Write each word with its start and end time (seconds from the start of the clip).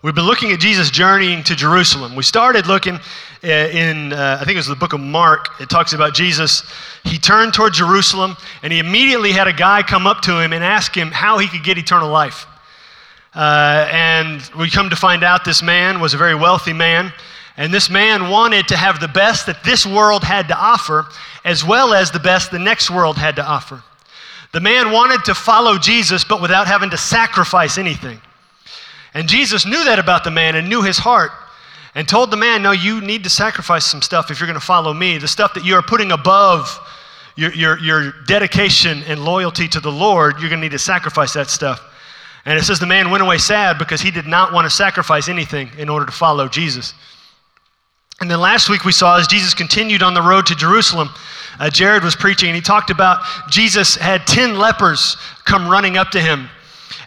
We've 0.00 0.14
been 0.14 0.26
looking 0.26 0.52
at 0.52 0.60
Jesus 0.60 0.90
journeying 0.90 1.42
to 1.42 1.56
Jerusalem. 1.56 2.14
We 2.14 2.22
started 2.22 2.68
looking 2.68 3.00
uh, 3.42 3.48
in, 3.48 4.12
uh, 4.12 4.38
I 4.40 4.44
think 4.44 4.54
it 4.54 4.58
was 4.58 4.68
the 4.68 4.76
book 4.76 4.92
of 4.92 5.00
Mark. 5.00 5.60
It 5.60 5.68
talks 5.68 5.92
about 5.92 6.14
Jesus. 6.14 6.62
He 7.02 7.18
turned 7.18 7.52
toward 7.52 7.72
Jerusalem 7.72 8.36
and 8.62 8.72
he 8.72 8.78
immediately 8.78 9.32
had 9.32 9.48
a 9.48 9.52
guy 9.52 9.82
come 9.82 10.06
up 10.06 10.20
to 10.22 10.38
him 10.38 10.52
and 10.52 10.62
ask 10.62 10.96
him 10.96 11.08
how 11.08 11.38
he 11.38 11.48
could 11.48 11.64
get 11.64 11.78
eternal 11.78 12.08
life. 12.08 12.46
Uh, 13.34 13.88
and 13.90 14.40
we 14.56 14.70
come 14.70 14.88
to 14.88 14.94
find 14.94 15.24
out 15.24 15.44
this 15.44 15.64
man 15.64 15.98
was 15.98 16.14
a 16.14 16.16
very 16.16 16.36
wealthy 16.36 16.72
man. 16.72 17.12
And 17.56 17.74
this 17.74 17.90
man 17.90 18.30
wanted 18.30 18.68
to 18.68 18.76
have 18.76 19.00
the 19.00 19.08
best 19.08 19.46
that 19.46 19.64
this 19.64 19.84
world 19.84 20.22
had 20.22 20.46
to 20.46 20.56
offer, 20.56 21.06
as 21.44 21.64
well 21.64 21.92
as 21.92 22.12
the 22.12 22.20
best 22.20 22.52
the 22.52 22.58
next 22.60 22.88
world 22.88 23.16
had 23.16 23.34
to 23.34 23.44
offer. 23.44 23.82
The 24.52 24.60
man 24.60 24.92
wanted 24.92 25.24
to 25.24 25.34
follow 25.34 25.76
Jesus, 25.76 26.22
but 26.22 26.40
without 26.40 26.68
having 26.68 26.90
to 26.90 26.96
sacrifice 26.96 27.78
anything. 27.78 28.20
And 29.14 29.28
Jesus 29.28 29.66
knew 29.66 29.84
that 29.84 29.98
about 29.98 30.24
the 30.24 30.30
man 30.30 30.54
and 30.56 30.68
knew 30.68 30.82
his 30.82 30.98
heart 30.98 31.30
and 31.94 32.06
told 32.06 32.30
the 32.30 32.36
man, 32.36 32.62
No, 32.62 32.72
you 32.72 33.00
need 33.00 33.24
to 33.24 33.30
sacrifice 33.30 33.84
some 33.84 34.02
stuff 34.02 34.30
if 34.30 34.38
you're 34.38 34.46
going 34.46 34.60
to 34.60 34.64
follow 34.64 34.92
me. 34.92 35.18
The 35.18 35.28
stuff 35.28 35.54
that 35.54 35.64
you 35.64 35.74
are 35.74 35.82
putting 35.82 36.12
above 36.12 36.78
your, 37.36 37.52
your, 37.54 37.78
your 37.78 38.12
dedication 38.26 39.02
and 39.06 39.24
loyalty 39.24 39.68
to 39.68 39.80
the 39.80 39.92
Lord, 39.92 40.40
you're 40.40 40.48
going 40.48 40.60
to 40.60 40.66
need 40.66 40.72
to 40.72 40.78
sacrifice 40.78 41.32
that 41.34 41.48
stuff. 41.48 41.80
And 42.44 42.58
it 42.58 42.62
says 42.62 42.78
the 42.78 42.86
man 42.86 43.10
went 43.10 43.22
away 43.22 43.38
sad 43.38 43.78
because 43.78 44.00
he 44.00 44.10
did 44.10 44.26
not 44.26 44.52
want 44.52 44.64
to 44.64 44.70
sacrifice 44.70 45.28
anything 45.28 45.70
in 45.76 45.88
order 45.88 46.06
to 46.06 46.12
follow 46.12 46.48
Jesus. 46.48 46.94
And 48.20 48.30
then 48.30 48.40
last 48.40 48.68
week 48.68 48.84
we 48.84 48.92
saw 48.92 49.18
as 49.18 49.28
Jesus 49.28 49.54
continued 49.54 50.02
on 50.02 50.14
the 50.14 50.22
road 50.22 50.46
to 50.46 50.56
Jerusalem, 50.56 51.10
uh, 51.60 51.70
Jared 51.70 52.02
was 52.02 52.16
preaching 52.16 52.48
and 52.48 52.56
he 52.56 52.62
talked 52.62 52.90
about 52.90 53.22
Jesus 53.50 53.96
had 53.96 54.26
10 54.26 54.58
lepers 54.58 55.16
come 55.44 55.68
running 55.68 55.96
up 55.96 56.10
to 56.10 56.20
him 56.20 56.48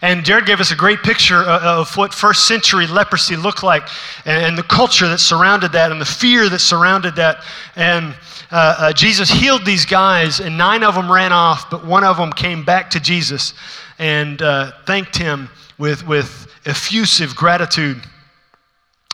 and 0.02 0.26
Jared 0.26 0.48
gave 0.48 0.60
us 0.60 0.72
a 0.72 0.76
great 0.76 1.04
picture 1.04 1.44
of 1.44 1.96
what 1.96 2.14
first 2.14 2.48
century 2.48 2.88
leprosy 2.88 3.36
looked 3.36 3.62
like 3.62 3.88
and 4.26 4.58
the 4.58 4.64
culture 4.64 5.08
that 5.08 5.20
surrounded 5.20 5.74
that 5.74 5.92
and 5.92 6.02
the 6.02 6.06
fear 6.06 6.50
that 6.50 6.60
surrounded 6.60 7.16
that. 7.18 7.44
And 7.76 8.16
uh, 8.52 8.76
uh, 8.78 8.94
Jesus 8.94 9.30
healed 9.30 9.64
these 9.64 9.86
guys, 9.86 10.42
and 10.42 10.58
nine 10.58 10.84
of 10.84 10.96
them 10.96 11.10
ran 11.10 11.32
off, 11.32 11.70
but 11.70 11.86
one 11.86 12.04
of 12.04 12.18
them 12.18 12.34
came 12.34 12.66
back 12.66 12.90
to 12.90 13.00
Jesus 13.00 13.54
and 13.98 14.42
uh, 14.42 14.72
thanked 14.86 15.16
him 15.16 15.50
with, 15.78 16.06
with 16.06 16.48
effusive 16.66 17.36
gratitude. 17.36 18.02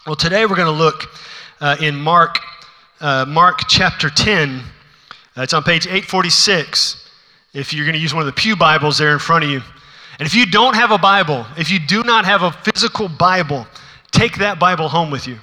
Well, 0.08 0.16
today 0.16 0.46
we're 0.46 0.56
going 0.56 0.74
to 0.74 0.84
look 0.84 1.04
uh, 1.60 1.76
in 1.82 1.96
Mark, 1.96 2.40
uh, 3.02 3.26
Mark 3.28 3.68
chapter 3.68 4.10
10. 4.10 4.62
Uh, 5.36 5.42
it's 5.42 5.54
on 5.54 5.64
page 5.64 5.86
846. 5.86 7.10
If 7.54 7.74
you're 7.74 7.86
going 7.86 7.94
to 7.94 8.00
use 8.00 8.14
one 8.14 8.22
of 8.22 8.28
the 8.28 8.42
Pew 8.42 8.56
Bibles 8.56 8.98
there 8.98 9.12
in 9.12 9.20
front 9.20 9.44
of 9.44 9.52
you. 9.52 9.62
And 10.20 10.28
if 10.28 10.34
you 10.34 10.46
don't 10.46 10.76
have 10.76 10.92
a 10.92 10.98
Bible, 10.98 11.46
if 11.58 11.70
you 11.70 11.80
do 11.80 12.04
not 12.04 12.26
have 12.26 12.42
a 12.42 12.52
physical 12.52 13.08
Bible, 13.08 13.68
take 14.12 14.38
that 14.38 14.60
Bible 14.60 14.90
home 14.90 15.12
with 15.12 15.28
you. 15.28 15.38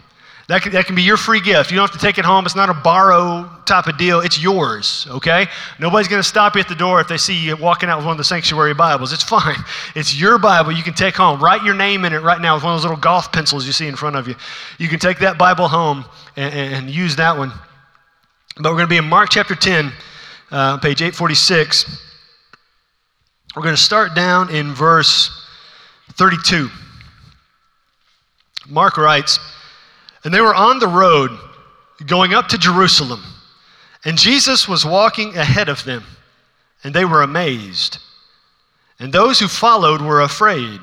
That 0.47 0.61
can, 0.61 0.73
that 0.73 0.85
can 0.85 0.95
be 0.95 1.03
your 1.03 1.17
free 1.17 1.41
gift. 1.41 1.71
You 1.71 1.77
don't 1.79 1.89
have 1.91 1.99
to 1.99 2.07
take 2.07 2.19
it 2.19 2.25
home. 2.25 2.45
It's 2.45 2.57
not 2.57 2.69
a 2.69 2.75
borrow 2.75 3.49
type 3.65 3.87
of 3.87 3.97
deal. 3.97 4.21
It's 4.21 4.39
yours, 4.39 5.07
okay? 5.09 5.47
Nobody's 5.79 6.07
going 6.07 6.21
to 6.21 6.29
stop 6.29 6.55
you 6.55 6.61
at 6.61 6.69
the 6.69 6.75
door 6.75 7.01
if 7.01 7.09
they 7.09 7.17
see 7.17 7.35
you 7.35 7.57
walking 7.57 7.89
out 7.89 7.97
with 7.97 8.05
one 8.05 8.13
of 8.13 8.19
the 8.19 8.25
sanctuary 8.25 8.75
Bibles. 8.75 9.13
It's 9.13 9.23
fine. 9.23 9.57
It's 9.95 10.19
your 10.19 10.39
Bible 10.39 10.73
you 10.73 10.83
can 10.83 10.93
take 10.93 11.15
home. 11.15 11.43
Write 11.43 11.63
your 11.63 11.75
name 11.75 12.05
in 12.05 12.13
it 12.13 12.19
right 12.19 12.41
now 12.41 12.57
with 12.57 12.65
one 12.65 12.75
of 12.75 12.79
those 12.79 12.85
little 12.85 13.01
golf 13.01 13.33
pencils 13.33 13.65
you 13.65 13.73
see 13.73 13.87
in 13.87 13.97
front 13.97 14.17
of 14.17 14.29
you. 14.29 14.35
You 14.79 14.89
can 14.89 14.99
take 14.99 15.21
that 15.21 15.39
Bible 15.39 15.69
home 15.69 16.05
and, 16.37 16.53
and 16.53 16.91
use 16.91 17.17
that 17.17 17.39
one. 17.39 17.53
But 18.57 18.65
we're 18.65 18.79
going 18.79 18.87
to 18.87 18.89
be 18.89 18.97
in 18.97 19.05
Mark 19.05 19.31
chapter 19.31 19.55
10, 19.55 19.93
uh, 20.51 20.79
page 20.79 21.01
846. 21.01 22.14
We're 23.55 23.63
going 23.63 23.77
to 23.77 23.81
start 23.81 24.15
down 24.15 24.51
in 24.51 24.75
verse 24.75 25.31
32. 26.15 26.69
Mark 28.69 28.97
writes, 28.97 29.39
And 30.25 30.35
they 30.35 30.41
were 30.41 30.55
on 30.55 30.81
the 30.81 30.89
road 30.89 31.31
going 32.07 32.35
up 32.35 32.49
to 32.49 32.59
Jerusalem, 32.59 33.23
and 34.05 34.19
Jesus 34.19 34.69
was 34.69 34.85
walking 34.85 35.37
ahead 35.37 35.69
of 35.69 35.85
them, 35.85 36.03
and 36.83 36.93
they 36.93 37.05
were 37.05 37.23
amazed. 37.23 37.99
And 38.99 39.13
those 39.13 39.39
who 39.39 39.47
followed 39.47 40.03
were 40.03 40.23
afraid. 40.23 40.81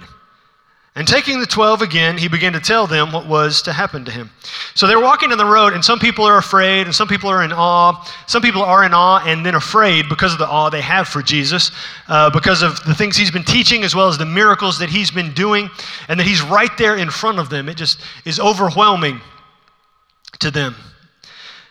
And 0.93 1.07
taking 1.07 1.39
the 1.39 1.45
12 1.45 1.81
again, 1.81 2.17
he 2.17 2.27
began 2.27 2.51
to 2.51 2.59
tell 2.59 2.85
them 2.85 3.13
what 3.13 3.25
was 3.25 3.61
to 3.61 3.71
happen 3.71 4.03
to 4.03 4.11
him. 4.11 4.29
So 4.75 4.87
they're 4.87 4.99
walking 4.99 5.29
down 5.29 5.37
the 5.37 5.45
road, 5.45 5.71
and 5.71 5.83
some 5.83 5.99
people 5.99 6.25
are 6.25 6.37
afraid, 6.37 6.81
and 6.81 6.93
some 6.93 7.07
people 7.07 7.29
are 7.29 7.43
in 7.43 7.53
awe. 7.53 8.05
Some 8.27 8.41
people 8.41 8.61
are 8.61 8.83
in 8.83 8.93
awe 8.93 9.23
and 9.25 9.45
then 9.45 9.55
afraid 9.55 10.09
because 10.09 10.33
of 10.33 10.39
the 10.39 10.47
awe 10.49 10.69
they 10.69 10.81
have 10.81 11.07
for 11.07 11.21
Jesus, 11.21 11.71
uh, 12.09 12.29
because 12.29 12.61
of 12.61 12.83
the 12.83 12.93
things 12.93 13.15
he's 13.15 13.31
been 13.31 13.45
teaching, 13.45 13.85
as 13.85 13.95
well 13.95 14.09
as 14.09 14.17
the 14.17 14.25
miracles 14.25 14.79
that 14.79 14.89
he's 14.89 15.11
been 15.11 15.33
doing, 15.33 15.69
and 16.09 16.19
that 16.19 16.27
he's 16.27 16.41
right 16.41 16.77
there 16.77 16.97
in 16.97 17.09
front 17.09 17.39
of 17.39 17.49
them. 17.49 17.69
It 17.69 17.77
just 17.77 18.01
is 18.25 18.37
overwhelming 18.37 19.21
to 20.39 20.51
them. 20.51 20.75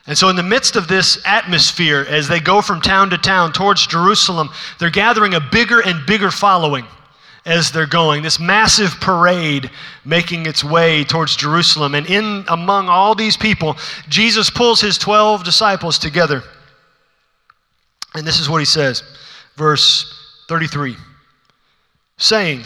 And 0.07 0.17
so, 0.17 0.31
in 0.31 0.37
the 0.37 0.43
midst 0.43 0.77
of 0.77 0.89
this 0.89 1.21
atmosphere, 1.27 2.07
as 2.09 2.27
they 2.27 2.41
go 2.41 2.63
from 2.63 2.81
town 2.81 3.11
to 3.11 3.19
town 3.19 3.53
towards 3.53 3.87
Jerusalem, 3.87 4.49
they're 4.79 4.89
gathering 4.89 5.35
a 5.35 5.41
bigger 5.41 5.81
and 5.81 6.07
bigger 6.07 6.31
following 6.31 6.87
as 7.45 7.71
they're 7.71 7.87
going. 7.87 8.23
This 8.23 8.39
massive 8.39 8.93
parade 9.01 9.71
making 10.05 10.47
its 10.47 10.63
way 10.63 11.05
towards 11.05 11.37
Jerusalem. 11.37 11.95
And 11.95 12.07
in 12.09 12.45
among 12.49 12.89
all 12.89 13.15
these 13.15 13.37
people, 13.37 13.77
Jesus 14.09 14.51
pulls 14.51 14.81
his 14.81 14.99
12 14.99 15.45
disciples 15.45 15.99
together. 15.99 16.43
And 18.15 18.27
this 18.27 18.41
is 18.41 18.49
what 18.49 18.59
he 18.59 18.65
says, 18.65 19.03
verse 19.57 20.17
33 20.49 20.97
saying, 22.21 22.65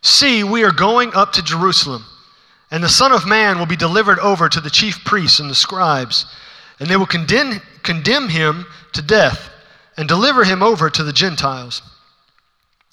See, 0.00 0.42
we 0.42 0.64
are 0.64 0.72
going 0.72 1.14
up 1.14 1.32
to 1.32 1.42
Jerusalem, 1.42 2.04
and 2.70 2.82
the 2.82 2.88
Son 2.88 3.12
of 3.12 3.26
Man 3.26 3.58
will 3.58 3.66
be 3.66 3.76
delivered 3.76 4.18
over 4.18 4.48
to 4.48 4.60
the 4.60 4.70
chief 4.70 5.04
priests 5.04 5.38
and 5.38 5.48
the 5.48 5.54
scribes, 5.54 6.26
and 6.80 6.88
they 6.88 6.96
will 6.96 7.06
condemn, 7.06 7.60
condemn 7.82 8.28
him 8.28 8.66
to 8.92 9.02
death 9.02 9.50
and 9.96 10.08
deliver 10.08 10.44
him 10.44 10.62
over 10.62 10.90
to 10.90 11.04
the 11.04 11.12
Gentiles 11.12 11.82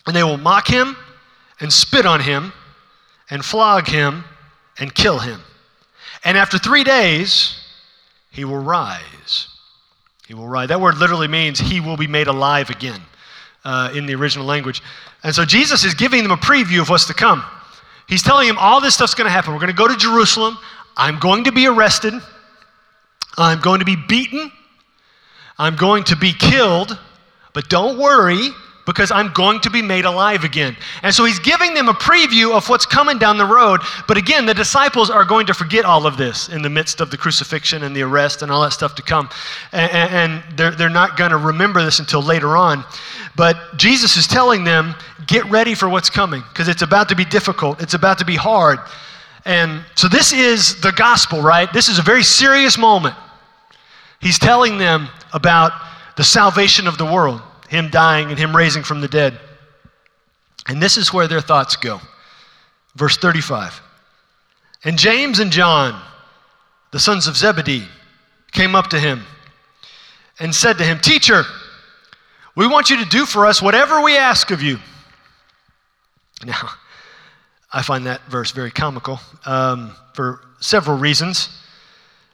and 0.06 0.16
they 0.16 0.24
will 0.24 0.38
mock 0.38 0.68
him 0.68 0.96
and 1.60 1.72
spit 1.72 2.06
on 2.06 2.20
him 2.20 2.54
and 3.30 3.44
flog 3.44 3.88
him 3.88 4.24
and 4.80 4.94
kill 4.94 5.20
him. 5.20 5.42
And 6.24 6.38
after 6.38 6.58
three 6.58 6.84
days, 6.84 7.56
he 8.32 8.46
will 8.46 8.62
rise. 8.62 9.48
He 10.28 10.34
will 10.34 10.48
rise. 10.48 10.70
That 10.70 10.82
word 10.82 10.98
literally 10.98 11.28
means 11.28 11.60
he 11.60 11.80
will 11.80 11.98
be 11.98 12.08
made 12.08 12.28
alive 12.28 12.70
again 12.70 13.02
uh, 13.66 13.92
in 13.96 14.06
the 14.06 14.16
original 14.16 14.46
language. 14.46 14.82
And 15.24 15.34
so 15.36 15.46
Jesus 15.46 15.84
is 15.84 15.94
giving 15.94 16.24
them 16.24 16.32
a 16.32 16.38
preview 16.38 16.82
of 16.82 16.90
what's 16.90 17.06
to 17.06 17.14
come. 17.14 17.44
He's 18.08 18.24
telling 18.24 18.48
them 18.48 18.58
all 18.58 18.82
this 18.82 18.96
stuff's 18.96 19.14
going 19.14 19.26
to 19.26 19.32
happen. 19.32 19.54
We're 19.54 19.60
going 19.60 19.72
to 19.72 19.78
go 19.78 19.88
to 19.88 19.96
Jerusalem. 19.96 20.58
I'm 20.98 21.20
going 21.20 21.46
to 21.46 21.52
be 21.52 21.68
arrested. 21.68 22.14
I'm 23.38 23.62
going 23.62 23.80
to 23.80 23.86
be 23.86 23.96
beaten. 23.96 24.52
I'm 25.58 25.76
going 25.76 26.04
to 26.06 26.16
be 26.16 26.34
killed. 26.34 26.98
But 27.54 27.70
don't 27.70 27.98
worry, 27.98 28.50
because 28.86 29.12
I'm 29.12 29.32
going 29.34 29.60
to 29.62 29.70
be 29.70 29.82
made 29.82 30.06
alive 30.06 30.44
again. 30.44 30.76
And 31.04 31.14
so 31.14 31.26
he's 31.26 31.40
giving 31.40 31.74
them 31.74 31.90
a 31.90 31.94
preview 31.94 32.56
of 32.56 32.68
what's 32.70 32.86
coming 32.86 33.18
down 33.18 33.38
the 33.38 33.46
road. 33.46 33.82
But 34.08 34.18
again, 34.18 34.46
the 34.46 34.54
disciples 34.54 35.10
are 35.10 35.24
going 35.24 35.48
to 35.48 35.54
forget 35.54 35.86
all 35.86 36.06
of 36.06 36.18
this 36.18 36.50
in 36.50 36.62
the 36.62 36.70
midst 36.70 37.02
of 37.02 37.12
the 37.12 37.18
crucifixion 37.18 37.84
and 37.84 37.96
the 37.96 38.02
arrest 38.02 38.42
and 38.42 38.52
all 38.52 38.62
that 38.64 38.74
stuff 38.74 38.96
to 38.96 39.02
come. 39.02 39.30
And, 39.72 40.44
they're, 40.56 40.72
they're 40.72 40.90
not 40.90 41.18
going 41.18 41.32
to 41.32 41.38
remember 41.38 41.84
this 41.84 42.00
until 42.00 42.22
later 42.22 42.58
on. 42.58 42.84
But 43.36 43.78
Jesus 43.78 44.18
is 44.18 44.28
telling 44.28 44.64
them, 44.64 44.96
get 45.28 45.46
ready 45.50 45.76
for 45.76 45.88
what's 45.88 46.10
coming 46.10 46.44
because 46.50 46.68
it's 46.68 46.82
about 46.82 47.10
to 47.10 47.16
be 47.16 47.26
difficult, 47.26 47.82
it's 47.82 47.94
about 47.94 48.18
to 48.20 48.26
be 48.26 48.36
hard. 48.36 48.80
And 49.46 49.84
so 49.96 50.08
this 50.08 50.34
is 50.34 50.80
the 50.82 50.92
gospel, 50.92 51.42
right? 51.42 51.72
This 51.74 51.90
is 51.90 51.98
a 51.98 52.04
very 52.04 52.24
serious 52.24 52.78
moment. 52.78 53.16
He's 54.20 54.38
telling 54.38 54.78
them 54.78 55.08
about 55.34 55.72
the 56.18 56.24
salvation 56.24 56.88
of 56.88 56.98
the 56.98 57.06
world 57.06 57.42
him 57.72 57.90
dying 57.90 58.30
and 58.30 58.38
him 58.38 58.54
raising 58.54 58.84
from 58.84 59.00
the 59.00 59.08
dead. 59.08 59.40
And 60.68 60.84
this 60.84 60.98
is 60.98 61.14
where 61.14 61.30
their 61.30 61.40
thoughts 61.40 61.78
go. 61.78 62.02
Verse 62.96 63.16
35. 63.16 63.82
And 64.84 64.98
James 64.98 65.40
and 65.40 65.52
John, 65.52 66.00
the 66.92 67.00
sons 67.00 67.28
of 67.28 67.38
Zebedee, 67.38 67.88
came 68.52 68.76
up 68.76 68.90
to 68.90 69.00
him 69.00 69.24
and 70.38 70.54
said 70.54 70.80
to 70.80 70.84
him, 70.84 71.00
Teacher, 71.00 71.44
we 72.58 72.68
want 72.68 72.90
you 72.90 73.02
to 73.02 73.06
do 73.06 73.26
for 73.26 73.46
us 73.46 73.62
whatever 73.62 74.02
we 74.02 74.18
ask 74.18 74.52
of 74.52 74.62
you. 74.62 74.78
Now, 76.46 76.72
I 77.72 77.84
find 77.84 78.06
that 78.06 78.22
verse 78.24 78.52
very 78.52 78.72
comical 78.72 79.22
um, 79.46 79.96
for 80.14 80.42
several 80.60 80.98
reasons. 80.98 81.48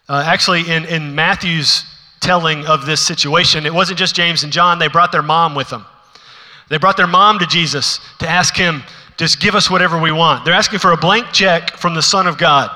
Uh, 0.09 0.23
actually, 0.25 0.67
in, 0.67 0.85
in 0.85 1.13
Matthew's 1.13 1.85
telling 2.27 2.65
of 2.67 2.85
this 2.85 2.99
situation. 2.99 3.65
It 3.65 3.73
wasn't 3.73 3.97
just 3.97 4.13
James 4.13 4.43
and 4.43 4.51
John, 4.51 4.79
they 4.79 4.89
brought 4.89 5.13
their 5.13 5.21
mom 5.21 5.55
with 5.55 5.69
them. 5.69 5.85
They 6.67 6.77
brought 6.77 6.97
their 6.97 7.07
mom 7.07 7.39
to 7.39 7.47
Jesus 7.47 8.01
to 8.19 8.27
ask 8.27 8.53
him, 8.53 8.83
just 9.15 9.39
give 9.39 9.55
us 9.55 9.71
whatever 9.71 9.97
we 9.97 10.11
want. 10.11 10.43
They're 10.43 10.53
asking 10.53 10.79
for 10.79 10.91
a 10.91 10.97
blank 10.97 11.27
check 11.31 11.77
from 11.77 11.95
the 11.95 12.01
Son 12.01 12.27
of 12.27 12.37
God. 12.37 12.69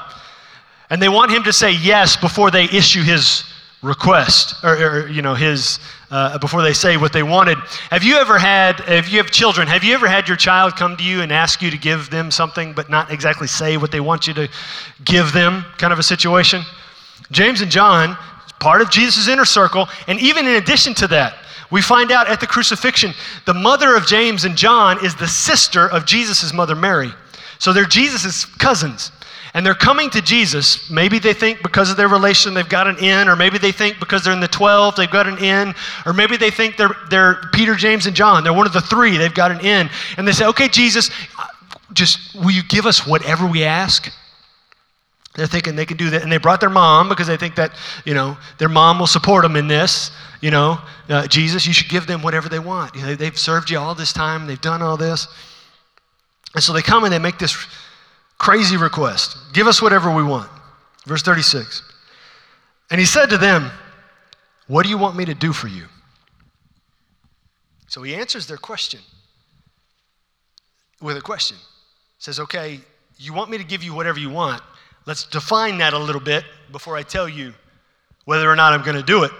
And 0.89 1.01
they 1.01 1.09
want 1.09 1.31
him 1.31 1.43
to 1.43 1.51
say 1.51 1.73
yes 1.73 2.15
before 2.15 2.49
they 2.49 2.63
issue 2.63 3.03
his 3.03 3.43
request, 3.81 4.55
or, 4.63 4.75
or 4.77 5.07
you 5.09 5.21
know, 5.21 5.35
his, 5.35 5.79
uh, 6.11 6.37
before 6.37 6.61
they 6.61 6.71
say 6.71 6.95
what 6.95 7.11
they 7.11 7.23
wanted. 7.23 7.57
Have 7.89 8.03
you 8.03 8.15
ever 8.15 8.39
had, 8.39 8.81
if 8.87 9.11
you 9.11 9.17
have 9.17 9.31
children, 9.31 9.67
have 9.67 9.83
you 9.83 9.93
ever 9.93 10.07
had 10.07 10.29
your 10.29 10.37
child 10.37 10.77
come 10.77 10.95
to 10.95 11.03
you 11.03 11.23
and 11.23 11.31
ask 11.31 11.61
you 11.61 11.69
to 11.71 11.77
give 11.77 12.09
them 12.09 12.31
something, 12.31 12.71
but 12.71 12.89
not 12.89 13.11
exactly 13.11 13.47
say 13.47 13.75
what 13.75 13.91
they 13.91 13.99
want 13.99 14.27
you 14.27 14.33
to 14.35 14.47
give 15.03 15.33
them, 15.33 15.65
kind 15.77 15.91
of 15.91 15.99
a 15.99 16.03
situation? 16.03 16.63
James 17.31 17.61
and 17.61 17.71
John, 17.71 18.17
part 18.61 18.81
of 18.81 18.89
Jesus' 18.89 19.27
inner 19.27 19.43
circle, 19.43 19.89
and 20.07 20.19
even 20.21 20.47
in 20.47 20.55
addition 20.55 20.93
to 20.95 21.07
that, 21.07 21.35
we 21.71 21.81
find 21.81 22.11
out 22.11 22.29
at 22.29 22.39
the 22.39 22.47
crucifixion, 22.47 23.13
the 23.45 23.53
mother 23.53 23.95
of 23.95 24.05
James 24.05 24.45
and 24.45 24.55
John 24.55 25.03
is 25.03 25.15
the 25.15 25.27
sister 25.27 25.89
of 25.89 26.05
Jesus' 26.05 26.53
mother 26.53 26.75
Mary. 26.75 27.11
So 27.59 27.73
they're 27.73 27.85
Jesus' 27.85 28.45
cousins. 28.45 29.11
And 29.53 29.65
they're 29.65 29.75
coming 29.75 30.09
to 30.11 30.21
Jesus. 30.21 30.89
Maybe 30.89 31.19
they 31.19 31.33
think 31.33 31.61
because 31.61 31.91
of 31.91 31.97
their 31.97 32.07
relation 32.07 32.53
they've 32.53 32.67
got 32.67 32.87
an 32.87 32.97
in, 32.99 33.27
or 33.27 33.35
maybe 33.35 33.57
they 33.57 33.73
think 33.73 33.99
because 33.99 34.23
they're 34.23 34.31
in 34.33 34.39
the 34.39 34.47
12 34.47 34.95
they've 34.95 35.11
got 35.11 35.27
an 35.27 35.37
in, 35.39 35.73
or 36.05 36.13
maybe 36.13 36.37
they 36.37 36.51
think 36.51 36.77
they're, 36.77 36.95
they're 37.09 37.41
Peter, 37.51 37.75
James, 37.75 38.05
and 38.05 38.15
John. 38.15 38.43
They're 38.43 38.53
one 38.53 38.65
of 38.65 38.73
the 38.73 38.81
three, 38.81 39.17
they've 39.17 39.33
got 39.33 39.51
an 39.51 39.59
in. 39.59 39.89
And 40.17 40.27
they 40.27 40.31
say, 40.31 40.45
okay, 40.47 40.69
Jesus, 40.69 41.09
just 41.93 42.33
will 42.35 42.51
you 42.51 42.63
give 42.63 42.85
us 42.85 43.05
whatever 43.05 43.45
we 43.45 43.63
ask? 43.63 44.11
They're 45.35 45.47
thinking 45.47 45.75
they 45.75 45.85
can 45.85 45.97
do 45.97 46.09
that. 46.09 46.23
And 46.23 46.31
they 46.31 46.37
brought 46.37 46.59
their 46.59 46.69
mom 46.69 47.07
because 47.07 47.27
they 47.27 47.37
think 47.37 47.55
that, 47.55 47.71
you 48.05 48.13
know, 48.13 48.37
their 48.57 48.69
mom 48.69 48.99
will 48.99 49.07
support 49.07 49.43
them 49.43 49.55
in 49.55 49.67
this. 49.67 50.11
You 50.41 50.51
know, 50.51 50.79
uh, 51.07 51.27
Jesus, 51.27 51.65
you 51.65 51.73
should 51.73 51.89
give 51.89 52.05
them 52.05 52.21
whatever 52.21 52.49
they 52.49 52.59
want. 52.59 52.95
You 52.95 53.01
know, 53.01 53.15
they've 53.15 53.37
served 53.37 53.69
you 53.69 53.79
all 53.79 53.95
this 53.95 54.11
time, 54.11 54.47
they've 54.47 54.59
done 54.59 54.81
all 54.81 54.97
this. 54.97 55.27
And 56.53 56.63
so 56.63 56.73
they 56.73 56.81
come 56.81 57.05
and 57.05 57.13
they 57.13 57.19
make 57.19 57.39
this 57.39 57.55
crazy 58.37 58.75
request 58.75 59.37
Give 59.53 59.67
us 59.67 59.81
whatever 59.81 60.13
we 60.13 60.23
want. 60.23 60.49
Verse 61.05 61.21
36. 61.21 61.83
And 62.89 62.99
he 62.99 63.05
said 63.05 63.27
to 63.27 63.37
them, 63.37 63.71
What 64.67 64.83
do 64.83 64.89
you 64.89 64.97
want 64.97 65.15
me 65.15 65.25
to 65.25 65.33
do 65.33 65.53
for 65.53 65.67
you? 65.67 65.85
So 67.87 68.01
he 68.03 68.15
answers 68.15 68.47
their 68.47 68.57
question 68.57 68.99
with 71.01 71.17
a 71.17 71.21
question. 71.21 71.57
Says, 72.19 72.39
Okay, 72.39 72.81
you 73.17 73.33
want 73.33 73.49
me 73.49 73.57
to 73.57 73.63
give 73.63 73.83
you 73.83 73.93
whatever 73.93 74.19
you 74.19 74.29
want. 74.29 74.61
Let's 75.05 75.25
define 75.25 75.77
that 75.79 75.93
a 75.93 75.99
little 75.99 76.21
bit 76.21 76.43
before 76.71 76.95
I 76.95 77.03
tell 77.03 77.27
you 77.27 77.53
whether 78.25 78.49
or 78.49 78.55
not 78.55 78.73
I'm 78.73 78.83
going 78.83 78.97
to 78.97 79.03
do 79.03 79.23
it. 79.23 79.31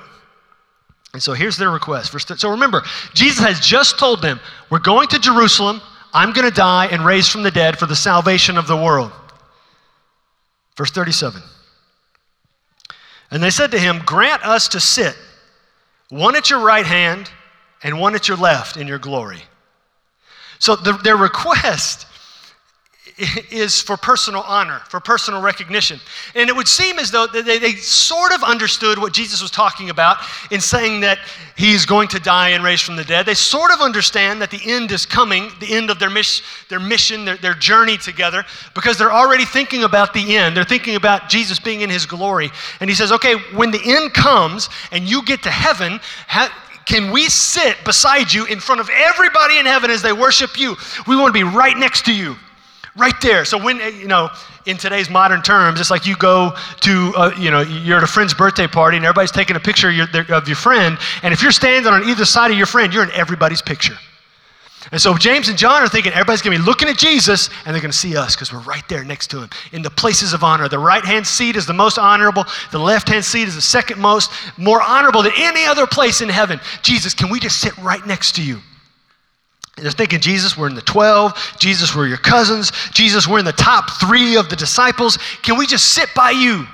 And 1.13 1.21
so 1.21 1.33
here's 1.33 1.57
their 1.57 1.69
request. 1.69 2.15
So 2.39 2.51
remember, 2.51 2.83
Jesus 3.13 3.39
has 3.43 3.59
just 3.59 3.99
told 3.99 4.21
them, 4.21 4.39
We're 4.69 4.79
going 4.79 5.07
to 5.09 5.19
Jerusalem. 5.19 5.81
I'm 6.13 6.33
going 6.33 6.49
to 6.49 6.55
die 6.55 6.87
and 6.87 7.05
raise 7.05 7.29
from 7.29 7.43
the 7.43 7.51
dead 7.51 7.77
for 7.77 7.85
the 7.85 7.95
salvation 7.95 8.57
of 8.57 8.67
the 8.67 8.75
world. 8.75 9.11
Verse 10.77 10.91
37. 10.91 11.41
And 13.29 13.41
they 13.41 13.49
said 13.49 13.71
to 13.71 13.79
him, 13.79 14.01
Grant 14.05 14.45
us 14.45 14.67
to 14.69 14.79
sit, 14.79 15.15
one 16.09 16.35
at 16.35 16.49
your 16.49 16.59
right 16.59 16.85
hand 16.85 17.29
and 17.83 17.99
one 17.99 18.15
at 18.15 18.27
your 18.27 18.37
left 18.37 18.77
in 18.77 18.87
your 18.87 18.99
glory. 18.99 19.41
So 20.59 20.75
the, 20.75 20.93
their 20.93 21.17
request 21.17 22.05
is 23.51 23.81
for 23.81 23.97
personal 23.97 24.41
honor, 24.41 24.79
for 24.89 24.99
personal 24.99 25.41
recognition. 25.41 25.99
And 26.35 26.49
it 26.49 26.55
would 26.55 26.67
seem 26.67 26.99
as 26.99 27.11
though 27.11 27.27
they, 27.27 27.59
they, 27.59 27.71
sort 27.75 28.33
of 28.33 28.43
understood 28.43 28.97
what 28.97 29.13
Jesus 29.13 29.41
was 29.41 29.51
talking 29.51 29.89
about 29.89 30.17
in 30.51 30.61
saying 30.61 31.01
that 31.01 31.19
he's 31.55 31.85
going 31.85 32.07
to 32.09 32.19
die 32.19 32.49
and 32.49 32.63
raise 32.63 32.81
from 32.81 32.95
the 32.95 33.03
dead. 33.03 33.25
They 33.25 33.33
sort 33.33 33.71
of 33.71 33.81
understand 33.81 34.41
that 34.41 34.51
the 34.51 34.61
end 34.63 34.91
is 34.91 35.05
coming, 35.05 35.49
the 35.59 35.73
end 35.73 35.89
of 35.89 35.99
their, 35.99 36.09
mis- 36.09 36.41
their 36.69 36.79
mission, 36.79 37.25
their, 37.25 37.37
their 37.37 37.53
journey 37.53 37.97
together, 37.97 38.43
because 38.73 38.97
they're 38.97 39.11
already 39.11 39.45
thinking 39.45 39.83
about 39.83 40.13
the 40.13 40.37
end. 40.37 40.55
They're 40.55 40.63
thinking 40.63 40.95
about 40.95 41.29
Jesus 41.29 41.59
being 41.59 41.81
in 41.81 41.89
his 41.89 42.05
glory. 42.05 42.49
And 42.79 42.89
he 42.89 42.95
says, 42.95 43.11
okay, 43.11 43.35
when 43.53 43.71
the 43.71 43.81
end 43.83 44.13
comes 44.13 44.69
and 44.91 45.09
you 45.09 45.23
get 45.23 45.43
to 45.43 45.51
heaven, 45.51 45.99
ha- 46.27 46.55
can 46.85 47.11
we 47.11 47.29
sit 47.29 47.77
beside 47.85 48.33
you 48.33 48.45
in 48.45 48.59
front 48.59 48.81
of 48.81 48.89
everybody 48.89 49.59
in 49.59 49.65
heaven 49.65 49.91
as 49.91 50.01
they 50.01 50.13
worship 50.13 50.59
you? 50.59 50.75
We 51.07 51.15
want 51.15 51.27
to 51.27 51.33
be 51.33 51.43
right 51.43 51.77
next 51.77 52.05
to 52.05 52.13
you 52.13 52.35
right 52.97 53.19
there. 53.21 53.45
So 53.45 53.61
when 53.61 53.79
you 53.99 54.07
know, 54.07 54.29
in 54.65 54.77
today's 54.77 55.09
modern 55.09 55.41
terms, 55.41 55.79
it's 55.79 55.91
like 55.91 56.05
you 56.05 56.15
go 56.17 56.55
to, 56.81 57.13
uh, 57.15 57.31
you 57.37 57.51
know, 57.51 57.61
you're 57.61 57.97
at 57.97 58.03
a 58.03 58.07
friend's 58.07 58.33
birthday 58.33 58.67
party 58.67 58.97
and 58.97 59.05
everybody's 59.05 59.31
taking 59.31 59.55
a 59.55 59.59
picture 59.59 59.89
of 59.89 59.95
your, 59.95 60.07
of 60.35 60.47
your 60.47 60.57
friend, 60.57 60.97
and 61.23 61.33
if 61.33 61.41
you're 61.41 61.51
standing 61.51 61.91
on 61.91 62.07
either 62.09 62.25
side 62.25 62.51
of 62.51 62.57
your 62.57 62.67
friend, 62.67 62.93
you're 62.93 63.03
in 63.03 63.11
everybody's 63.11 63.61
picture. 63.61 63.95
And 64.91 64.99
so 64.99 65.15
James 65.15 65.47
and 65.47 65.57
John 65.57 65.83
are 65.83 65.87
thinking 65.87 66.11
everybody's 66.11 66.41
going 66.41 66.57
to 66.57 66.63
be 66.63 66.65
looking 66.65 66.89
at 66.89 66.97
Jesus 66.97 67.49
and 67.65 67.73
they're 67.73 67.81
going 67.81 67.91
to 67.91 67.97
see 67.97 68.17
us 68.17 68.35
because 68.35 68.51
we're 68.51 68.59
right 68.59 68.87
there 68.89 69.03
next 69.03 69.27
to 69.27 69.41
him 69.41 69.49
in 69.71 69.83
the 69.83 69.91
places 69.91 70.33
of 70.33 70.43
honor. 70.43 70.67
The 70.67 70.79
right 70.79 71.05
hand 71.05 71.27
seat 71.27 71.55
is 71.55 71.67
the 71.67 71.73
most 71.73 71.99
honorable, 71.99 72.45
the 72.71 72.79
left 72.79 73.07
hand 73.07 73.23
seat 73.23 73.47
is 73.47 73.55
the 73.55 73.61
second 73.61 73.99
most, 73.99 74.31
more 74.57 74.81
honorable 74.81 75.21
than 75.21 75.33
any 75.37 75.65
other 75.65 75.85
place 75.85 76.21
in 76.21 76.29
heaven. 76.29 76.59
Jesus, 76.81 77.13
can 77.13 77.29
we 77.29 77.39
just 77.39 77.61
sit 77.61 77.77
right 77.77 78.05
next 78.07 78.35
to 78.35 78.43
you? 78.43 78.59
They're 79.81 79.91
thinking, 79.91 80.19
Jesus, 80.19 80.55
we're 80.55 80.69
in 80.69 80.75
the 80.75 80.81
12. 80.81 81.55
Jesus, 81.59 81.95
we're 81.95 82.07
your 82.07 82.17
cousins. 82.17 82.71
Jesus, 82.93 83.27
we're 83.27 83.39
in 83.39 83.45
the 83.45 83.51
top 83.51 83.99
three 83.99 84.37
of 84.37 84.49
the 84.49 84.55
disciples. 84.55 85.17
Can 85.41 85.57
we 85.57 85.65
just 85.65 85.93
sit 85.93 86.09
by 86.15 86.31
you 86.31 86.67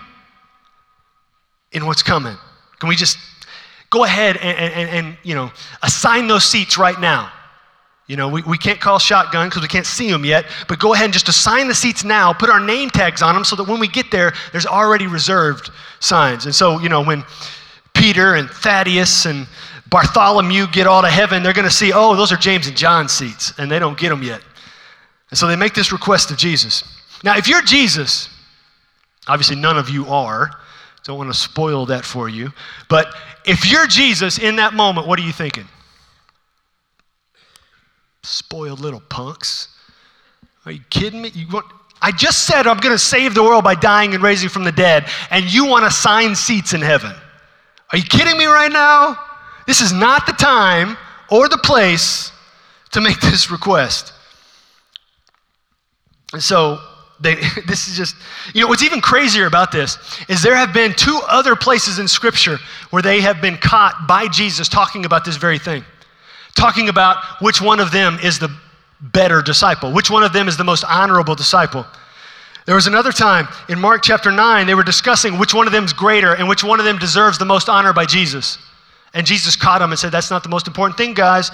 in 1.72 1.86
what's 1.86 2.04
coming? 2.04 2.36
Can 2.80 2.90
we 2.90 2.96
just 2.96 3.18
go 3.90 4.04
ahead 4.04 4.36
and, 4.38 4.58
and, 4.58 4.90
and 4.90 5.18
you 5.24 5.36
know, 5.36 5.52
assign 5.84 6.28
those 6.28 6.44
seats 6.44 6.78
right 6.78 7.00
now? 7.00 7.32
You 8.08 8.16
know, 8.16 8.30
we, 8.30 8.42
we 8.44 8.58
can't 8.58 8.80
call 8.80 9.00
shotgun 9.00 9.50
because 9.50 9.62
we 9.62 9.68
can't 9.68 9.86
see 9.86 10.10
them 10.10 10.24
yet, 10.24 10.46
but 10.68 10.80
go 10.80 10.94
ahead 10.94 11.06
and 11.06 11.14
just 11.14 11.28
assign 11.28 11.68
the 11.68 11.76
seats 11.76 12.04
now, 12.04 12.32
put 12.34 12.50
our 12.50 12.60
name 12.60 12.90
tags 12.90 13.22
on 13.22 13.36
them 13.36 13.44
so 13.44 13.56
that 13.58 13.68
when 13.68 13.80
we 13.80 13.88
get 13.88 14.12
there, 14.12 14.34
there's 14.52 14.66
already 14.66 15.08
reserved 15.08 15.72
signs. 16.00 16.46
And 16.46 16.56
so, 16.56 16.80
you 16.80 16.88
know, 16.88 17.04
when 17.04 17.26
Peter 17.94 18.36
and 18.36 18.50
Thaddeus 18.50 19.26
and 19.26 19.46
Bartholomew 19.90 20.68
get 20.68 20.88
all 20.88 21.02
to 21.02 21.10
heaven, 21.10 21.44
they're 21.44 21.54
going 21.54 21.68
to 21.68 21.74
see, 21.74 21.92
oh, 21.94 22.16
those 22.16 22.32
are 22.32 22.38
James 22.38 22.68
and 22.68 22.76
John 22.76 23.08
seats, 23.08 23.54
and 23.58 23.70
they 23.70 23.80
don't 23.80 23.98
get 23.98 24.10
them 24.10 24.24
yet. 24.24 24.42
And 25.30 25.38
so 25.38 25.48
they 25.48 25.56
make 25.56 25.74
this 25.74 25.92
request 25.92 26.32
of 26.32 26.38
Jesus. 26.38 26.84
Now, 27.24 27.38
if 27.38 27.48
you're 27.48 27.62
Jesus, 27.62 28.30
obviously 29.28 29.56
none 29.56 29.78
of 29.78 29.90
you 29.90 30.06
are, 30.08 30.52
don't 31.04 31.18
want 31.18 31.32
to 31.32 31.38
spoil 31.38 31.86
that 31.88 32.06
for 32.06 32.28
you, 32.28 32.52
but 32.90 33.08
if 33.46 33.70
you're 33.70 33.88
Jesus 33.88 34.40
in 34.40 34.58
that 34.58 34.74
moment, 34.74 35.08
what 35.08 35.20
are 35.20 35.24
you 35.24 35.32
thinking? 35.32 35.66
Spoiled 38.24 38.82
little 38.82 39.00
punks. 39.00 39.70
Are 40.66 40.72
you 40.72 40.82
kidding 40.90 41.22
me? 41.22 41.30
You 41.34 41.48
want, 41.48 41.66
I 42.02 42.12
just 42.12 42.46
said 42.46 42.68
I'm 42.68 42.78
going 42.78 42.94
to 42.94 43.00
save 43.00 43.34
the 43.36 43.44
world 43.44 43.64
by 43.64 43.76
dying 43.76 44.14
and 44.14 44.22
raising 44.22 44.50
from 44.50 44.66
the 44.66 44.72
dead, 44.72 45.08
and 45.32 45.52
you 45.52 45.66
want 45.66 45.86
to 45.86 45.92
sign 45.92 46.36
seats 46.36 46.74
in 46.74 46.82
heaven. 46.82 47.14
Are 47.92 47.98
you 47.98 48.04
kidding 48.04 48.38
me 48.38 48.46
right 48.46 48.72
now? 48.72 49.18
This 49.68 49.82
is 49.82 49.94
not 49.94 50.26
the 50.26 50.34
time 50.34 50.98
or 51.30 51.48
the 51.48 51.58
place 51.58 52.32
to 52.94 53.02
make 53.02 53.20
this 53.22 53.52
request. 53.52 54.14
And 56.34 56.42
so, 56.42 56.80
they, 57.20 57.36
this 57.68 57.88
is 57.88 57.98
just, 57.98 58.16
you 58.54 58.62
know, 58.62 58.68
what's 58.68 58.84
even 58.84 59.02
crazier 59.02 59.46
about 59.46 59.72
this 59.72 59.98
is 60.30 60.42
there 60.42 60.56
have 60.56 60.74
been 60.74 60.94
two 60.94 61.20
other 61.28 61.56
places 61.56 62.00
in 62.00 62.08
Scripture 62.08 62.58
where 62.90 63.02
they 63.02 63.22
have 63.22 63.42
been 63.42 63.58
caught 63.58 64.08
by 64.08 64.28
Jesus 64.28 64.68
talking 64.68 65.06
about 65.06 65.26
this 65.26 65.36
very 65.36 65.60
thing, 65.60 65.84
talking 66.56 66.90
about 66.90 67.18
which 67.42 67.62
one 67.62 67.80
of 67.80 67.92
them 67.92 68.18
is 68.24 68.40
the 68.40 68.50
better 69.00 69.42
disciple, 69.42 69.92
which 69.92 70.10
one 70.10 70.24
of 70.24 70.34
them 70.34 70.48
is 70.48 70.58
the 70.58 70.64
most 70.64 70.84
honorable 70.84 71.36
disciple. 71.36 71.86
There 72.66 72.76
was 72.76 72.88
another 72.88 73.12
time 73.12 73.48
in 73.70 73.80
Mark 73.80 74.04
chapter 74.04 74.32
9, 74.32 74.68
they 74.68 74.76
were 74.76 74.84
discussing 74.84 75.40
which 75.40 75.54
one 75.54 75.68
of 75.68 75.74
them 75.74 75.86
is 75.86 75.94
greater 75.94 76.34
and 76.34 76.50
which 76.50 76.64
one 76.64 76.80
of 76.80 76.86
them 76.86 76.98
deserves 76.98 77.38
the 77.38 77.46
most 77.46 77.70
honor 77.70 77.94
by 77.94 78.06
Jesus. 78.06 78.58
And 79.18 79.26
Jesus 79.26 79.56
caught 79.56 79.82
him 79.82 79.90
and 79.90 79.98
said, 79.98 80.12
That's 80.12 80.30
not 80.30 80.44
the 80.44 80.50
most 80.50 80.68
important 80.68 80.96
thing, 80.96 81.16
guys. 81.16 81.50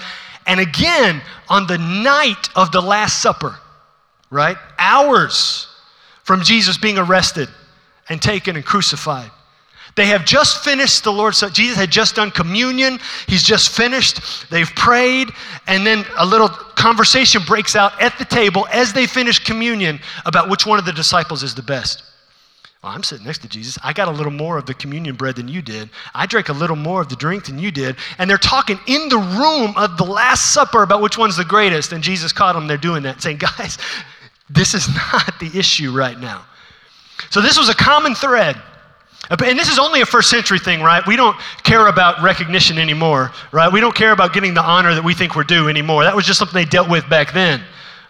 And 0.46 0.60
again, 0.60 1.22
on 1.48 1.66
the 1.66 1.78
night 1.78 2.50
of 2.54 2.70
the 2.70 2.82
Last 2.82 3.22
Supper, 3.22 3.56
right? 4.30 4.58
Hours 4.78 5.66
from 6.24 6.42
Jesus 6.42 6.76
being 6.76 6.98
arrested 6.98 7.48
and 8.10 8.20
taken 8.20 8.56
and 8.56 8.64
crucified. 8.66 9.30
They 9.96 10.04
have 10.06 10.26
just 10.26 10.62
finished 10.62 11.04
the 11.04 11.12
Lord's 11.12 11.38
Supper. 11.38 11.54
Jesus 11.54 11.78
had 11.78 11.90
just 11.90 12.16
done 12.16 12.30
communion. 12.30 12.98
He's 13.26 13.42
just 13.42 13.74
finished. 13.74 14.20
They've 14.50 14.68
prayed. 14.76 15.30
And 15.66 15.86
then 15.86 16.04
a 16.18 16.26
little 16.26 16.48
conversation 16.50 17.40
breaks 17.46 17.74
out 17.74 17.98
at 17.98 18.18
the 18.18 18.26
table 18.26 18.66
as 18.70 18.92
they 18.92 19.06
finish 19.06 19.38
communion 19.38 20.00
about 20.26 20.50
which 20.50 20.66
one 20.66 20.78
of 20.78 20.84
the 20.84 20.92
disciples 20.92 21.42
is 21.42 21.54
the 21.54 21.62
best. 21.62 22.02
Well, 22.84 22.92
I'm 22.92 23.02
sitting 23.02 23.24
next 23.24 23.38
to 23.38 23.48
Jesus. 23.48 23.78
I 23.82 23.94
got 23.94 24.08
a 24.08 24.10
little 24.10 24.30
more 24.30 24.58
of 24.58 24.66
the 24.66 24.74
communion 24.74 25.14
bread 25.14 25.36
than 25.36 25.48
you 25.48 25.62
did. 25.62 25.88
I 26.14 26.26
drank 26.26 26.50
a 26.50 26.52
little 26.52 26.76
more 26.76 27.00
of 27.00 27.08
the 27.08 27.16
drink 27.16 27.46
than 27.46 27.58
you 27.58 27.70
did. 27.70 27.96
And 28.18 28.28
they're 28.28 28.36
talking 28.36 28.78
in 28.86 29.08
the 29.08 29.16
room 29.16 29.74
of 29.78 29.96
the 29.96 30.04
Last 30.04 30.52
Supper 30.52 30.82
about 30.82 31.00
which 31.00 31.16
one's 31.16 31.38
the 31.38 31.46
greatest. 31.46 31.92
And 31.92 32.04
Jesus 32.04 32.30
caught 32.30 32.52
them 32.52 32.66
They're 32.66 32.76
doing 32.76 33.04
that, 33.04 33.22
saying, 33.22 33.38
Guys, 33.38 33.78
this 34.50 34.74
is 34.74 34.86
not 35.12 35.40
the 35.40 35.50
issue 35.58 35.96
right 35.96 36.20
now. 36.20 36.44
So 37.30 37.40
this 37.40 37.56
was 37.56 37.70
a 37.70 37.74
common 37.74 38.14
thread. 38.14 38.60
And 39.30 39.58
this 39.58 39.70
is 39.70 39.78
only 39.78 40.02
a 40.02 40.06
first 40.06 40.28
century 40.28 40.58
thing, 40.58 40.82
right? 40.82 41.02
We 41.06 41.16
don't 41.16 41.38
care 41.62 41.86
about 41.86 42.22
recognition 42.22 42.76
anymore, 42.76 43.32
right? 43.50 43.72
We 43.72 43.80
don't 43.80 43.94
care 43.94 44.12
about 44.12 44.34
getting 44.34 44.52
the 44.52 44.62
honor 44.62 44.94
that 44.94 45.02
we 45.02 45.14
think 45.14 45.36
we're 45.36 45.44
due 45.44 45.70
anymore. 45.70 46.04
That 46.04 46.14
was 46.14 46.26
just 46.26 46.38
something 46.38 46.54
they 46.54 46.68
dealt 46.68 46.90
with 46.90 47.08
back 47.08 47.32
then, 47.32 47.62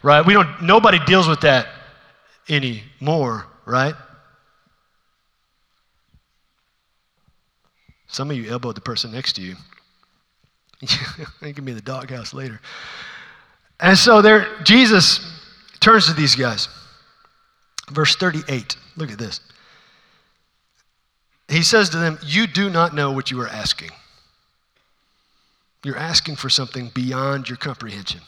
right? 0.03 0.27
We 0.27 0.33
don't, 0.33 0.63
nobody 0.63 0.99
deals 1.07 1.29
with 1.29 1.43
that 1.43 1.69
anymore, 2.49 3.47
right? 3.67 3.95
Some 8.15 8.31
of 8.31 8.37
you 8.37 8.49
elbowed 8.49 8.77
the 8.77 8.81
person 8.81 9.11
next 9.11 9.33
to 9.33 9.43
you. 9.43 9.57
they 11.43 11.53
can 11.53 11.65
be 11.65 11.73
in 11.73 11.77
the 11.77 11.83
doghouse 11.83 12.33
later. 12.33 12.61
And 13.81 13.99
so 13.99 14.23
there, 14.23 14.47
Jesus 14.63 15.19
turns 15.81 16.07
to 16.07 16.13
these 16.13 16.37
guys. 16.37 16.69
Verse 17.91 18.15
38. 18.15 18.77
Look 18.97 19.11
at 19.11 19.19
this. 19.19 19.41
He 21.49 21.65
says 21.65 21.89
to 21.89 21.97
them, 21.97 22.21
You 22.23 22.47
do 22.47 22.71
not 22.71 22.95
know 22.95 23.11
what 23.11 23.33
you 23.33 23.41
are 23.41 23.49
asking. 23.49 23.91
You're 25.83 25.99
asking 25.99 26.37
for 26.37 26.49
something 26.49 26.93
beyond 26.95 27.49
your 27.49 27.59
comprehension. 27.59 28.21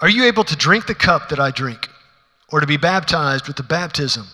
Are 0.00 0.10
you 0.10 0.24
able 0.24 0.44
to 0.44 0.54
drink 0.54 0.86
the 0.86 0.94
cup 0.94 1.30
that 1.30 1.40
I 1.40 1.50
drink, 1.50 1.88
or 2.52 2.60
to 2.60 2.66
be 2.66 2.76
baptized 2.76 3.46
with 3.46 3.56
the 3.56 3.62
baptism 3.62 4.26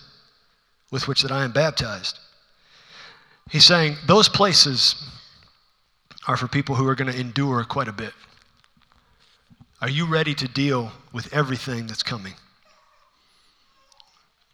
with 0.91 1.07
which 1.07 1.21
that 1.21 1.31
I 1.31 1.45
am 1.45 1.53
baptized? 1.53 2.19
He's 3.49 3.65
saying 3.65 3.97
those 4.07 4.29
places 4.29 4.95
are 6.27 6.37
for 6.37 6.47
people 6.47 6.75
who 6.75 6.87
are 6.87 6.95
going 6.95 7.11
to 7.11 7.19
endure 7.19 7.63
quite 7.63 7.87
a 7.87 7.93
bit. 7.93 8.13
Are 9.81 9.89
you 9.89 10.05
ready 10.05 10.33
to 10.35 10.47
deal 10.47 10.91
with 11.11 11.33
everything 11.33 11.87
that's 11.87 12.03
coming? 12.03 12.33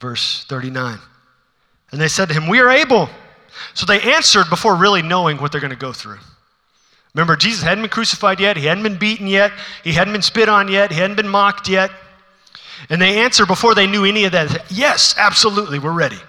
Verse 0.02 0.44
39. 0.46 0.98
And 1.92 2.02
they 2.02 2.08
said 2.08 2.30
to 2.30 2.34
him, 2.34 2.48
We 2.48 2.60
are 2.60 2.70
able. 2.70 3.10
So 3.74 3.86
they 3.86 4.02
answered 4.02 4.50
before 4.50 4.76
really 4.76 5.02
knowing 5.02 5.38
what 5.38 5.52
they're 5.52 5.62
going 5.62 5.72
to 5.72 5.78
go 5.78 5.94
through. 5.94 6.20
Remember, 7.14 7.36
Jesus 7.36 7.64
hadn't 7.64 7.84
been 7.84 7.90
crucified 7.90 8.40
yet, 8.40 8.58
he 8.58 8.66
hadn't 8.66 8.84
been 8.84 8.98
beaten 8.98 9.28
yet, 9.28 9.52
he 9.84 9.92
hadn't 9.92 10.14
been 10.14 10.22
spit 10.22 10.48
on 10.48 10.68
yet, 10.68 10.92
he 10.92 11.00
hadn't 11.00 11.16
been 11.16 11.28
mocked 11.28 11.68
yet. 11.68 11.92
And 12.90 13.02
they 13.02 13.20
answer 13.20 13.46
before 13.46 13.76
they 13.76 13.88
knew 13.88 14.06
any 14.06 14.26
of 14.26 14.32
that 14.32 14.72
yes, 14.72 15.16
absolutely, 15.18 15.80
we're 15.80 15.92
ready. 15.92 16.20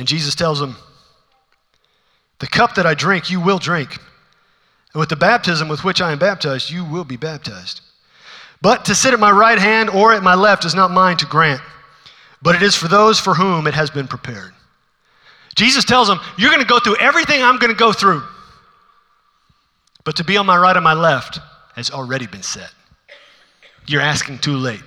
And 0.00 0.08
Jesus 0.08 0.34
tells 0.34 0.58
them, 0.58 0.76
The 2.38 2.46
cup 2.46 2.76
that 2.76 2.86
I 2.86 2.94
drink, 2.94 3.28
you 3.30 3.38
will 3.38 3.58
drink. 3.58 3.98
And 4.94 4.98
with 4.98 5.10
the 5.10 5.16
baptism 5.16 5.68
with 5.68 5.84
which 5.84 6.00
I 6.00 6.10
am 6.10 6.18
baptized, 6.18 6.70
you 6.70 6.86
will 6.86 7.04
be 7.04 7.18
baptized. 7.18 7.82
But 8.62 8.86
to 8.86 8.94
sit 8.94 9.12
at 9.12 9.20
my 9.20 9.30
right 9.30 9.58
hand 9.58 9.90
or 9.90 10.14
at 10.14 10.22
my 10.22 10.34
left 10.34 10.64
is 10.64 10.74
not 10.74 10.90
mine 10.90 11.18
to 11.18 11.26
grant, 11.26 11.60
but 12.40 12.54
it 12.54 12.62
is 12.62 12.74
for 12.74 12.88
those 12.88 13.20
for 13.20 13.34
whom 13.34 13.66
it 13.66 13.74
has 13.74 13.90
been 13.90 14.08
prepared. 14.08 14.54
Jesus 15.54 15.84
tells 15.84 16.08
them, 16.08 16.18
You're 16.38 16.50
going 16.50 16.62
to 16.62 16.66
go 16.66 16.80
through 16.80 16.96
everything 16.96 17.42
I'm 17.42 17.58
going 17.58 17.72
to 17.72 17.78
go 17.78 17.92
through. 17.92 18.22
But 20.04 20.16
to 20.16 20.24
be 20.24 20.38
on 20.38 20.46
my 20.46 20.56
right 20.56 20.78
or 20.78 20.80
my 20.80 20.94
left 20.94 21.40
has 21.76 21.90
already 21.90 22.26
been 22.26 22.42
set. 22.42 22.72
You're 23.86 24.00
asking 24.00 24.38
too 24.38 24.56
late. 24.56 24.80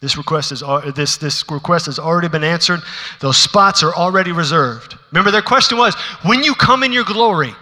This 0.00 0.16
request, 0.16 0.52
is, 0.52 0.62
this, 0.94 1.16
this 1.16 1.44
request 1.50 1.86
has 1.86 1.98
already 1.98 2.28
been 2.28 2.44
answered. 2.44 2.80
Those 3.20 3.36
spots 3.36 3.82
are 3.82 3.94
already 3.94 4.32
reserved. 4.32 4.96
Remember, 5.12 5.30
their 5.30 5.42
question 5.42 5.78
was 5.78 5.94
when 6.24 6.42
you 6.42 6.54
come 6.54 6.82
in 6.82 6.92
your 6.92 7.04
glory, 7.04 7.54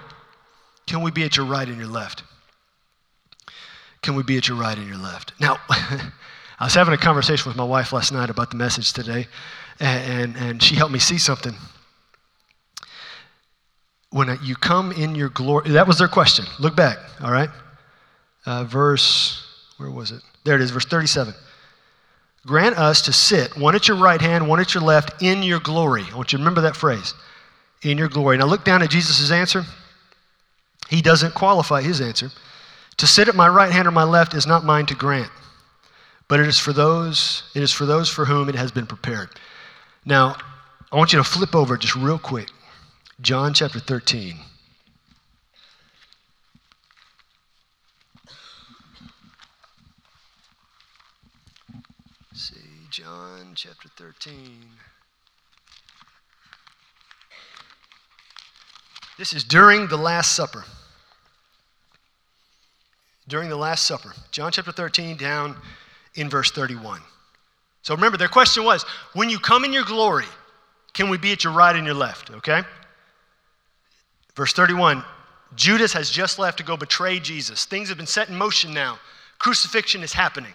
can 0.86 1.02
we 1.02 1.10
be 1.10 1.22
at 1.24 1.36
your 1.36 1.46
right 1.46 1.68
and 1.68 1.76
your 1.76 1.86
left? 1.86 2.24
Can 4.02 4.16
we 4.16 4.22
be 4.22 4.36
at 4.36 4.48
your 4.48 4.56
right 4.56 4.76
and 4.76 4.88
your 4.88 4.96
left? 4.96 5.32
Now, 5.40 5.58
I 5.68 6.64
was 6.64 6.74
having 6.74 6.94
a 6.94 6.98
conversation 6.98 7.48
with 7.48 7.56
my 7.56 7.64
wife 7.64 7.92
last 7.92 8.12
night 8.12 8.30
about 8.30 8.50
the 8.50 8.56
message 8.56 8.92
today, 8.92 9.28
and, 9.78 10.12
and, 10.12 10.36
and 10.36 10.62
she 10.62 10.74
helped 10.74 10.92
me 10.92 10.98
see 10.98 11.18
something 11.18 11.54
when 14.12 14.38
you 14.42 14.54
come 14.54 14.92
in 14.92 15.14
your 15.14 15.30
glory, 15.30 15.70
that 15.70 15.86
was 15.86 15.98
their 15.98 16.08
question. 16.08 16.44
Look 16.60 16.76
back, 16.76 16.98
all 17.20 17.32
right? 17.32 17.48
Uh, 18.44 18.64
verse, 18.64 19.42
where 19.78 19.90
was 19.90 20.12
it? 20.12 20.22
There 20.44 20.54
it 20.54 20.60
is, 20.60 20.70
verse 20.70 20.84
37. 20.84 21.34
Grant 22.46 22.76
us 22.76 23.02
to 23.02 23.12
sit, 23.12 23.56
one 23.56 23.74
at 23.74 23.86
your 23.86 23.96
right 23.96 24.20
hand, 24.20 24.48
one 24.48 24.60
at 24.60 24.74
your 24.74 24.82
left, 24.82 25.22
in 25.22 25.42
your 25.42 25.60
glory. 25.60 26.04
I 26.12 26.16
want 26.16 26.32
you 26.32 26.38
to 26.38 26.42
remember 26.42 26.62
that 26.62 26.76
phrase, 26.76 27.14
in 27.82 27.98
your 27.98 28.08
glory. 28.08 28.36
Now 28.36 28.46
look 28.46 28.64
down 28.64 28.82
at 28.82 28.90
Jesus' 28.90 29.30
answer. 29.30 29.64
He 30.88 31.00
doesn't 31.00 31.34
qualify 31.34 31.82
his 31.82 32.00
answer. 32.00 32.30
To 32.98 33.06
sit 33.06 33.28
at 33.28 33.34
my 33.34 33.48
right 33.48 33.72
hand 33.72 33.88
or 33.88 33.92
my 33.92 34.04
left 34.04 34.34
is 34.34 34.46
not 34.46 34.64
mine 34.64 34.86
to 34.86 34.94
grant, 34.94 35.30
but 36.28 36.40
it 36.40 36.46
is 36.46 36.58
for 36.58 36.72
those, 36.72 37.44
it 37.54 37.62
is 37.62 37.72
for 37.72 37.86
those 37.86 38.08
for 38.08 38.24
whom 38.24 38.48
it 38.48 38.54
has 38.54 38.70
been 38.70 38.86
prepared. 38.86 39.30
Now, 40.04 40.36
I 40.90 40.96
want 40.96 41.12
you 41.12 41.18
to 41.18 41.24
flip 41.24 41.54
over 41.54 41.76
just 41.76 41.96
real 41.96 42.18
quick 42.18 42.48
John 43.20 43.54
chapter 43.54 43.78
13. 43.78 44.34
Let's 52.30 52.48
see, 52.48 52.54
John 53.52 53.74
chapter 53.74 53.88
13. 54.02 54.50
This 59.18 59.34
is 59.34 59.44
during 59.44 59.88
the 59.88 59.96
Last 59.98 60.34
Supper. 60.34 60.64
During 63.28 63.50
the 63.50 63.56
Last 63.56 63.86
Supper. 63.86 64.14
John 64.30 64.52
chapter 64.52 64.72
13, 64.72 65.18
down 65.18 65.54
in 66.14 66.30
verse 66.30 66.50
31. 66.50 67.02
So 67.82 67.94
remember, 67.94 68.16
their 68.16 68.26
question 68.26 68.64
was 68.64 68.84
when 69.12 69.28
you 69.28 69.38
come 69.38 69.66
in 69.66 69.72
your 69.74 69.84
glory, 69.84 70.24
can 70.94 71.10
we 71.10 71.18
be 71.18 71.32
at 71.32 71.44
your 71.44 71.52
right 71.52 71.76
and 71.76 71.84
your 71.84 71.94
left? 71.94 72.30
Okay? 72.30 72.62
Verse 74.34 74.54
31 74.54 75.04
Judas 75.56 75.92
has 75.92 76.08
just 76.08 76.38
left 76.38 76.56
to 76.56 76.64
go 76.64 76.78
betray 76.78 77.20
Jesus. 77.20 77.66
Things 77.66 77.90
have 77.90 77.98
been 77.98 78.06
set 78.06 78.30
in 78.30 78.34
motion 78.34 78.72
now. 78.72 78.98
Crucifixion 79.38 80.02
is 80.02 80.14
happening. 80.14 80.54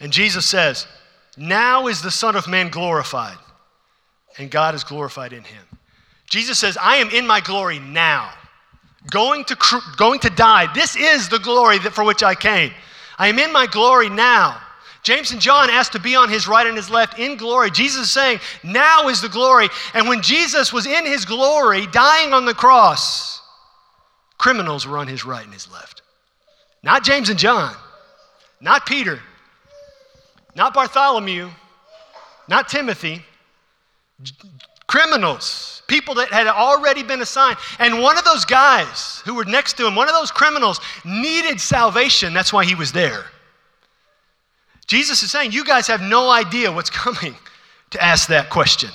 And 0.00 0.12
Jesus 0.12 0.44
says, 0.44 0.88
Now 1.36 1.88
is 1.88 2.00
the 2.00 2.10
Son 2.10 2.36
of 2.36 2.48
Man 2.48 2.68
glorified, 2.68 3.36
and 4.38 4.50
God 4.50 4.74
is 4.74 4.84
glorified 4.84 5.32
in 5.32 5.44
him. 5.44 5.64
Jesus 6.30 6.58
says, 6.58 6.76
I 6.80 6.96
am 6.96 7.10
in 7.10 7.26
my 7.26 7.40
glory 7.40 7.78
now. 7.78 8.32
Going 9.10 9.44
to, 9.44 9.56
going 9.96 10.20
to 10.20 10.30
die. 10.30 10.72
This 10.72 10.96
is 10.96 11.28
the 11.28 11.38
glory 11.38 11.78
that, 11.78 11.92
for 11.92 12.04
which 12.04 12.22
I 12.22 12.34
came. 12.34 12.72
I 13.18 13.28
am 13.28 13.38
in 13.38 13.52
my 13.52 13.66
glory 13.66 14.08
now. 14.08 14.60
James 15.02 15.32
and 15.32 15.40
John 15.40 15.68
asked 15.68 15.92
to 15.92 16.00
be 16.00 16.16
on 16.16 16.30
his 16.30 16.48
right 16.48 16.66
and 16.66 16.76
his 16.76 16.88
left 16.88 17.18
in 17.18 17.36
glory. 17.36 17.70
Jesus 17.70 18.06
is 18.06 18.10
saying, 18.10 18.40
Now 18.62 19.08
is 19.08 19.20
the 19.20 19.28
glory. 19.28 19.68
And 19.92 20.08
when 20.08 20.22
Jesus 20.22 20.72
was 20.72 20.86
in 20.86 21.04
his 21.04 21.26
glory, 21.26 21.86
dying 21.88 22.32
on 22.32 22.46
the 22.46 22.54
cross, 22.54 23.42
criminals 24.38 24.86
were 24.86 24.96
on 24.96 25.06
his 25.06 25.26
right 25.26 25.44
and 25.44 25.52
his 25.52 25.70
left. 25.70 26.00
Not 26.82 27.04
James 27.04 27.28
and 27.28 27.38
John, 27.38 27.74
not 28.60 28.86
Peter, 28.86 29.20
not 30.54 30.74
Bartholomew, 30.74 31.50
not 32.48 32.68
Timothy, 32.68 33.22
criminals, 34.86 35.82
people 35.86 36.14
that 36.14 36.30
had 36.30 36.46
already 36.46 37.02
been 37.02 37.20
assigned. 37.20 37.56
And 37.78 38.00
one 38.00 38.18
of 38.18 38.24
those 38.24 38.44
guys 38.44 39.20
who 39.24 39.34
were 39.34 39.44
next 39.44 39.76
to 39.78 39.86
him, 39.86 39.94
one 39.94 40.08
of 40.08 40.14
those 40.14 40.30
criminals, 40.30 40.80
needed 41.04 41.60
salvation. 41.60 42.32
That's 42.32 42.52
why 42.52 42.64
he 42.64 42.74
was 42.74 42.92
there. 42.92 43.24
Jesus 44.86 45.22
is 45.22 45.30
saying, 45.30 45.52
You 45.52 45.64
guys 45.64 45.86
have 45.86 46.00
no 46.00 46.30
idea 46.30 46.70
what's 46.70 46.90
coming 47.04 47.34
to 47.90 48.02
ask 48.02 48.28
that 48.28 48.50
question. 48.50 48.90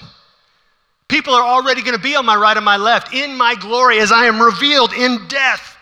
People 1.08 1.34
are 1.34 1.44
already 1.44 1.82
going 1.82 1.96
to 1.96 2.02
be 2.02 2.16
on 2.16 2.26
my 2.26 2.36
right 2.36 2.56
and 2.56 2.64
my 2.64 2.78
left 2.78 3.14
in 3.14 3.36
my 3.36 3.56
glory 3.56 4.00
as 4.00 4.12
I 4.12 4.26
am 4.26 4.40
revealed 4.40 4.94
in 4.94 5.28
death. 5.28 5.76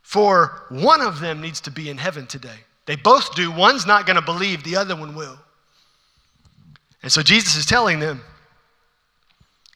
For 0.00 0.64
one 0.70 1.02
of 1.02 1.20
them 1.20 1.40
needs 1.42 1.60
to 1.62 1.70
be 1.70 1.90
in 1.90 1.98
heaven 1.98 2.26
today. 2.26 2.64
They 2.86 2.96
both 2.96 3.34
do. 3.34 3.50
One's 3.50 3.86
not 3.86 4.06
going 4.06 4.16
to 4.16 4.22
believe, 4.22 4.64
the 4.64 4.76
other 4.76 4.96
one 4.96 5.14
will. 5.14 5.38
And 7.02 7.10
so 7.10 7.22
Jesus 7.22 7.56
is 7.56 7.66
telling 7.66 8.00
them, 8.00 8.20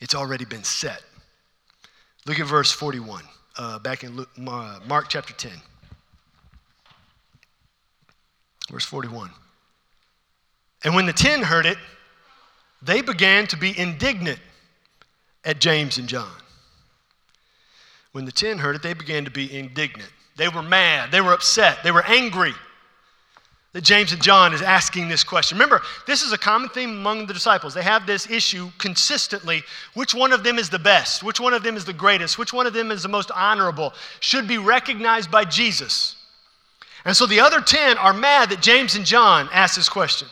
it's 0.00 0.14
already 0.14 0.44
been 0.44 0.64
set. 0.64 1.02
Look 2.26 2.40
at 2.40 2.46
verse 2.46 2.72
41, 2.72 3.22
uh, 3.56 3.78
back 3.78 4.04
in 4.04 4.16
Luke, 4.16 4.30
uh, 4.46 4.80
Mark 4.86 5.08
chapter 5.08 5.32
10. 5.32 5.52
Verse 8.70 8.84
41. 8.84 9.30
And 10.84 10.94
when 10.94 11.06
the 11.06 11.12
ten 11.12 11.42
heard 11.42 11.66
it, 11.66 11.78
they 12.82 13.00
began 13.00 13.46
to 13.48 13.56
be 13.56 13.78
indignant 13.78 14.38
at 15.44 15.60
James 15.60 15.96
and 15.98 16.08
John. 16.08 16.30
When 18.12 18.24
the 18.24 18.32
ten 18.32 18.58
heard 18.58 18.76
it, 18.76 18.82
they 18.82 18.94
began 18.94 19.24
to 19.24 19.30
be 19.30 19.56
indignant. 19.56 20.10
They 20.36 20.48
were 20.48 20.62
mad. 20.62 21.10
They 21.10 21.20
were 21.20 21.32
upset. 21.32 21.78
They 21.82 21.90
were 21.90 22.04
angry 22.04 22.54
that 23.74 23.82
James 23.82 24.12
and 24.12 24.22
John 24.22 24.54
is 24.54 24.62
asking 24.62 25.08
this 25.08 25.24
question. 25.24 25.58
Remember, 25.58 25.82
this 26.06 26.22
is 26.22 26.32
a 26.32 26.38
common 26.38 26.68
theme 26.68 26.90
among 26.90 27.26
the 27.26 27.34
disciples. 27.34 27.74
They 27.74 27.82
have 27.82 28.06
this 28.06 28.30
issue 28.30 28.70
consistently. 28.78 29.64
Which 29.94 30.14
one 30.14 30.32
of 30.32 30.44
them 30.44 30.60
is 30.60 30.70
the 30.70 30.78
best? 30.78 31.24
Which 31.24 31.40
one 31.40 31.52
of 31.52 31.64
them 31.64 31.76
is 31.76 31.84
the 31.84 31.92
greatest? 31.92 32.38
Which 32.38 32.52
one 32.52 32.68
of 32.68 32.72
them 32.72 32.92
is 32.92 33.02
the 33.02 33.08
most 33.08 33.32
honorable? 33.32 33.92
Should 34.20 34.46
be 34.46 34.58
recognized 34.58 35.28
by 35.28 35.44
Jesus. 35.44 36.14
And 37.04 37.16
so 37.16 37.26
the 37.26 37.40
other 37.40 37.60
10 37.60 37.98
are 37.98 38.14
mad 38.14 38.50
that 38.50 38.62
James 38.62 38.94
and 38.94 39.04
John 39.04 39.48
asked 39.52 39.74
this 39.74 39.88
question. 39.88 40.28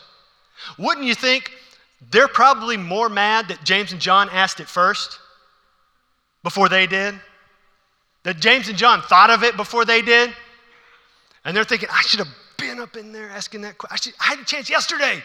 Wouldn't 0.79 1.05
you 1.05 1.17
think 1.17 1.51
they're 2.13 2.29
probably 2.29 2.77
more 2.77 3.09
mad 3.09 3.49
that 3.49 3.65
James 3.65 3.91
and 3.91 4.01
John 4.01 4.29
asked 4.31 4.61
it 4.61 4.69
first 4.69 5.19
before 6.45 6.69
they 6.69 6.87
did? 6.87 7.17
That 8.23 8.39
James 8.39 8.69
and 8.69 8.79
John 8.79 9.03
thought 9.03 9.31
of 9.31 9.43
it 9.43 9.57
before 9.57 9.85
they 9.85 10.01
did? 10.01 10.33
And 11.45 11.57
they're 11.57 11.65
thinking, 11.65 11.89
I 11.91 12.03
should 12.03 12.21
have 12.21 12.29
been 12.69 12.81
up 12.81 12.97
in 12.97 13.13
there 13.13 13.31
asking 13.31 13.63
that 13.63 13.79
question. 13.79 14.13
I, 14.21 14.27
I 14.27 14.31
had 14.31 14.39
a 14.41 14.45
chance 14.45 14.71
yesterday. 14.71 15.23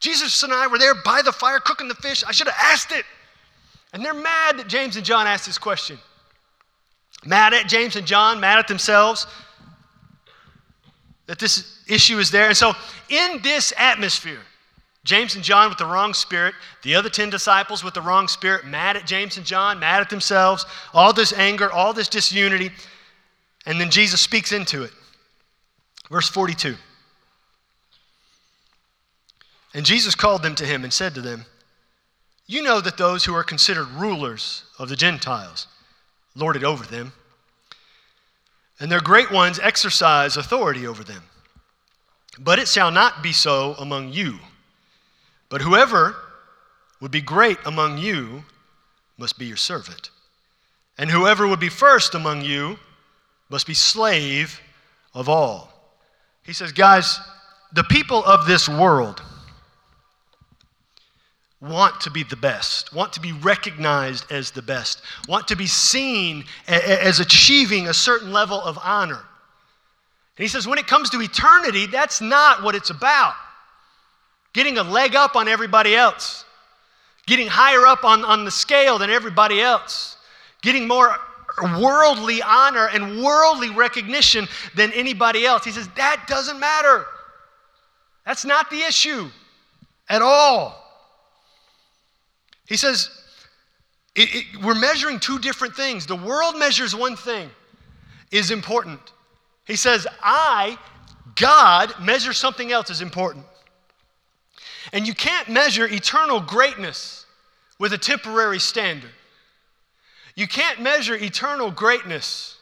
Jesus 0.00 0.42
and 0.42 0.52
I 0.52 0.66
were 0.66 0.78
there 0.78 0.94
by 1.04 1.22
the 1.22 1.32
fire 1.32 1.60
cooking 1.60 1.88
the 1.88 1.94
fish. 1.94 2.24
I 2.26 2.32
should 2.32 2.48
have 2.48 2.72
asked 2.72 2.92
it. 2.92 3.04
And 3.92 4.04
they're 4.04 4.14
mad 4.14 4.58
that 4.58 4.68
James 4.68 4.96
and 4.96 5.04
John 5.04 5.26
asked 5.26 5.46
this 5.46 5.58
question. 5.58 5.98
Mad 7.24 7.54
at 7.54 7.68
James 7.68 7.96
and 7.96 8.06
John, 8.06 8.40
mad 8.40 8.58
at 8.58 8.66
themselves 8.66 9.26
that 11.26 11.38
this 11.38 11.78
issue 11.88 12.18
is 12.18 12.30
there. 12.30 12.48
And 12.48 12.56
so, 12.56 12.72
in 13.08 13.40
this 13.42 13.72
atmosphere, 13.76 14.40
James 15.04 15.34
and 15.34 15.44
John 15.44 15.68
with 15.68 15.78
the 15.78 15.86
wrong 15.86 16.14
spirit, 16.14 16.54
the 16.82 16.94
other 16.94 17.08
10 17.08 17.30
disciples 17.30 17.84
with 17.84 17.94
the 17.94 18.00
wrong 18.00 18.28
spirit, 18.28 18.64
mad 18.64 18.96
at 18.96 19.06
James 19.06 19.36
and 19.36 19.46
John, 19.46 19.78
mad 19.78 20.00
at 20.00 20.10
themselves, 20.10 20.64
all 20.94 21.12
this 21.12 21.32
anger, 21.32 21.70
all 21.70 21.92
this 21.92 22.08
disunity. 22.08 22.70
And 23.66 23.80
then 23.80 23.90
Jesus 23.90 24.20
speaks 24.20 24.52
into 24.52 24.82
it. 24.84 24.92
Verse 26.12 26.28
42. 26.28 26.76
And 29.72 29.86
Jesus 29.86 30.14
called 30.14 30.42
them 30.42 30.54
to 30.56 30.66
him 30.66 30.84
and 30.84 30.92
said 30.92 31.14
to 31.14 31.22
them, 31.22 31.46
You 32.46 32.62
know 32.62 32.82
that 32.82 32.98
those 32.98 33.24
who 33.24 33.34
are 33.34 33.42
considered 33.42 33.88
rulers 33.88 34.64
of 34.78 34.90
the 34.90 34.94
Gentiles 34.94 35.68
lord 36.36 36.54
it 36.54 36.64
over 36.64 36.84
them, 36.84 37.14
and 38.78 38.92
their 38.92 39.00
great 39.00 39.30
ones 39.30 39.58
exercise 39.58 40.36
authority 40.36 40.86
over 40.86 41.02
them. 41.02 41.22
But 42.38 42.58
it 42.58 42.68
shall 42.68 42.90
not 42.90 43.22
be 43.22 43.32
so 43.32 43.74
among 43.78 44.12
you. 44.12 44.38
But 45.48 45.62
whoever 45.62 46.14
would 47.00 47.10
be 47.10 47.22
great 47.22 47.56
among 47.64 47.96
you 47.96 48.44
must 49.16 49.38
be 49.38 49.46
your 49.46 49.56
servant. 49.56 50.10
And 50.98 51.10
whoever 51.10 51.46
would 51.46 51.60
be 51.60 51.70
first 51.70 52.14
among 52.14 52.42
you 52.42 52.78
must 53.48 53.66
be 53.66 53.74
slave 53.74 54.60
of 55.14 55.26
all. 55.26 55.71
He 56.44 56.52
says, 56.52 56.72
guys, 56.72 57.20
the 57.72 57.84
people 57.84 58.24
of 58.24 58.46
this 58.46 58.68
world 58.68 59.22
want 61.60 62.00
to 62.00 62.10
be 62.10 62.24
the 62.24 62.36
best, 62.36 62.92
want 62.92 63.12
to 63.12 63.20
be 63.20 63.32
recognized 63.32 64.30
as 64.32 64.50
the 64.50 64.62
best, 64.62 65.00
want 65.28 65.46
to 65.48 65.56
be 65.56 65.66
seen 65.66 66.44
as 66.66 67.20
achieving 67.20 67.86
a 67.86 67.94
certain 67.94 68.32
level 68.32 68.60
of 68.60 68.76
honor. 68.82 69.22
And 70.36 70.44
he 70.44 70.48
says, 70.48 70.66
when 70.66 70.78
it 70.78 70.88
comes 70.88 71.10
to 71.10 71.20
eternity, 71.20 71.86
that's 71.86 72.20
not 72.20 72.62
what 72.62 72.74
it's 72.74 72.90
about. 72.90 73.34
Getting 74.52 74.78
a 74.78 74.82
leg 74.82 75.14
up 75.14 75.36
on 75.36 75.46
everybody 75.46 75.94
else, 75.94 76.44
getting 77.26 77.46
higher 77.46 77.86
up 77.86 78.02
on, 78.02 78.24
on 78.24 78.44
the 78.44 78.50
scale 78.50 78.98
than 78.98 79.10
everybody 79.10 79.60
else, 79.60 80.16
getting 80.62 80.88
more 80.88 81.16
worldly 81.60 82.42
honor 82.42 82.88
and 82.88 83.22
worldly 83.22 83.70
recognition 83.70 84.48
than 84.74 84.92
anybody 84.92 85.44
else. 85.44 85.64
He 85.64 85.70
says, 85.70 85.88
that 85.96 86.24
doesn't 86.26 86.58
matter. 86.58 87.04
That's 88.24 88.44
not 88.44 88.70
the 88.70 88.80
issue 88.80 89.28
at 90.08 90.22
all. 90.22 90.78
He 92.66 92.76
says, 92.76 93.10
it, 94.14 94.28
it, 94.34 94.64
we're 94.64 94.74
measuring 94.74 95.18
two 95.18 95.38
different 95.38 95.74
things. 95.74 96.06
The 96.06 96.16
world 96.16 96.58
measures 96.58 96.94
one 96.94 97.16
thing, 97.16 97.50
is 98.30 98.50
important. 98.50 99.00
He 99.66 99.76
says, 99.76 100.06
I, 100.22 100.78
God, 101.36 101.94
measure 102.00 102.32
something 102.32 102.72
else 102.72 102.90
as 102.90 103.02
important. 103.02 103.44
And 104.92 105.06
you 105.06 105.14
can't 105.14 105.48
measure 105.48 105.86
eternal 105.86 106.40
greatness 106.40 107.26
with 107.78 107.92
a 107.92 107.98
temporary 107.98 108.58
standard. 108.58 109.10
You 110.34 110.46
can't 110.46 110.80
measure 110.80 111.14
eternal 111.14 111.70
greatness 111.70 112.58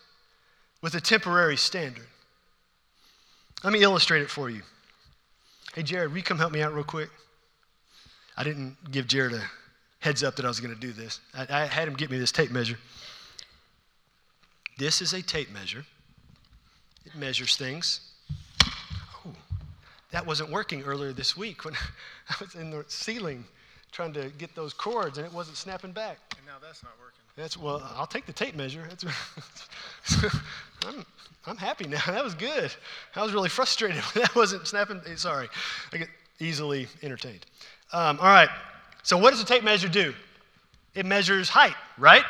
with 0.82 0.94
a 0.94 1.00
temporary 1.00 1.56
standard. 1.56 2.06
Let 3.62 3.72
me 3.72 3.82
illustrate 3.82 4.22
it 4.22 4.30
for 4.30 4.48
you. 4.50 4.62
Hey, 5.74 5.82
Jared, 5.82 6.10
will 6.10 6.16
you 6.16 6.22
come 6.22 6.38
help 6.38 6.52
me 6.52 6.62
out 6.62 6.74
real 6.74 6.84
quick? 6.84 7.10
I 8.36 8.42
didn't 8.42 8.90
give 8.90 9.06
Jared 9.06 9.34
a 9.34 9.42
heads 10.00 10.22
up 10.22 10.36
that 10.36 10.44
I 10.44 10.48
was 10.48 10.60
going 10.60 10.74
to 10.74 10.80
do 10.80 10.92
this. 10.92 11.20
I, 11.34 11.46
I 11.48 11.66
had 11.66 11.86
him 11.86 11.94
get 11.94 12.10
me 12.10 12.18
this 12.18 12.32
tape 12.32 12.50
measure. 12.50 12.78
This 14.78 15.02
is 15.02 15.12
a 15.12 15.20
tape 15.20 15.52
measure, 15.52 15.84
it 17.04 17.14
measures 17.14 17.56
things. 17.56 18.00
Oh, 18.64 19.32
that 20.10 20.26
wasn't 20.26 20.50
working 20.50 20.82
earlier 20.82 21.12
this 21.12 21.36
week 21.36 21.64
when 21.64 21.74
I 22.30 22.34
was 22.40 22.54
in 22.54 22.70
the 22.70 22.84
ceiling 22.88 23.44
trying 23.92 24.14
to 24.14 24.30
get 24.38 24.54
those 24.54 24.72
cords 24.72 25.18
and 25.18 25.26
it 25.26 25.32
wasn't 25.32 25.58
snapping 25.58 25.92
back. 25.92 26.18
Now 26.50 26.56
that's 26.60 26.82
not 26.82 26.94
working. 26.98 27.20
That's 27.36 27.56
well, 27.56 27.80
I'll 27.94 28.08
take 28.08 28.26
the 28.26 28.32
tape 28.32 28.56
measure. 28.56 28.82
I'm, 30.84 31.06
I'm 31.46 31.56
happy 31.56 31.86
now. 31.86 32.00
That 32.06 32.24
was 32.24 32.34
good. 32.34 32.72
I 33.14 33.22
was 33.22 33.32
really 33.32 33.48
frustrated 33.48 34.02
that 34.14 34.34
wasn't 34.34 34.66
snapping. 34.66 35.00
Sorry, 35.14 35.48
I 35.92 35.98
get 35.98 36.08
easily 36.40 36.88
entertained. 37.04 37.46
Um, 37.92 38.18
all 38.18 38.26
right. 38.26 38.48
So, 39.04 39.16
what 39.16 39.30
does 39.30 39.40
a 39.40 39.44
tape 39.44 39.62
measure 39.62 39.86
do? 39.86 40.12
It 40.96 41.06
measures 41.06 41.48
height, 41.48 41.76
right? 41.96 42.24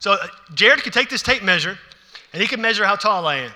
So, 0.00 0.12
uh, 0.12 0.26
Jared 0.52 0.82
can 0.82 0.92
take 0.92 1.08
this 1.08 1.22
tape 1.22 1.42
measure 1.42 1.78
and 2.34 2.42
he 2.42 2.46
can 2.46 2.60
measure 2.60 2.84
how 2.84 2.96
tall 2.96 3.26
I 3.26 3.36
am. 3.36 3.52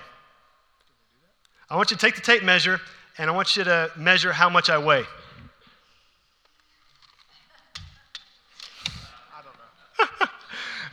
I 1.69 1.75
want 1.75 1.91
you 1.91 1.97
to 1.97 2.01
take 2.03 2.15
the 2.15 2.21
tape 2.21 2.41
measure 2.41 2.81
and 3.19 3.29
I 3.29 3.33
want 3.35 3.55
you 3.55 3.63
to 3.65 3.91
measure 3.95 4.33
how 4.33 4.49
much 4.49 4.71
I 4.71 4.79
weigh. 4.79 5.05
I 9.35 9.41
don't 9.43 10.19
know. 10.19 10.27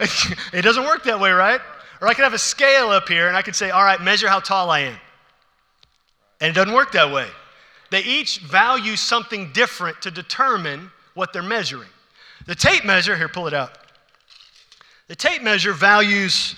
it 0.52 0.62
doesn't 0.62 0.84
work 0.84 1.04
that 1.04 1.20
way, 1.20 1.30
right? 1.30 1.60
Or 2.00 2.08
I 2.08 2.14
could 2.14 2.24
have 2.24 2.34
a 2.34 2.38
scale 2.38 2.88
up 2.88 3.08
here 3.08 3.28
and 3.28 3.36
I 3.36 3.42
could 3.42 3.54
say, 3.54 3.70
all 3.70 3.84
right, 3.84 4.00
measure 4.00 4.28
how 4.28 4.40
tall 4.40 4.70
I 4.70 4.80
am. 4.80 4.98
And 6.40 6.50
it 6.50 6.54
doesn't 6.54 6.72
work 6.72 6.92
that 6.92 7.12
way. 7.12 7.26
They 7.90 8.02
each 8.02 8.38
value 8.38 8.96
something 8.96 9.52
different 9.52 10.00
to 10.02 10.10
determine 10.10 10.90
what 11.14 11.32
they're 11.32 11.42
measuring. 11.42 11.88
The 12.46 12.54
tape 12.54 12.84
measure, 12.84 13.16
here, 13.16 13.28
pull 13.28 13.46
it 13.46 13.54
out. 13.54 13.72
The 15.08 15.16
tape 15.16 15.42
measure 15.42 15.72
values 15.72 16.54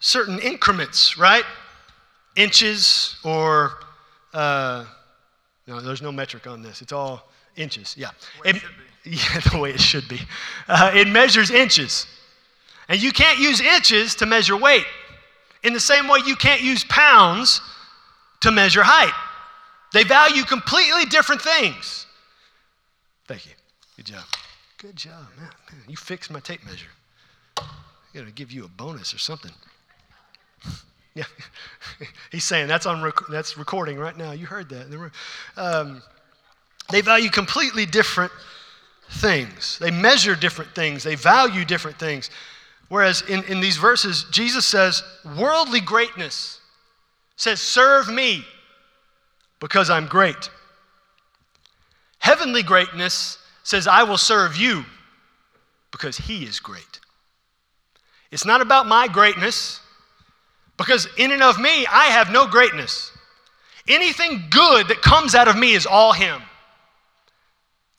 certain 0.00 0.38
increments, 0.40 1.16
right? 1.16 1.44
Inches 2.36 3.16
or, 3.24 3.78
uh, 4.34 4.84
no, 5.66 5.80
there's 5.80 6.02
no 6.02 6.12
metric 6.12 6.46
on 6.46 6.60
this. 6.60 6.82
It's 6.82 6.92
all 6.92 7.28
inches, 7.56 7.94
yeah. 7.96 8.10
It, 8.44 8.56
yeah, 9.04 9.40
the 9.52 9.58
way 9.58 9.70
it 9.70 9.80
should 9.80 10.08
be. 10.08 10.20
Uh, 10.68 10.90
it 10.94 11.08
measures 11.08 11.50
inches. 11.50 12.06
And 12.88 13.02
you 13.02 13.12
can't 13.12 13.38
use 13.38 13.60
inches 13.60 14.14
to 14.16 14.26
measure 14.26 14.56
weight. 14.56 14.86
In 15.62 15.72
the 15.72 15.80
same 15.80 16.08
way, 16.08 16.20
you 16.26 16.36
can't 16.36 16.60
use 16.60 16.84
pounds 16.84 17.60
to 18.40 18.50
measure 18.50 18.82
height. 18.84 19.14
They 19.92 20.04
value 20.04 20.42
completely 20.42 21.06
different 21.06 21.40
things. 21.40 22.06
Thank 23.26 23.46
you. 23.46 23.52
Good 23.96 24.06
job. 24.06 24.24
Good 24.78 24.96
job, 24.96 25.26
man. 25.38 25.48
man 25.70 25.80
you 25.88 25.96
fixed 25.96 26.30
my 26.30 26.40
tape 26.40 26.64
measure. 26.66 26.88
I 27.56 27.62
gotta 28.14 28.30
give 28.32 28.52
you 28.52 28.64
a 28.64 28.68
bonus 28.68 29.14
or 29.14 29.18
something. 29.18 29.52
yeah, 31.14 31.24
he's 32.30 32.44
saying 32.44 32.68
that's 32.68 32.84
on 32.84 33.02
rec- 33.02 33.26
that's 33.30 33.56
recording 33.56 33.96
right 33.98 34.16
now. 34.16 34.32
You 34.32 34.46
heard 34.46 34.68
that. 34.68 35.10
Um, 35.56 36.02
they 36.90 37.00
value 37.00 37.30
completely 37.30 37.86
different 37.86 38.32
things. 39.10 39.78
They 39.78 39.90
measure 39.90 40.34
different 40.34 40.74
things. 40.74 41.02
They 41.02 41.14
value 41.14 41.64
different 41.64 41.98
things. 41.98 42.30
Whereas 42.88 43.22
in, 43.22 43.42
in 43.44 43.60
these 43.60 43.76
verses, 43.76 44.26
Jesus 44.30 44.66
says, 44.66 45.02
worldly 45.36 45.80
greatness 45.80 46.60
says, 47.36 47.60
serve 47.60 48.08
me 48.08 48.44
because 49.60 49.90
I'm 49.90 50.06
great. 50.06 50.50
Heavenly 52.18 52.62
greatness 52.62 53.38
says, 53.62 53.86
I 53.86 54.02
will 54.02 54.18
serve 54.18 54.56
you 54.56 54.84
because 55.90 56.16
he 56.16 56.44
is 56.44 56.60
great. 56.60 57.00
It's 58.30 58.44
not 58.44 58.60
about 58.60 58.86
my 58.86 59.06
greatness, 59.06 59.80
because 60.76 61.06
in 61.18 61.30
and 61.30 61.42
of 61.42 61.58
me, 61.60 61.86
I 61.86 62.06
have 62.06 62.32
no 62.32 62.48
greatness. 62.48 63.12
Anything 63.86 64.44
good 64.50 64.88
that 64.88 65.02
comes 65.02 65.34
out 65.34 65.46
of 65.46 65.56
me 65.56 65.74
is 65.74 65.86
all 65.86 66.12
him. 66.12 66.42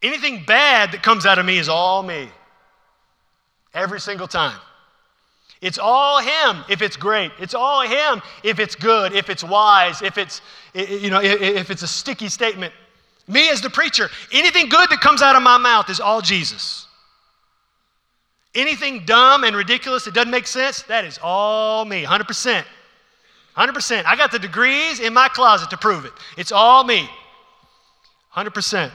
Anything 0.01 0.43
bad 0.45 0.91
that 0.91 1.01
comes 1.01 1.25
out 1.25 1.39
of 1.39 1.45
me 1.45 1.57
is 1.57 1.69
all 1.69 2.03
me. 2.03 2.27
Every 3.73 4.01
single 4.01 4.27
time. 4.27 4.59
It's 5.65 5.79
all 5.79 6.21
him 6.21 6.63
if 6.69 6.83
it's 6.83 6.95
great. 6.95 7.31
It's 7.39 7.55
all 7.55 7.81
him 7.81 8.21
if 8.43 8.59
it's 8.59 8.75
good, 8.75 9.13
if 9.13 9.31
it's 9.31 9.43
wise, 9.43 10.03
if 10.03 10.19
it's 10.19 10.41
you 10.75 11.09
know, 11.09 11.19
if 11.19 11.71
it's 11.71 11.81
a 11.81 11.87
sticky 11.87 12.29
statement. 12.29 12.71
Me 13.27 13.49
as 13.49 13.61
the 13.61 13.69
preacher, 13.71 14.07
anything 14.31 14.69
good 14.69 14.87
that 14.91 15.01
comes 15.01 15.23
out 15.23 15.35
of 15.35 15.41
my 15.41 15.57
mouth 15.57 15.89
is 15.89 15.99
all 15.99 16.21
Jesus. 16.21 16.85
Anything 18.53 19.05
dumb 19.05 19.43
and 19.43 19.55
ridiculous 19.55 20.05
that 20.05 20.13
doesn't 20.13 20.29
make 20.29 20.45
sense, 20.45 20.83
that 20.83 21.03
is 21.03 21.17
all 21.23 21.83
me, 21.83 22.03
100%. 22.03 22.63
100%. 23.57 24.05
I 24.05 24.15
got 24.15 24.31
the 24.31 24.37
degrees 24.37 24.99
in 24.99 25.15
my 25.15 25.29
closet 25.29 25.71
to 25.71 25.77
prove 25.77 26.05
it. 26.05 26.13
It's 26.37 26.51
all 26.51 26.83
me. 26.83 27.09
100%. 28.35 28.91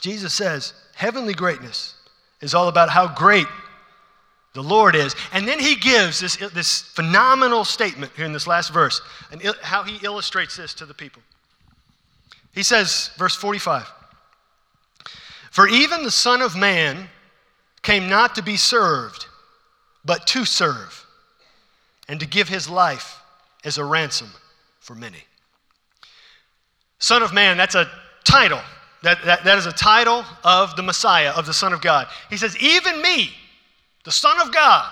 Jesus 0.00 0.34
says, 0.34 0.74
heavenly 0.96 1.34
greatness 1.34 1.94
is 2.40 2.52
all 2.52 2.66
about 2.66 2.90
how 2.90 3.14
great 3.14 3.46
the 4.52 4.62
Lord 4.62 4.94
is. 4.94 5.14
And 5.32 5.46
then 5.46 5.58
he 5.58 5.76
gives 5.76 6.20
this, 6.20 6.36
this 6.36 6.82
phenomenal 6.82 7.64
statement 7.64 8.12
here 8.16 8.24
in 8.24 8.32
this 8.32 8.46
last 8.46 8.72
verse 8.72 9.00
and 9.30 9.42
how 9.62 9.82
he 9.82 10.04
illustrates 10.04 10.56
this 10.56 10.74
to 10.74 10.86
the 10.86 10.94
people. 10.94 11.22
He 12.54 12.62
says, 12.62 13.10
verse 13.16 13.36
45 13.36 13.90
For 15.50 15.68
even 15.68 16.02
the 16.02 16.10
Son 16.10 16.42
of 16.42 16.56
Man 16.56 17.08
came 17.82 18.08
not 18.08 18.34
to 18.34 18.42
be 18.42 18.56
served, 18.56 19.26
but 20.04 20.26
to 20.28 20.44
serve, 20.44 21.06
and 22.08 22.18
to 22.20 22.26
give 22.26 22.48
his 22.48 22.68
life 22.68 23.18
as 23.64 23.78
a 23.78 23.84
ransom 23.84 24.30
for 24.80 24.94
many. 24.94 25.24
Son 26.98 27.22
of 27.22 27.32
Man, 27.32 27.56
that's 27.56 27.74
a 27.74 27.88
title. 28.24 28.60
That, 29.02 29.24
that, 29.24 29.44
that 29.44 29.56
is 29.56 29.64
a 29.64 29.72
title 29.72 30.24
of 30.44 30.76
the 30.76 30.82
Messiah, 30.82 31.30
of 31.30 31.46
the 31.46 31.54
Son 31.54 31.72
of 31.72 31.80
God. 31.80 32.08
He 32.28 32.36
says, 32.36 32.54
Even 32.58 33.00
me, 33.00 33.30
the 34.04 34.12
Son 34.12 34.40
of 34.40 34.52
God. 34.52 34.90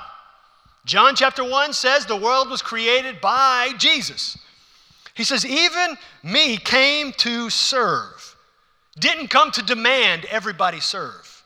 John 0.85 1.15
chapter 1.15 1.45
1 1.45 1.73
says 1.73 2.07
the 2.07 2.17
world 2.17 2.49
was 2.49 2.63
created 2.63 3.21
by 3.21 3.73
Jesus. 3.79 4.39
He 5.15 5.25
says, 5.25 5.45
Even 5.45 5.97
me 6.23 6.57
came 6.57 7.13
to 7.19 7.51
serve. 7.51 8.37
Didn't 8.99 9.29
come 9.29 9.51
to 9.53 9.63
demand 9.63 10.25
everybody 10.31 10.81
serve, 10.81 11.43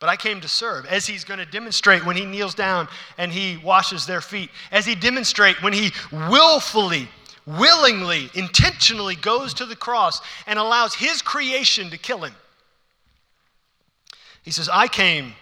but 0.00 0.08
I 0.08 0.16
came 0.16 0.40
to 0.42 0.48
serve, 0.48 0.86
as 0.86 1.06
he's 1.06 1.24
going 1.24 1.38
to 1.38 1.46
demonstrate 1.46 2.04
when 2.04 2.16
he 2.16 2.24
kneels 2.24 2.54
down 2.54 2.88
and 3.18 3.32
he 3.32 3.56
washes 3.56 4.06
their 4.06 4.20
feet, 4.20 4.50
as 4.70 4.86
he 4.86 4.94
demonstrate 4.94 5.62
when 5.62 5.72
he 5.72 5.90
willfully 6.12 7.08
willingly, 7.46 8.30
intentionally 8.34 9.16
goes 9.16 9.54
to 9.54 9.66
the 9.66 9.76
cross 9.76 10.20
and 10.46 10.58
allows 10.58 10.94
his 10.94 11.22
creation 11.22 11.90
to 11.90 11.98
kill 11.98 12.22
him. 12.22 12.34
He 14.42 14.50
says, 14.50 14.68
I 14.72 14.88
came 14.88 15.34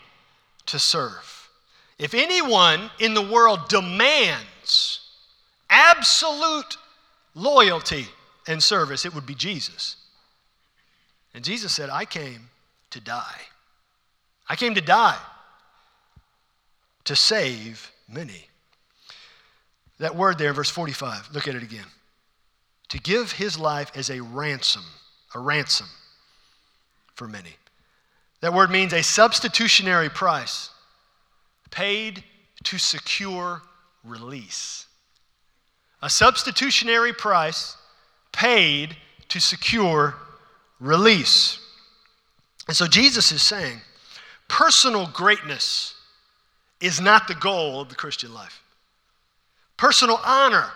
to 0.66 0.79
serve. 0.79 1.31
If 1.98 2.14
anyone 2.14 2.90
in 2.98 3.14
the 3.14 3.22
world 3.22 3.68
demands 3.68 5.00
absolute 5.70 6.76
loyalty 7.35 8.07
and 8.46 8.62
service, 8.62 9.05
it 9.05 9.14
would 9.14 9.26
be 9.26 9.35
Jesus. 9.35 9.96
And 11.35 11.44
Jesus 11.44 11.74
said, 11.74 11.90
I 11.90 12.05
came 12.05 12.50
to 12.90 13.00
die. 13.00 13.40
I 14.48 14.57
came 14.57 14.74
to 14.74 14.81
die 14.81 15.18
to 17.05 17.16
save 17.16 17.90
many. 18.09 18.48
That 19.98 20.16
word 20.16 20.38
there, 20.38 20.52
verse 20.52 20.70
45, 20.70 21.31
look 21.33 21.48
at 21.48 21.55
it 21.55 21.62
again. 21.62 21.87
To 22.90 22.98
give 22.98 23.33
his 23.33 23.59
life 23.59 23.90
as 23.94 24.11
a 24.11 24.20
ransom, 24.20 24.83
a 25.35 25.38
ransom 25.38 25.87
for 27.14 27.26
many. 27.26 27.57
That 28.40 28.52
word 28.52 28.70
means 28.70 28.92
a 28.92 29.02
substitutionary 29.02 30.11
price 30.11 30.70
paid 31.72 32.22
to 32.62 32.78
secure 32.78 33.62
release. 34.04 34.87
A 36.00 36.08
substitutionary 36.08 37.12
price 37.12 37.76
paid 38.32 38.96
to 39.28 39.40
secure 39.40 40.14
release. 40.78 41.58
And 42.68 42.76
so 42.76 42.87
Jesus 42.87 43.32
is 43.32 43.42
saying 43.42 43.80
personal 44.48 45.08
greatness 45.08 45.94
is 46.80 47.00
not 47.00 47.26
the 47.26 47.35
goal 47.35 47.80
of 47.80 47.88
the 47.88 47.94
Christian 47.94 48.32
life. 48.32 48.62
Personal 49.76 50.20
honor 50.24 50.70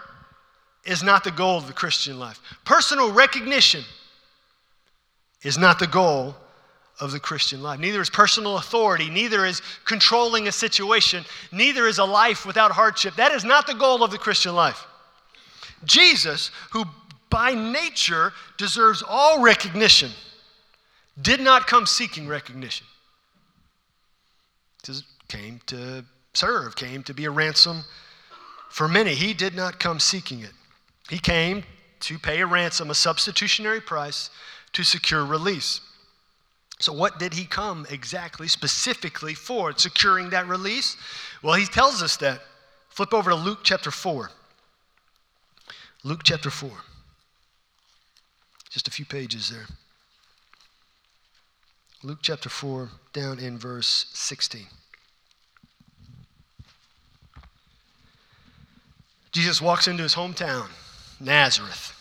is 0.85 1.03
not 1.03 1.25
the 1.25 1.31
goal 1.31 1.59
of 1.59 1.67
the 1.67 1.73
Christian 1.73 2.19
life. 2.19 2.41
Personal 2.65 3.13
recognition 3.13 3.85
is 5.43 5.59
not 5.59 5.79
the 5.79 5.87
goal 5.87 6.35
of 7.01 7.13
the 7.13 7.21
Christian 7.21 7.63
life. 7.63 7.79
Neither 7.79 8.01
is 8.01 8.11
personal 8.11 8.57
authority, 8.57 9.11
neither 9.11 9.45
is 9.45 9.61
controlling 9.85 10.49
a 10.49 10.53
situation, 10.53 11.25
neither 11.53 11.87
is 11.87 11.99
a 11.99 12.05
life 12.05 12.47
without 12.47 12.71
hardship. 12.73 13.17
That 13.17 13.33
is 13.33 13.45
not 13.45 13.67
the 13.67 13.75
goal 13.75 14.03
of 14.03 14.11
the 14.11 14.19
Christian 14.19 14.55
life. 14.55 14.87
Jesus, 15.85 16.51
who 16.71 16.85
by 17.29 17.55
nature 17.55 18.33
deserves 18.57 19.03
all 19.07 19.43
recognition, 19.43 20.11
did 21.21 21.41
not 21.41 21.67
come 21.67 21.87
seeking 21.87 22.27
recognition. 22.27 22.87
Came 25.29 25.61
to 25.67 26.05
serve, 26.35 26.77
came 26.77 27.03
to 27.03 27.13
be 27.13 27.25
a 27.25 27.31
ransom 27.31 27.83
for 28.77 28.89
many, 28.89 29.15
he 29.15 29.33
did 29.33 29.55
not 29.55 29.79
come 29.79 29.99
seeking 29.99 30.41
it. 30.41 30.53
He 31.09 31.19
came 31.19 31.65
to 32.01 32.19
pay 32.19 32.43
a 32.43 32.47
ransom, 32.47 32.91
a 32.91 32.95
substitutionary 32.95 33.81
price 33.81 34.29
to 34.75 34.85
secure 34.85 35.25
release. 35.25 35.81
So, 36.79 36.93
what 36.93 37.19
did 37.19 37.33
he 37.33 37.45
come 37.45 37.87
exactly, 37.91 38.49
specifically 38.49 39.35
for? 39.35 39.73
Securing 39.77 40.31
that 40.31 40.47
release? 40.47 40.97
Well, 41.43 41.55
he 41.55 41.67
tells 41.67 42.03
us 42.03 42.17
that. 42.19 42.43
Flip 42.91 43.13
over 43.13 43.31
to 43.31 43.37
Luke 43.37 43.61
chapter 43.63 43.91
4. 43.91 44.31
Luke 46.05 46.21
chapter 46.25 46.51
4. 46.51 46.71
Just 48.71 48.89
a 48.89 48.91
few 48.91 49.05
pages 49.05 49.49
there. 49.51 49.67
Luke 52.03 52.19
chapter 52.23 52.49
4, 52.49 52.91
down 53.13 53.39
in 53.39 53.59
verse 53.59 54.07
16. 54.13 54.67
Jesus 59.33 59.61
walks 59.61 59.89
into 59.89 60.03
his 60.03 60.15
hometown, 60.15 60.69
Nazareth. 61.21 61.93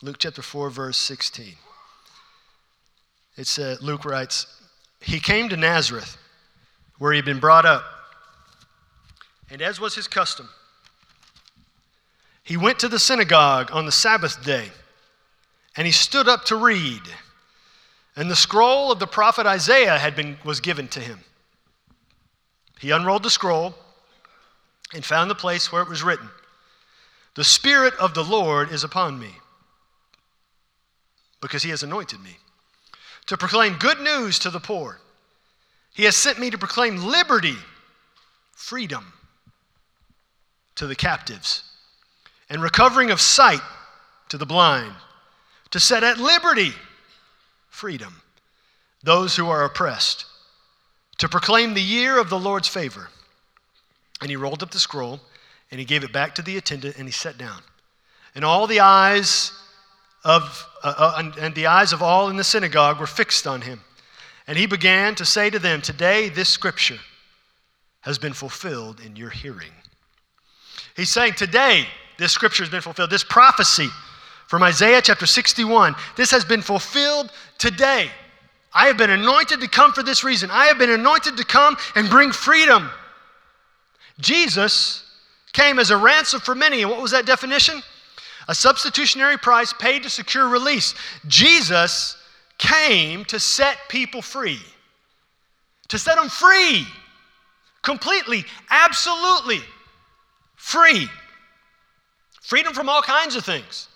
Luke 0.00 0.16
chapter 0.18 0.42
4, 0.42 0.70
verse 0.70 0.96
16. 0.96 1.56
It 3.36 3.46
said, 3.46 3.80
Luke 3.80 4.04
writes, 4.04 4.46
He 5.00 5.20
came 5.20 5.48
to 5.48 5.56
Nazareth, 5.56 6.16
where 6.98 7.12
he 7.12 7.16
had 7.16 7.24
been 7.24 7.40
brought 7.40 7.64
up. 7.64 7.84
And 9.50 9.62
as 9.62 9.80
was 9.80 9.94
his 9.94 10.06
custom, 10.06 10.48
he 12.42 12.56
went 12.56 12.78
to 12.80 12.88
the 12.88 12.98
synagogue 12.98 13.70
on 13.72 13.86
the 13.86 13.92
Sabbath 13.92 14.44
day, 14.44 14.70
and 15.76 15.86
he 15.86 15.92
stood 15.92 16.28
up 16.28 16.44
to 16.46 16.56
read. 16.56 17.02
And 18.16 18.30
the 18.30 18.36
scroll 18.36 18.90
of 18.90 18.98
the 18.98 19.06
prophet 19.06 19.46
Isaiah 19.46 19.98
had 19.98 20.16
been, 20.16 20.36
was 20.44 20.60
given 20.60 20.88
to 20.88 21.00
him. 21.00 21.20
He 22.80 22.90
unrolled 22.90 23.22
the 23.22 23.30
scroll 23.30 23.74
and 24.92 25.04
found 25.04 25.30
the 25.30 25.34
place 25.36 25.70
where 25.70 25.82
it 25.82 25.88
was 25.88 26.02
written 26.02 26.28
The 27.34 27.44
Spirit 27.44 27.94
of 27.94 28.14
the 28.14 28.24
Lord 28.24 28.72
is 28.72 28.84
upon 28.84 29.18
me, 29.18 29.36
because 31.40 31.62
he 31.62 31.70
has 31.70 31.82
anointed 31.82 32.20
me 32.20 32.36
to 33.30 33.36
proclaim 33.36 33.74
good 33.74 34.00
news 34.00 34.40
to 34.40 34.50
the 34.50 34.58
poor. 34.58 34.98
He 35.94 36.02
has 36.02 36.16
sent 36.16 36.40
me 36.40 36.50
to 36.50 36.58
proclaim 36.58 36.96
liberty, 36.96 37.54
freedom 38.50 39.12
to 40.74 40.88
the 40.88 40.96
captives, 40.96 41.62
and 42.48 42.60
recovering 42.60 43.12
of 43.12 43.20
sight 43.20 43.60
to 44.30 44.36
the 44.36 44.46
blind, 44.46 44.92
to 45.70 45.78
set 45.78 46.02
at 46.02 46.18
liberty, 46.18 46.72
freedom, 47.68 48.20
those 49.04 49.36
who 49.36 49.48
are 49.48 49.64
oppressed, 49.64 50.24
to 51.18 51.28
proclaim 51.28 51.74
the 51.74 51.80
year 51.80 52.18
of 52.18 52.30
the 52.30 52.40
Lord's 52.40 52.66
favor. 52.66 53.10
And 54.20 54.28
he 54.28 54.34
rolled 54.34 54.64
up 54.64 54.72
the 54.72 54.80
scroll 54.80 55.20
and 55.70 55.78
he 55.78 55.86
gave 55.86 56.02
it 56.02 56.12
back 56.12 56.34
to 56.34 56.42
the 56.42 56.56
attendant 56.56 56.96
and 56.96 57.06
he 57.06 57.12
sat 57.12 57.38
down. 57.38 57.62
And 58.34 58.44
all 58.44 58.66
the 58.66 58.80
eyes 58.80 59.52
of, 60.24 60.66
uh, 60.82 60.94
uh, 60.96 61.14
and, 61.18 61.36
and 61.36 61.54
the 61.54 61.66
eyes 61.66 61.92
of 61.92 62.02
all 62.02 62.28
in 62.28 62.36
the 62.36 62.44
synagogue 62.44 63.00
were 63.00 63.06
fixed 63.06 63.46
on 63.46 63.62
him. 63.62 63.80
And 64.46 64.58
he 64.58 64.66
began 64.66 65.14
to 65.16 65.24
say 65.24 65.50
to 65.50 65.58
them, 65.58 65.80
Today 65.80 66.28
this 66.28 66.48
scripture 66.48 66.98
has 68.00 68.18
been 68.18 68.32
fulfilled 68.32 69.00
in 69.00 69.16
your 69.16 69.30
hearing. 69.30 69.72
He's 70.96 71.10
saying, 71.10 71.34
Today 71.34 71.86
this 72.18 72.32
scripture 72.32 72.62
has 72.62 72.70
been 72.70 72.80
fulfilled. 72.80 73.10
This 73.10 73.24
prophecy 73.24 73.88
from 74.48 74.62
Isaiah 74.62 75.00
chapter 75.00 75.26
61, 75.26 75.94
this 76.16 76.30
has 76.32 76.44
been 76.44 76.62
fulfilled 76.62 77.30
today. 77.58 78.10
I 78.72 78.86
have 78.86 78.96
been 78.96 79.10
anointed 79.10 79.60
to 79.60 79.68
come 79.68 79.92
for 79.92 80.02
this 80.02 80.22
reason. 80.22 80.50
I 80.50 80.66
have 80.66 80.78
been 80.78 80.90
anointed 80.90 81.36
to 81.36 81.44
come 81.44 81.76
and 81.94 82.08
bring 82.08 82.30
freedom. 82.32 82.90
Jesus 84.20 85.04
came 85.52 85.78
as 85.78 85.90
a 85.90 85.96
ransom 85.96 86.40
for 86.40 86.54
many. 86.54 86.82
And 86.82 86.90
what 86.90 87.00
was 87.00 87.10
that 87.12 87.26
definition? 87.26 87.82
A 88.50 88.54
substitutionary 88.54 89.38
price 89.38 89.72
paid 89.72 90.02
to 90.02 90.10
secure 90.10 90.48
release. 90.48 90.96
Jesus 91.28 92.16
came 92.58 93.24
to 93.26 93.38
set 93.38 93.78
people 93.88 94.20
free, 94.22 94.58
to 95.86 95.96
set 95.96 96.16
them 96.16 96.28
free, 96.28 96.84
completely, 97.80 98.44
absolutely 98.68 99.60
free. 100.56 101.08
Freedom 102.42 102.74
from 102.74 102.88
all 102.88 103.02
kinds 103.02 103.36
of 103.36 103.44
things 103.44 103.86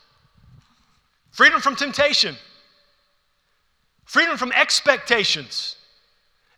freedom 1.33 1.61
from 1.61 1.75
temptation, 1.75 2.37
freedom 4.05 4.37
from 4.37 4.53
expectations. 4.53 5.74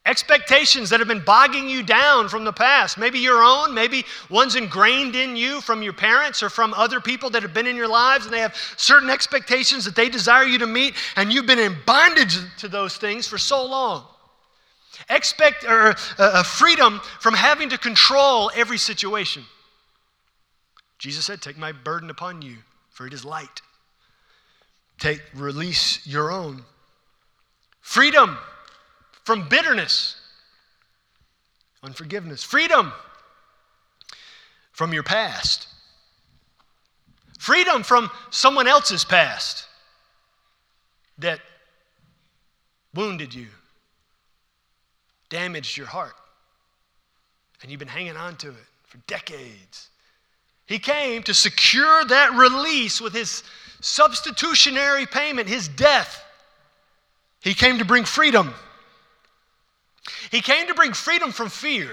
Expectations 0.06 0.88
that 0.90 1.00
have 1.00 1.08
been 1.08 1.24
bogging 1.24 1.68
you 1.68 1.82
down 1.82 2.28
from 2.28 2.44
the 2.44 2.52
past, 2.52 2.96
maybe 2.96 3.18
your 3.18 3.42
own, 3.42 3.74
maybe 3.74 4.04
ones 4.30 4.54
ingrained 4.54 5.16
in 5.16 5.34
you 5.34 5.60
from 5.60 5.82
your 5.82 5.92
parents 5.92 6.44
or 6.44 6.48
from 6.48 6.72
other 6.74 7.00
people 7.00 7.28
that 7.30 7.42
have 7.42 7.52
been 7.52 7.66
in 7.66 7.74
your 7.74 7.88
lives, 7.88 8.24
and 8.24 8.32
they 8.32 8.38
have 8.38 8.54
certain 8.76 9.10
expectations 9.10 9.84
that 9.84 9.96
they 9.96 10.08
desire 10.08 10.44
you 10.44 10.58
to 10.58 10.66
meet, 10.66 10.94
and 11.16 11.32
you've 11.32 11.46
been 11.46 11.58
in 11.58 11.76
bondage 11.86 12.38
to 12.58 12.68
those 12.68 12.96
things 12.96 13.26
for 13.26 13.36
so 13.36 13.66
long. 13.66 14.04
Expect 15.10 15.64
or 15.64 15.88
uh, 15.88 15.94
uh 16.18 16.42
freedom 16.44 17.00
from 17.18 17.34
having 17.34 17.68
to 17.70 17.76
control 17.76 18.52
every 18.54 18.78
situation. 18.78 19.44
Jesus 21.00 21.26
said, 21.26 21.42
"Take 21.42 21.58
my 21.58 21.72
burden 21.72 22.10
upon 22.10 22.42
you, 22.42 22.58
for 22.90 23.08
it 23.08 23.12
is 23.12 23.24
light." 23.24 23.60
Take 25.00 25.20
release 25.34 26.06
your 26.06 26.30
own 26.30 26.64
freedom 27.80 28.38
from 29.26 29.48
bitterness, 29.48 30.16
Unforgiveness. 31.86 32.42
Freedom 32.42 32.92
from 34.72 34.92
your 34.92 35.04
past. 35.04 35.68
Freedom 37.38 37.84
from 37.84 38.10
someone 38.30 38.66
else's 38.66 39.04
past 39.04 39.66
that 41.18 41.40
wounded 42.92 43.32
you, 43.32 43.46
damaged 45.28 45.76
your 45.76 45.86
heart, 45.86 46.14
and 47.62 47.70
you've 47.70 47.78
been 47.78 47.88
hanging 47.88 48.16
on 48.16 48.36
to 48.36 48.48
it 48.48 48.54
for 48.84 48.98
decades. 49.06 49.88
He 50.66 50.80
came 50.80 51.22
to 51.22 51.34
secure 51.34 52.04
that 52.06 52.32
release 52.32 53.00
with 53.00 53.12
his 53.12 53.44
substitutionary 53.80 55.06
payment, 55.06 55.48
his 55.48 55.68
death. 55.68 56.24
He 57.40 57.54
came 57.54 57.78
to 57.78 57.84
bring 57.84 58.04
freedom. 58.04 58.52
He 60.30 60.40
came 60.40 60.66
to 60.66 60.74
bring 60.74 60.92
freedom 60.92 61.32
from 61.32 61.48
fear. 61.48 61.90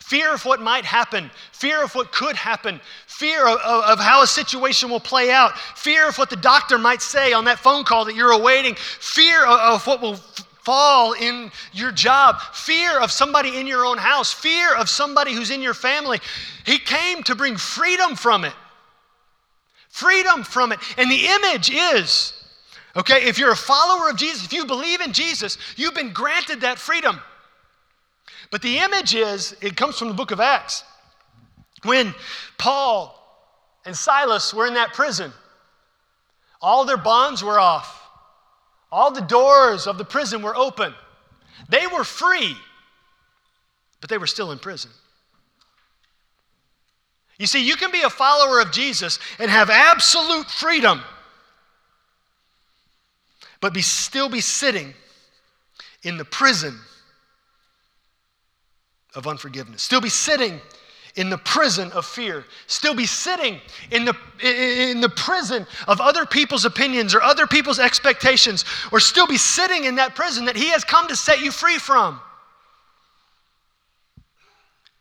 Fear 0.00 0.32
of 0.32 0.44
what 0.44 0.60
might 0.60 0.84
happen, 0.84 1.30
fear 1.52 1.82
of 1.82 1.94
what 1.94 2.12
could 2.12 2.34
happen, 2.34 2.80
fear 3.06 3.46
of, 3.46 3.58
of, 3.58 3.84
of, 3.84 3.98
how 3.98 4.22
a 4.22 4.26
situation 4.26 4.88
will 4.88 5.00
play 5.00 5.30
out, 5.30 5.58
fear 5.58 6.08
of 6.08 6.16
what 6.16 6.30
the 6.30 6.36
doctor 6.36 6.78
might 6.78 7.02
say 7.02 7.34
on 7.34 7.44
that 7.44 7.58
phone 7.58 7.84
call 7.84 8.06
that 8.06 8.14
you're 8.14 8.30
awaiting, 8.30 8.74
fear 8.76 9.44
of, 9.44 9.58
of 9.58 9.86
what 9.86 10.00
will 10.00 10.18
fall 10.64 11.12
in 11.14 11.50
your 11.72 11.90
job, 11.90 12.40
fear 12.52 13.00
of 13.00 13.10
somebody 13.10 13.58
in 13.58 13.66
your 13.66 13.84
own 13.84 13.98
house, 13.98 14.32
fear 14.32 14.74
of 14.74 14.88
somebody 14.88 15.34
who's 15.34 15.50
in 15.50 15.60
your 15.60 15.74
family. 15.74 16.20
He 16.64 16.78
came 16.78 17.22
to 17.24 17.34
bring 17.34 17.56
freedom 17.56 18.16
from 18.16 18.44
it. 18.44 18.54
Freedom 19.88 20.44
from 20.44 20.72
it. 20.72 20.78
And 20.96 21.10
the 21.10 21.26
image 21.26 21.70
is 21.70 22.32
okay, 22.96 23.28
if 23.28 23.38
you're 23.38 23.52
a 23.52 23.56
follower 23.56 24.10
of 24.10 24.16
Jesus, 24.16 24.44
if 24.44 24.52
you 24.52 24.64
believe 24.64 25.00
in 25.00 25.12
Jesus, 25.12 25.58
you've 25.76 25.94
been 25.94 26.12
granted 26.12 26.62
that 26.62 26.78
freedom. 26.78 27.20
But 28.50 28.62
the 28.62 28.78
image 28.78 29.14
is, 29.14 29.56
it 29.60 29.76
comes 29.76 29.98
from 29.98 30.08
the 30.08 30.14
book 30.14 30.30
of 30.30 30.40
Acts. 30.40 30.84
When 31.84 32.14
Paul 32.56 33.14
and 33.84 33.96
Silas 33.96 34.52
were 34.52 34.66
in 34.66 34.74
that 34.74 34.94
prison, 34.94 35.32
all 36.60 36.84
their 36.84 36.96
bonds 36.96 37.44
were 37.44 37.58
off, 37.58 38.02
all 38.90 39.10
the 39.10 39.20
doors 39.20 39.86
of 39.86 39.98
the 39.98 40.04
prison 40.04 40.42
were 40.42 40.56
open. 40.56 40.94
They 41.68 41.86
were 41.86 42.04
free, 42.04 42.56
but 44.00 44.08
they 44.08 44.18
were 44.18 44.26
still 44.26 44.50
in 44.50 44.58
prison. 44.58 44.90
You 47.38 47.46
see, 47.46 47.64
you 47.64 47.76
can 47.76 47.92
be 47.92 48.02
a 48.02 48.10
follower 48.10 48.60
of 48.60 48.72
Jesus 48.72 49.18
and 49.38 49.50
have 49.50 49.70
absolute 49.70 50.50
freedom, 50.50 51.02
but 53.60 53.74
be, 53.74 53.82
still 53.82 54.28
be 54.28 54.40
sitting 54.40 54.94
in 56.02 56.16
the 56.16 56.24
prison 56.24 56.78
of 59.14 59.26
unforgiveness, 59.26 59.82
still 59.82 60.00
be 60.00 60.08
sitting 60.08 60.60
in 61.16 61.30
the 61.30 61.38
prison 61.38 61.90
of 61.92 62.06
fear, 62.06 62.44
still 62.68 62.94
be 62.94 63.06
sitting 63.06 63.60
in 63.90 64.04
the, 64.04 64.14
in 64.40 65.00
the 65.00 65.08
prison 65.08 65.66
of 65.88 66.00
other 66.00 66.24
people's 66.24 66.64
opinions 66.64 67.14
or 67.14 67.22
other 67.22 67.46
people's 67.46 67.80
expectations, 67.80 68.64
or 68.92 69.00
still 69.00 69.26
be 69.26 69.36
sitting 69.36 69.84
in 69.84 69.96
that 69.96 70.14
prison 70.14 70.44
that 70.44 70.56
He 70.56 70.68
has 70.68 70.84
come 70.84 71.08
to 71.08 71.16
set 71.16 71.40
you 71.40 71.50
free 71.50 71.78
from. 71.78 72.20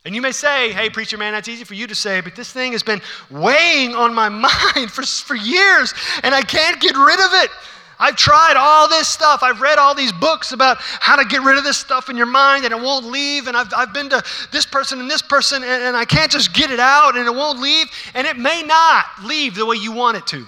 And 0.05 0.15
you 0.15 0.21
may 0.21 0.31
say, 0.31 0.71
hey, 0.71 0.89
preacher 0.89 1.17
man, 1.17 1.33
that's 1.33 1.49
easy 1.49 1.65
for 1.65 1.73
you 1.73 1.85
to 1.85 1.95
say, 1.95 2.21
but 2.21 2.35
this 2.35 2.51
thing 2.51 2.71
has 2.71 2.81
been 2.81 3.01
weighing 3.29 3.93
on 3.93 4.15
my 4.15 4.29
mind 4.75 4.89
for, 4.89 5.05
for 5.05 5.35
years, 5.35 5.93
and 6.23 6.33
I 6.33 6.41
can't 6.41 6.79
get 6.81 6.95
rid 6.95 7.19
of 7.19 7.43
it. 7.43 7.51
I've 7.99 8.15
tried 8.15 8.55
all 8.55 8.87
this 8.87 9.07
stuff. 9.07 9.41
I've 9.41 9.59
read 9.59 9.77
all 9.79 9.95
these 9.95 10.11
books 10.11 10.51
about 10.51 10.77
how 10.79 11.15
to 11.15 11.25
get 11.25 11.41
rid 11.41 11.57
of 11.57 11.63
this 11.63 11.77
stuff 11.77 12.09
in 12.09 12.17
your 12.17 12.27
mind 12.27 12.63
and 12.63 12.73
it 12.73 12.79
won't 12.79 13.05
leave. 13.05 13.47
And 13.47 13.57
I've, 13.57 13.73
I've 13.75 13.93
been 13.93 14.09
to 14.09 14.23
this 14.51 14.65
person 14.65 14.99
and 14.99 15.09
this 15.09 15.21
person 15.21 15.63
and, 15.63 15.83
and 15.83 15.97
I 15.97 16.05
can't 16.05 16.31
just 16.31 16.53
get 16.53 16.69
it 16.69 16.79
out 16.79 17.17
and 17.17 17.25
it 17.25 17.33
won't 17.33 17.59
leave. 17.59 17.87
And 18.13 18.27
it 18.27 18.37
may 18.37 18.61
not 18.63 19.05
leave 19.23 19.55
the 19.55 19.65
way 19.65 19.77
you 19.77 19.91
want 19.91 20.17
it 20.17 20.27
to. 20.27 20.45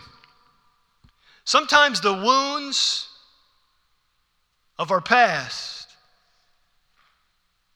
Sometimes 1.44 2.02
the 2.02 2.14
wounds 2.14 3.08
of 4.78 4.92
our 4.92 5.02
past 5.02 5.88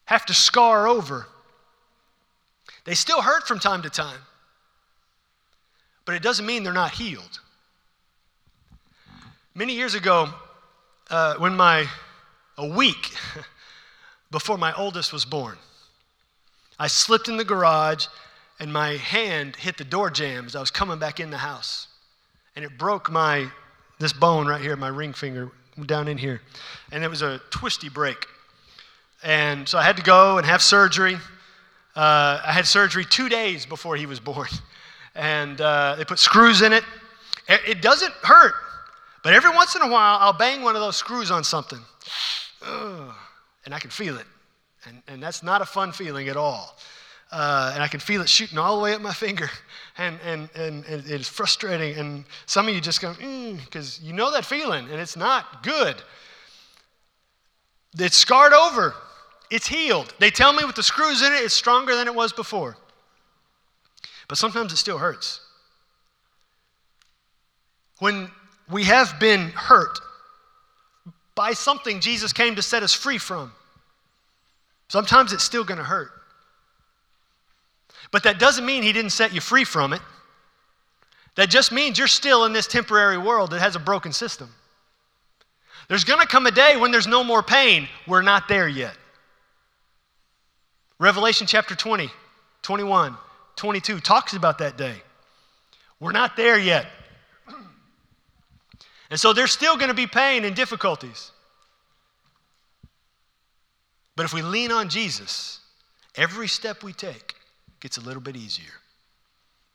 have 0.06 0.26
to 0.28 0.34
scar 0.34 0.88
over. 0.88 1.26
They 2.86 2.94
still 2.94 3.22
hurt 3.22 3.48
from 3.48 3.60
time 3.60 3.82
to 3.84 3.90
time, 3.90 4.20
but 6.06 6.16
it 6.16 6.22
doesn't 6.22 6.46
mean 6.46 6.64
they're 6.64 6.74
not 6.74 6.92
healed. 6.92 7.40
Many 9.56 9.76
years 9.76 9.94
ago, 9.94 10.30
uh, 11.12 11.36
when 11.36 11.56
my, 11.56 11.86
a 12.58 12.66
week 12.66 13.12
before 14.32 14.58
my 14.58 14.74
oldest 14.74 15.14
was 15.14 15.26
born, 15.26 15.58
I 16.80 16.88
slipped 16.88 17.28
in 17.28 17.38
the 17.38 17.46
garage 17.46 18.08
and 18.60 18.74
my 18.74 18.98
hand 18.98 19.56
hit 19.56 19.78
the 19.78 19.84
door 19.84 20.10
jambs. 20.10 20.56
I 20.56 20.60
was 20.60 20.72
coming 20.72 20.98
back 20.98 21.20
in 21.20 21.30
the 21.30 21.38
house. 21.38 21.88
And 22.56 22.66
it 22.66 22.80
broke 22.80 23.12
my, 23.12 23.48
this 24.00 24.12
bone 24.12 24.48
right 24.48 24.60
here, 24.60 24.76
my 24.76 24.88
ring 24.88 25.14
finger 25.14 25.52
down 25.86 26.08
in 26.08 26.18
here. 26.18 26.42
And 26.92 27.04
it 27.04 27.08
was 27.08 27.22
a 27.22 27.40
twisty 27.52 27.90
break. 27.90 28.26
And 29.24 29.70
so 29.70 29.78
I 29.78 29.84
had 29.84 29.98
to 29.98 30.04
go 30.04 30.40
and 30.40 30.48
have 30.48 30.64
surgery. 30.64 31.14
Uh, 31.96 32.42
I 32.44 32.52
had 32.52 32.66
surgery 32.66 33.06
two 33.06 33.30
days 33.30 33.68
before 33.68 33.98
he 33.98 34.08
was 34.08 34.20
born. 34.20 34.48
And 35.16 35.62
uh, 35.62 35.94
they 35.96 36.06
put 36.06 36.18
screws 36.18 36.64
in 36.64 36.74
it. 36.74 36.84
It 37.48 37.84
doesn't 37.84 38.14
hurt. 38.24 38.56
But 39.24 39.34
every 39.34 39.52
once 39.52 39.76
in 39.76 39.82
a 39.82 39.88
while, 39.88 40.18
I'll 40.20 40.38
bang 40.38 40.62
one 40.62 40.76
of 40.76 40.82
those 40.82 40.98
screws 40.98 41.32
on 41.32 41.44
something, 41.44 41.80
and 42.62 43.74
I 43.74 43.80
can 43.80 43.90
feel 43.90 44.18
it. 44.18 44.26
And, 44.86 45.02
and 45.08 45.24
that's 45.24 45.44
not 45.44 45.62
a 45.62 45.66
fun 45.66 45.94
feeling 45.94 46.28
at 46.28 46.36
all. 46.36 46.78
Uh, 47.32 47.72
and 47.74 47.82
I 47.82 47.88
can 47.88 48.00
feel 48.00 48.22
it 48.22 48.30
shooting 48.30 48.58
all 48.58 48.78
the 48.78 48.84
way 48.84 48.94
up 48.94 49.02
my 49.02 49.14
finger. 49.14 49.50
And, 49.96 50.18
and, 50.26 50.50
and, 50.56 50.84
and 50.86 51.08
it's 51.08 51.30
frustrating. 51.30 51.96
And 52.00 52.26
some 52.48 52.68
of 52.68 52.74
you 52.74 52.82
just 52.82 53.00
go, 53.00 53.14
because 53.14 54.00
mm, 54.00 54.04
you 54.04 54.12
know 54.12 54.32
that 54.32 54.44
feeling, 54.44 54.90
and 54.90 55.00
it's 55.00 55.16
not 55.16 55.62
good. 55.62 55.98
It's 58.00 58.18
scarred 58.18 58.54
over, 58.54 58.96
it's 59.52 59.68
healed. 59.68 60.12
They 60.18 60.32
tell 60.32 60.52
me 60.52 60.66
with 60.66 60.76
the 60.76 60.82
screws 60.82 61.22
in 61.22 61.32
it, 61.32 61.44
it's 61.44 61.54
stronger 61.54 61.94
than 61.96 62.08
it 62.08 62.16
was 62.16 62.34
before. 62.34 62.76
But 64.28 64.40
sometimes 64.40 64.74
it 64.74 64.78
still 64.78 64.98
hurts. 64.98 65.42
When 68.00 68.32
we 68.74 68.84
have 68.86 69.20
been 69.20 69.50
hurt 69.52 70.00
by 71.36 71.54
something 71.54 72.00
Jesus 72.00 72.34
came 72.34 72.56
to 72.56 72.62
set 72.62 72.82
us 72.82 72.92
free 72.92 73.20
from. 73.20 73.52
Sometimes 74.90 75.32
it's 75.32 75.44
still 75.44 75.64
going 75.64 75.78
to 75.78 75.84
hurt. 75.84 76.10
But 78.12 78.24
that 78.24 78.40
doesn't 78.40 78.66
mean 78.66 78.82
He 78.84 78.92
didn't 78.92 79.12
set 79.12 79.34
you 79.34 79.42
free 79.42 79.64
from 79.64 79.94
it. 79.94 80.02
That 81.36 81.50
just 81.50 81.72
means 81.72 81.98
you're 81.98 82.08
still 82.08 82.46
in 82.46 82.54
this 82.54 82.68
temporary 82.68 83.18
world 83.18 83.52
that 83.52 83.60
has 83.60 83.76
a 83.76 83.80
broken 83.80 84.12
system. 84.12 84.50
There's 85.88 86.04
going 86.04 86.20
to 86.20 86.28
come 86.28 86.48
a 86.48 86.52
day 86.52 86.76
when 86.76 86.92
there's 86.92 87.08
no 87.08 87.24
more 87.24 87.44
pain. 87.44 87.88
We're 88.08 88.22
not 88.24 88.48
there 88.48 88.68
yet. 88.68 88.96
Revelation 91.00 91.46
chapter 91.46 91.76
20, 91.76 92.10
21, 92.62 93.18
22 93.56 94.00
talks 94.00 94.34
about 94.34 94.60
that 94.60 94.78
day. 94.78 94.96
We're 96.00 96.12
not 96.12 96.36
there 96.36 96.58
yet. 96.58 96.88
And 99.14 99.20
so 99.20 99.32
there's 99.32 99.52
still 99.52 99.78
going 99.78 99.90
to 99.90 99.94
be 99.94 100.08
pain 100.08 100.44
and 100.44 100.56
difficulties. 100.56 101.32
But 104.16 104.26
if 104.26 104.34
we 104.34 104.42
lean 104.42 104.72
on 104.72 104.90
Jesus, 104.90 105.60
every 106.16 106.48
step 106.48 106.82
we 106.82 106.94
take 106.94 107.36
gets 107.80 107.98
a 107.98 108.02
little 108.02 108.24
bit 108.24 108.36
easier. 108.36 108.74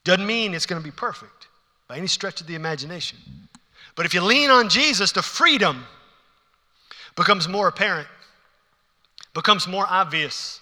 Doesn't 0.03 0.25
mean 0.25 0.53
it's 0.53 0.65
going 0.65 0.81
to 0.81 0.85
be 0.85 0.91
perfect 0.91 1.47
by 1.87 1.95
any 1.95 2.07
stretch 2.07 2.41
of 2.41 2.47
the 2.47 2.55
imagination. 2.55 3.17
But 3.95 4.05
if 4.05 4.13
you 4.13 4.19
lean 4.19 4.49
on 4.49 4.67
Jesus, 4.67 5.13
the 5.13 5.21
freedom 5.21 5.85
becomes 7.15 7.47
more 7.47 7.69
apparent, 7.69 8.09
becomes 9.33 9.69
more 9.69 9.85
obvious. 9.87 10.59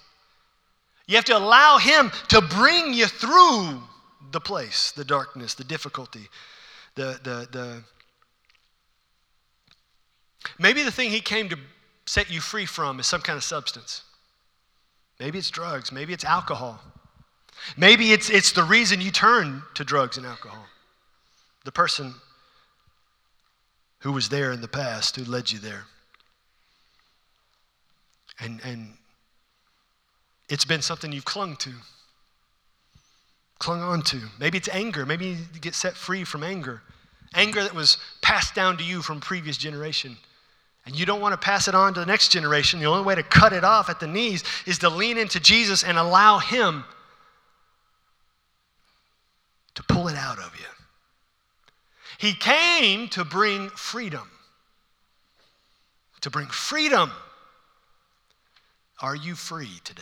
You 1.07 1.15
have 1.15 1.25
to 1.25 1.35
allow 1.35 1.79
Him 1.79 2.11
to 2.27 2.41
bring 2.41 2.93
you 2.93 3.07
through 3.07 3.81
the 4.29 4.39
place, 4.39 4.91
the 4.91 5.03
darkness, 5.03 5.55
the 5.55 5.63
difficulty, 5.63 6.29
the, 6.93 7.19
the, 7.23 7.47
the, 7.51 7.83
Maybe 10.59 10.83
the 10.83 10.91
thing 10.91 11.09
he 11.09 11.21
came 11.21 11.49
to 11.49 11.57
set 12.05 12.31
you 12.31 12.39
free 12.39 12.65
from 12.65 12.99
is 12.99 13.07
some 13.07 13.21
kind 13.21 13.37
of 13.37 13.43
substance. 13.43 14.03
Maybe 15.19 15.37
it's 15.37 15.49
drugs. 15.49 15.91
Maybe 15.91 16.13
it's 16.13 16.25
alcohol. 16.25 16.79
Maybe 17.75 18.11
it's, 18.11 18.29
it's 18.29 18.51
the 18.51 18.63
reason 18.63 19.01
you 19.01 19.11
turn 19.11 19.63
to 19.73 19.83
drugs 19.83 20.17
and 20.17 20.25
alcohol. 20.25 20.65
The 21.65 21.71
person 21.71 22.13
who 23.99 24.11
was 24.11 24.29
there 24.29 24.51
in 24.51 24.61
the 24.61 24.67
past, 24.67 25.15
who 25.15 25.23
led 25.23 25.51
you 25.51 25.59
there. 25.59 25.85
And, 28.39 28.61
and 28.63 28.93
it's 30.49 30.65
been 30.65 30.83
something 30.83 31.11
you've 31.11 31.25
clung 31.25 31.55
to, 31.57 31.71
clung 33.57 33.81
on 33.81 34.03
to. 34.03 34.21
Maybe 34.39 34.59
it's 34.59 34.69
anger. 34.69 35.05
Maybe 35.05 35.25
you 35.25 35.59
get 35.59 35.73
set 35.73 35.95
free 35.95 36.23
from 36.23 36.43
anger. 36.43 36.83
Anger 37.33 37.63
that 37.63 37.73
was 37.73 37.97
passed 38.21 38.53
down 38.53 38.77
to 38.77 38.83
you 38.83 39.01
from 39.01 39.19
previous 39.19 39.57
generation 39.57 40.17
and 40.87 40.97
you 40.97 41.05
don't 41.05 41.19
want 41.19 41.33
to 41.33 41.45
pass 41.45 41.67
it 41.67 41.75
on 41.75 41.93
to 41.93 41.99
the 41.99 42.05
next 42.05 42.29
generation, 42.29 42.79
the 42.79 42.85
only 42.85 43.03
way 43.03 43.13
to 43.13 43.21
cut 43.21 43.51
it 43.51 43.65
off 43.65 43.89
at 43.89 43.99
the 43.99 44.07
knees 44.07 44.41
is 44.65 44.79
to 44.79 44.89
lean 44.89 45.17
into 45.17 45.37
Jesus 45.37 45.83
and 45.83 45.97
allow 45.97 46.39
Him 46.39 46.85
to 49.75 49.83
pull 49.83 50.07
it 50.07 50.15
out 50.15 50.39
of 50.39 50.55
you. 50.57 50.65
He 52.17 52.33
came 52.33 53.09
to 53.09 53.25
bring 53.25 53.69
freedom. 53.71 54.31
To 56.21 56.29
bring 56.29 56.47
freedom. 56.47 57.11
Are 59.01 59.15
you 59.15 59.35
free 59.35 59.81
today? 59.83 60.01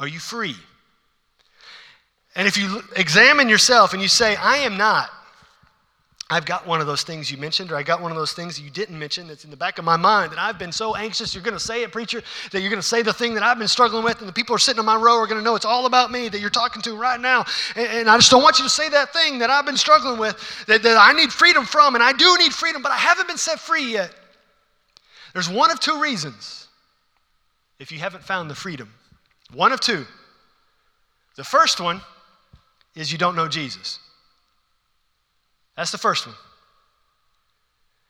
Are 0.00 0.08
you 0.08 0.18
free? 0.18 0.56
And 2.34 2.48
if 2.48 2.56
you 2.56 2.82
examine 2.96 3.48
yourself 3.48 3.92
and 3.92 4.02
you 4.02 4.08
say, 4.08 4.34
I 4.34 4.56
am 4.56 4.76
not, 4.76 5.08
I've 6.30 6.46
got 6.46 6.66
one 6.66 6.80
of 6.80 6.86
those 6.86 7.02
things 7.02 7.30
you 7.30 7.36
mentioned, 7.36 7.70
or 7.70 7.76
I 7.76 7.82
got 7.82 8.00
one 8.00 8.10
of 8.10 8.16
those 8.16 8.32
things 8.32 8.58
you 8.58 8.70
didn't 8.70 8.98
mention 8.98 9.28
that's 9.28 9.44
in 9.44 9.50
the 9.50 9.58
back 9.58 9.78
of 9.78 9.84
my 9.84 9.98
mind, 9.98 10.32
and 10.32 10.40
I've 10.40 10.58
been 10.58 10.72
so 10.72 10.96
anxious 10.96 11.34
you're 11.34 11.42
going 11.44 11.56
to 11.56 11.60
say 11.60 11.82
it, 11.82 11.92
preacher, 11.92 12.22
that 12.50 12.62
you're 12.62 12.70
going 12.70 12.80
to 12.80 12.86
say 12.86 13.02
the 13.02 13.12
thing 13.12 13.34
that 13.34 13.42
I've 13.42 13.58
been 13.58 13.68
struggling 13.68 14.02
with, 14.02 14.20
and 14.20 14.28
the 14.28 14.32
people 14.32 14.56
are 14.56 14.58
sitting 14.58 14.80
in 14.80 14.86
my 14.86 14.96
row 14.96 15.18
are 15.18 15.26
going 15.26 15.38
to 15.38 15.44
know 15.44 15.54
it's 15.54 15.66
all 15.66 15.84
about 15.84 16.10
me 16.10 16.30
that 16.30 16.40
you're 16.40 16.48
talking 16.48 16.80
to 16.82 16.96
right 16.96 17.20
now. 17.20 17.44
And, 17.76 17.86
and, 17.88 18.10
I 18.10 18.16
just 18.16 18.30
don't 18.30 18.42
want 18.42 18.58
you 18.58 18.64
to 18.64 18.70
say 18.70 18.88
that 18.88 19.12
thing 19.12 19.38
that 19.40 19.50
I've 19.50 19.66
been 19.66 19.76
struggling 19.76 20.18
with, 20.18 20.64
that, 20.66 20.82
that 20.82 20.96
I 20.96 21.12
need 21.12 21.30
freedom 21.30 21.66
from, 21.66 21.94
and 21.94 22.02
I 22.02 22.14
do 22.14 22.38
need 22.38 22.54
freedom, 22.54 22.80
but 22.80 22.90
I 22.90 22.96
haven't 22.96 23.28
been 23.28 23.36
set 23.36 23.60
free 23.60 23.92
yet. 23.92 24.14
There's 25.34 25.50
one 25.50 25.70
of 25.70 25.78
two 25.78 26.00
reasons 26.00 26.68
if 27.78 27.92
you 27.92 27.98
haven't 27.98 28.24
found 28.24 28.48
the 28.50 28.54
freedom. 28.54 28.90
One 29.52 29.72
of 29.72 29.80
two. 29.80 30.06
The 31.36 31.44
first 31.44 31.80
one 31.80 32.00
is 32.94 33.12
you 33.12 33.18
don't 33.18 33.36
know 33.36 33.48
Jesus. 33.48 33.98
That's 35.76 35.90
the 35.90 35.98
first 35.98 36.26
one. 36.26 36.36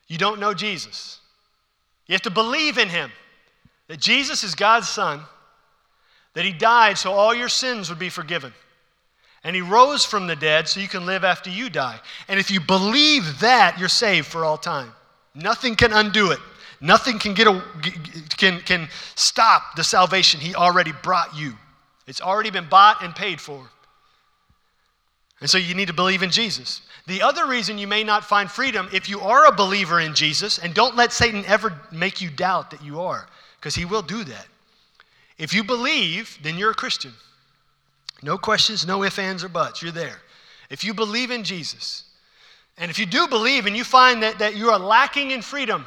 You 0.06 0.18
don't 0.18 0.40
know 0.40 0.54
Jesus. 0.54 1.18
You 2.06 2.12
have 2.12 2.22
to 2.22 2.30
believe 2.30 2.78
in 2.78 2.88
him 2.88 3.10
that 3.88 4.00
Jesus 4.00 4.44
is 4.44 4.54
God's 4.54 4.88
Son, 4.88 5.20
that 6.34 6.44
he 6.44 6.52
died 6.52 6.98
so 6.98 7.12
all 7.12 7.34
your 7.34 7.48
sins 7.48 7.88
would 7.88 7.98
be 7.98 8.08
forgiven, 8.08 8.52
and 9.42 9.54
he 9.54 9.62
rose 9.62 10.04
from 10.04 10.26
the 10.26 10.36
dead 10.36 10.68
so 10.68 10.80
you 10.80 10.88
can 10.88 11.06
live 11.06 11.24
after 11.24 11.50
you 11.50 11.70
die. 11.70 12.00
And 12.28 12.40
if 12.40 12.50
you 12.50 12.60
believe 12.60 13.40
that, 13.40 13.78
you're 13.78 13.88
saved 13.88 14.26
for 14.26 14.44
all 14.44 14.58
time. 14.58 14.92
Nothing 15.34 15.76
can 15.76 15.92
undo 15.92 16.30
it. 16.30 16.38
Nothing 16.80 17.18
can, 17.18 17.34
get 17.34 17.46
a, 17.46 17.62
can, 18.36 18.60
can 18.60 18.88
stop 19.14 19.76
the 19.76 19.84
salvation 19.84 20.40
he 20.40 20.54
already 20.54 20.92
brought 21.02 21.36
you. 21.36 21.54
It's 22.06 22.20
already 22.20 22.50
been 22.50 22.68
bought 22.68 23.02
and 23.02 23.14
paid 23.14 23.40
for. 23.40 23.70
And 25.44 25.50
so 25.50 25.58
you 25.58 25.74
need 25.74 25.88
to 25.88 25.92
believe 25.92 26.22
in 26.22 26.30
Jesus. 26.30 26.80
The 27.06 27.20
other 27.20 27.44
reason 27.44 27.76
you 27.76 27.86
may 27.86 28.02
not 28.02 28.24
find 28.24 28.50
freedom, 28.50 28.88
if 28.94 29.10
you 29.10 29.20
are 29.20 29.44
a 29.44 29.52
believer 29.52 30.00
in 30.00 30.14
Jesus, 30.14 30.56
and 30.56 30.72
don't 30.72 30.96
let 30.96 31.12
Satan 31.12 31.44
ever 31.44 31.78
make 31.92 32.22
you 32.22 32.30
doubt 32.30 32.70
that 32.70 32.82
you 32.82 33.02
are, 33.02 33.26
because 33.60 33.74
he 33.74 33.84
will 33.84 34.00
do 34.00 34.24
that. 34.24 34.46
If 35.36 35.52
you 35.52 35.62
believe, 35.62 36.38
then 36.42 36.56
you're 36.56 36.70
a 36.70 36.74
Christian. 36.74 37.12
No 38.22 38.38
questions, 38.38 38.86
no 38.86 39.04
ifs, 39.04 39.18
ands, 39.18 39.44
or 39.44 39.50
buts. 39.50 39.82
You're 39.82 39.92
there. 39.92 40.22
If 40.70 40.82
you 40.82 40.94
believe 40.94 41.30
in 41.30 41.44
Jesus, 41.44 42.04
and 42.78 42.90
if 42.90 42.98
you 42.98 43.04
do 43.04 43.28
believe 43.28 43.66
and 43.66 43.76
you 43.76 43.84
find 43.84 44.22
that, 44.22 44.38
that 44.38 44.56
you 44.56 44.70
are 44.70 44.78
lacking 44.78 45.30
in 45.30 45.42
freedom, 45.42 45.84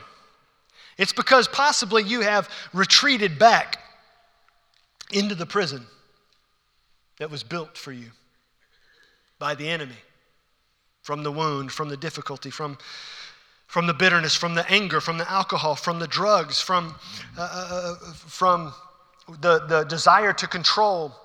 it's 0.99 1.13
because 1.13 1.47
possibly 1.47 2.03
you 2.03 2.21
have 2.21 2.47
retreated 2.73 3.39
back 3.39 3.79
into 5.11 5.33
the 5.33 5.47
prison 5.47 5.83
that 7.17 7.31
was 7.31 7.41
built 7.41 7.75
for 7.75 7.91
you 7.91 8.11
by 9.39 9.55
the 9.55 9.67
enemy 9.67 9.97
from 11.07 11.23
the 11.23 11.31
wound, 11.31 11.71
from 11.71 11.87
the 11.87 11.95
difficulty, 11.95 12.49
from, 12.49 12.77
from 13.67 13.87
the 13.87 13.93
bitterness, 13.93 14.35
from 14.35 14.55
the 14.55 14.69
anger, 14.69 14.99
from 14.99 15.17
the 15.17 15.31
alcohol, 15.31 15.73
from 15.73 15.99
the 15.99 16.07
drugs, 16.07 16.59
from, 16.59 16.93
uh, 17.37 17.41
uh, 17.41 17.95
uh 18.01 18.13
from 18.13 18.73
the, 19.39 19.65
the 19.67 19.83
desire 19.85 20.33
to 20.33 20.47
control. 20.47 21.15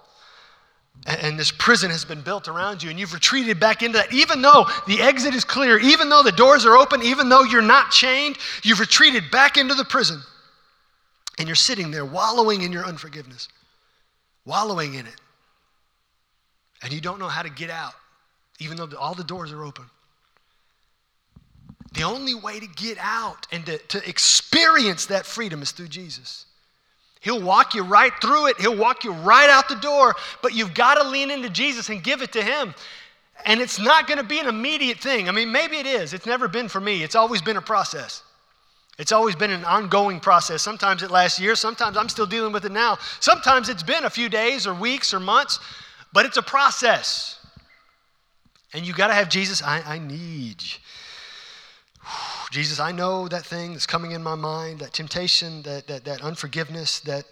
And, 1.06 1.20
and 1.22 1.38
this 1.38 1.50
prison 1.50 1.90
has 1.90 2.04
been 2.04 2.20
built 2.20 2.46
around 2.46 2.80
you, 2.80 2.90
and 2.90 3.00
you've 3.00 3.12
retreated 3.12 3.58
back 3.58 3.82
into 3.82 3.98
that. 3.98 4.12
Even 4.12 4.40
though 4.40 4.66
the 4.86 5.02
exit 5.02 5.34
is 5.34 5.44
clear, 5.44 5.80
even 5.80 6.08
though 6.08 6.22
the 6.22 6.30
doors 6.30 6.64
are 6.64 6.76
open, 6.76 7.02
even 7.02 7.28
though 7.28 7.42
you're 7.42 7.60
not 7.60 7.90
chained, 7.90 8.38
you've 8.62 8.78
retreated 8.78 9.32
back 9.32 9.56
into 9.56 9.74
the 9.74 9.84
prison. 9.84 10.20
And 11.38 11.48
you're 11.48 11.56
sitting 11.56 11.90
there 11.90 12.04
wallowing 12.04 12.62
in 12.62 12.70
your 12.70 12.84
unforgiveness, 12.84 13.48
wallowing 14.44 14.94
in 14.94 15.06
it. 15.06 15.16
And 16.84 16.92
you 16.92 17.00
don't 17.00 17.18
know 17.18 17.26
how 17.26 17.42
to 17.42 17.50
get 17.50 17.68
out 17.70 17.94
even 18.58 18.76
though 18.76 18.88
all 18.98 19.14
the 19.14 19.24
doors 19.24 19.52
are 19.52 19.64
open. 19.64 19.84
The 21.94 22.02
only 22.02 22.34
way 22.34 22.58
to 22.58 22.66
get 22.66 22.96
out 23.00 23.46
and 23.52 23.66
to, 23.66 23.78
to 23.78 24.08
experience 24.08 25.06
that 25.06 25.26
freedom 25.26 25.62
is 25.62 25.72
through 25.72 25.88
Jesus. 25.88 26.46
He'll 27.20 27.42
walk 27.42 27.74
you 27.74 27.82
right 27.84 28.12
through 28.20 28.48
it, 28.48 28.60
He'll 28.60 28.76
walk 28.76 29.04
you 29.04 29.12
right 29.12 29.48
out 29.48 29.68
the 29.68 29.76
door, 29.76 30.14
but 30.42 30.54
you've 30.54 30.74
got 30.74 30.94
to 30.94 31.08
lean 31.08 31.30
into 31.30 31.50
Jesus 31.50 31.88
and 31.88 32.02
give 32.02 32.22
it 32.22 32.32
to 32.32 32.42
Him. 32.42 32.74
And 33.44 33.60
it's 33.60 33.78
not 33.78 34.06
going 34.06 34.18
to 34.18 34.24
be 34.24 34.38
an 34.38 34.46
immediate 34.46 34.98
thing. 34.98 35.28
I 35.28 35.32
mean, 35.32 35.52
maybe 35.52 35.76
it 35.76 35.86
is. 35.86 36.14
It's 36.14 36.26
never 36.26 36.48
been 36.48 36.68
for 36.68 36.80
me, 36.80 37.02
it's 37.02 37.14
always 37.14 37.42
been 37.42 37.56
a 37.56 37.62
process. 37.62 38.22
It's 38.98 39.12
always 39.12 39.34
been 39.34 39.50
an 39.50 39.64
ongoing 39.64 40.20
process. 40.20 40.62
Sometimes 40.62 41.02
it 41.02 41.10
lasts 41.10 41.40
years, 41.40 41.58
sometimes 41.58 41.96
I'm 41.96 42.08
still 42.08 42.26
dealing 42.26 42.52
with 42.52 42.64
it 42.64 42.72
now. 42.72 42.98
Sometimes 43.20 43.68
it's 43.68 43.82
been 43.82 44.04
a 44.04 44.10
few 44.10 44.28
days 44.28 44.66
or 44.66 44.74
weeks 44.74 45.14
or 45.14 45.20
months, 45.20 45.58
but 46.12 46.26
it's 46.26 46.36
a 46.36 46.42
process. 46.42 47.38
And 48.72 48.86
you 48.86 48.94
got 48.94 49.08
to 49.08 49.14
have 49.14 49.28
Jesus. 49.28 49.62
I, 49.62 49.82
I 49.82 49.98
need 49.98 50.62
Jesus, 52.50 52.80
I 52.80 52.92
know 52.92 53.28
that 53.28 53.44
thing 53.44 53.72
that's 53.72 53.86
coming 53.86 54.12
in 54.12 54.22
my 54.22 54.34
mind, 54.34 54.80
that 54.80 54.92
temptation, 54.92 55.62
that, 55.62 55.86
that, 55.86 56.04
that 56.04 56.22
unforgiveness, 56.22 57.00
that 57.00 57.24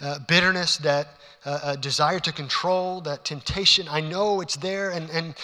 uh, 0.00 0.18
bitterness, 0.20 0.76
that 0.78 1.08
uh, 1.44 1.60
uh, 1.62 1.76
desire 1.76 2.20
to 2.20 2.32
control, 2.32 3.00
that 3.02 3.24
temptation. 3.24 3.86
I 3.88 4.00
know 4.00 4.40
it's 4.40 4.56
there 4.56 4.90
and, 4.90 5.08
and 5.10 5.34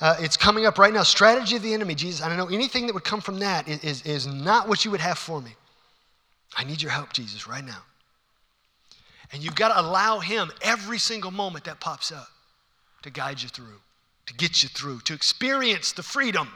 uh, 0.00 0.16
it's 0.20 0.36
coming 0.36 0.66
up 0.66 0.78
right 0.78 0.92
now. 0.92 1.02
Strategy 1.02 1.56
of 1.56 1.62
the 1.62 1.72
enemy, 1.72 1.94
Jesus. 1.94 2.22
I 2.22 2.28
don't 2.28 2.36
know 2.36 2.54
anything 2.54 2.86
that 2.86 2.94
would 2.94 3.04
come 3.04 3.20
from 3.20 3.38
that 3.38 3.66
is, 3.68 3.82
is, 3.82 4.02
is 4.02 4.26
not 4.26 4.68
what 4.68 4.84
you 4.84 4.90
would 4.90 5.00
have 5.00 5.18
for 5.18 5.40
me. 5.40 5.54
I 6.56 6.64
need 6.64 6.82
your 6.82 6.92
help, 6.92 7.12
Jesus, 7.12 7.46
right 7.46 7.64
now. 7.64 7.82
And 9.32 9.42
you've 9.42 9.56
got 9.56 9.68
to 9.68 9.80
allow 9.80 10.20
Him 10.20 10.52
every 10.62 10.98
single 10.98 11.30
moment 11.30 11.64
that 11.64 11.80
pops 11.80 12.12
up 12.12 12.28
to 13.02 13.10
guide 13.10 13.42
you 13.42 13.48
through 13.48 13.80
to 14.26 14.34
get 14.34 14.62
you 14.62 14.68
through, 14.68 15.00
to 15.00 15.14
experience 15.14 15.92
the 15.92 16.02
freedom. 16.02 16.48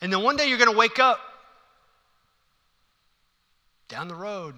And 0.00 0.12
then 0.12 0.22
one 0.22 0.36
day 0.36 0.48
you're 0.48 0.58
going 0.58 0.70
to 0.70 0.76
wake 0.76 0.98
up 0.98 1.20
down 3.88 4.08
the 4.08 4.14
road 4.14 4.54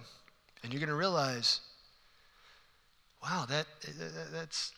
and 0.62 0.72
you're 0.72 0.80
going 0.80 0.88
to 0.88 0.94
realize, 0.94 1.60
wow, 3.22 3.46
that, 3.48 3.66
that's 4.32 4.72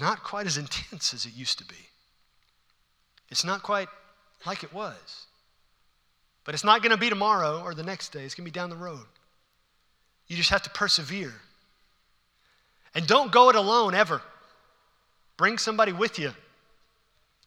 not 0.00 0.22
quite 0.22 0.46
as 0.46 0.56
intense 0.56 1.14
as 1.14 1.26
it 1.26 1.34
used 1.34 1.58
to 1.58 1.64
be. 1.64 1.88
It's 3.30 3.44
not 3.44 3.62
quite 3.62 3.88
like 4.44 4.62
it 4.62 4.72
was. 4.72 5.26
But 6.44 6.54
it's 6.54 6.64
not 6.64 6.80
going 6.80 6.92
to 6.92 6.96
be 6.96 7.08
tomorrow 7.08 7.60
or 7.62 7.74
the 7.74 7.82
next 7.82 8.10
day, 8.10 8.24
it's 8.24 8.34
going 8.34 8.46
to 8.46 8.52
be 8.52 8.54
down 8.54 8.70
the 8.70 8.76
road. 8.76 9.06
You 10.28 10.36
just 10.36 10.50
have 10.50 10.62
to 10.62 10.70
persevere. 10.70 11.34
And 12.94 13.06
don't 13.06 13.32
go 13.32 13.50
it 13.50 13.56
alone 13.56 13.94
ever. 13.94 14.22
Bring 15.36 15.58
somebody 15.58 15.92
with 15.92 16.18
you. 16.18 16.32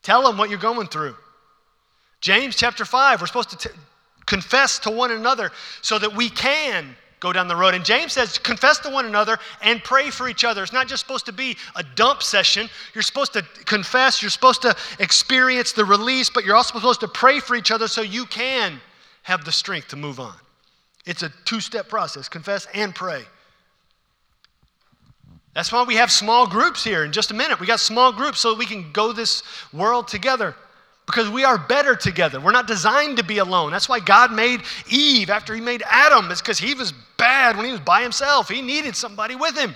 Tell 0.04 0.23
them 0.23 0.38
what 0.38 0.49
you're 0.49 0.60
going 0.60 0.88
through. 0.88 1.15
James 2.21 2.56
chapter 2.56 2.86
5, 2.86 3.21
we're 3.21 3.28
supposed 3.28 3.49
to 3.52 3.69
t- 3.69 3.75
confess 4.25 4.80
to 4.80 4.91
one 4.91 5.12
another 5.12 5.52
so 5.82 5.97
that 5.97 6.15
we 6.15 6.30
can 6.30 6.95
go 7.19 7.34
down 7.34 7.47
the 7.47 7.56
road. 7.56 7.73
And 7.73 7.84
James 7.84 8.13
says, 8.13 8.38
confess 8.38 8.80
to 8.80 8.89
one 8.89 9.06
another 9.06 9.38
and 9.62 9.84
pray 9.84 10.10
for 10.10 10.30
each 10.30 10.43
other. 10.43 10.63
It's 10.63 10.73
not 10.73 10.88
just 10.88 11.02
supposed 11.02 11.25
to 11.25 11.34
be 11.34 11.58
a 11.75 11.84
dump 11.95 12.23
session. 12.23 12.69
You're 12.93 13.02
supposed 13.02 13.34
to 13.34 13.41
confess, 13.65 14.21
you're 14.21 14.32
supposed 14.32 14.62
to 14.62 14.75
experience 14.99 15.73
the 15.73 15.86
release, 15.86 16.30
but 16.30 16.45
you're 16.45 16.56
also 16.56 16.75
supposed 16.75 17.02
to 17.02 17.08
pray 17.08 17.39
for 17.39 17.56
each 17.56 17.71
other 17.71 17.88
so 17.88 18.02
you 18.02 18.25
can 18.25 18.80
have 19.23 19.43
the 19.43 19.52
strength 19.52 19.89
to 19.89 19.95
move 19.95 20.19
on. 20.19 20.36
It's 21.06 21.23
a 21.23 21.32
two 21.45 21.60
step 21.60 21.89
process 21.89 22.30
confess 22.30 22.67
and 22.73 22.93
pray. 22.93 23.23
That's 25.53 25.71
why 25.71 25.83
we 25.83 25.95
have 25.95 26.12
small 26.12 26.47
groups 26.47 26.83
here 26.83 27.03
in 27.03 27.12
just 27.12 27.31
a 27.31 27.33
minute. 27.33 27.59
We 27.59 27.67
got 27.67 27.79
small 27.79 28.12
groups 28.12 28.39
so 28.39 28.56
we 28.56 28.65
can 28.65 28.91
go 28.91 29.13
this 29.13 29.43
world 29.73 30.08
together 30.08 30.56
because 31.06 31.27
we 31.27 31.43
are 31.43 31.58
better 31.58 31.95
together. 31.95 32.39
We're 32.39 32.52
not 32.52 32.67
designed 32.67 33.17
to 33.17 33.23
be 33.23 33.39
alone. 33.39 33.71
That's 33.71 33.89
why 33.89 34.00
God 34.00 34.31
made 34.31 34.62
Eve 34.89 35.31
after 35.31 35.56
he 35.56 35.62
made 35.62 35.81
Adam. 35.87 36.29
It's 36.29 36.41
because 36.41 36.60
he 36.60 36.75
was 36.75 36.93
bad 37.17 37.58
when 37.58 37.65
he 37.65 37.71
was 37.71 37.81
by 37.81 38.04
himself. 38.04 38.47
He 38.47 38.62
needed 38.62 38.95
somebody 38.95 39.35
with 39.35 39.58
him. 39.58 39.75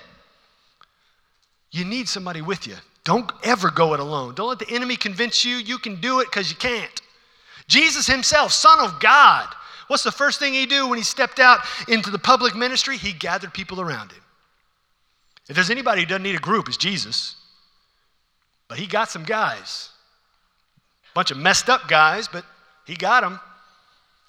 You 1.72 1.86
need 1.86 2.08
somebody 2.08 2.44
with 2.44 2.68
you. 2.68 2.76
Don't 3.04 3.32
ever 3.44 3.72
go 3.72 3.96
it 3.96 4.00
alone. 4.00 4.36
Don't 4.36 4.48
let 4.48 4.60
the 4.60 4.70
enemy 4.70 4.96
convince 4.96 5.44
you 5.44 5.56
you 5.56 5.80
can 5.80 6.00
do 6.00 6.20
it 6.20 6.26
because 6.26 6.52
you 6.52 6.56
can't. 6.56 7.02
Jesus 7.68 8.06
himself, 8.06 8.52
Son 8.52 8.80
of 8.80 9.00
God, 9.00 9.48
what's 9.88 10.04
the 10.04 10.12
first 10.12 10.40
thing 10.40 10.54
he 10.54 10.68
do 10.68 10.88
when 10.88 10.98
he 10.98 11.04
stepped 11.04 11.40
out 11.40 11.60
into 11.88 12.12
the 12.12 12.20
public 12.20 12.56
ministry? 12.56 12.96
He 12.98 13.12
gathered 13.12 13.54
people 13.54 13.82
around 13.82 14.12
him. 14.12 14.23
If 15.50 15.56
there's 15.56 15.70
anybody 15.70 16.02
who 16.02 16.08
doesn't 16.08 16.24
need 16.24 16.36
a 16.36 16.40
group, 16.40 16.68
it's 16.68 16.78
Jesus. 16.78 17.36
But 18.68 18.80
he 18.80 18.88
got 18.88 19.10
some 19.10 19.24
guys. 19.24 19.90
A 21.12 21.14
bunch 21.14 21.32
of 21.32 21.38
messed 21.38 21.70
up 21.70 21.88
guys, 21.88 22.28
but 22.28 22.46
he 22.86 22.96
got 22.96 23.22
them. 23.22 23.40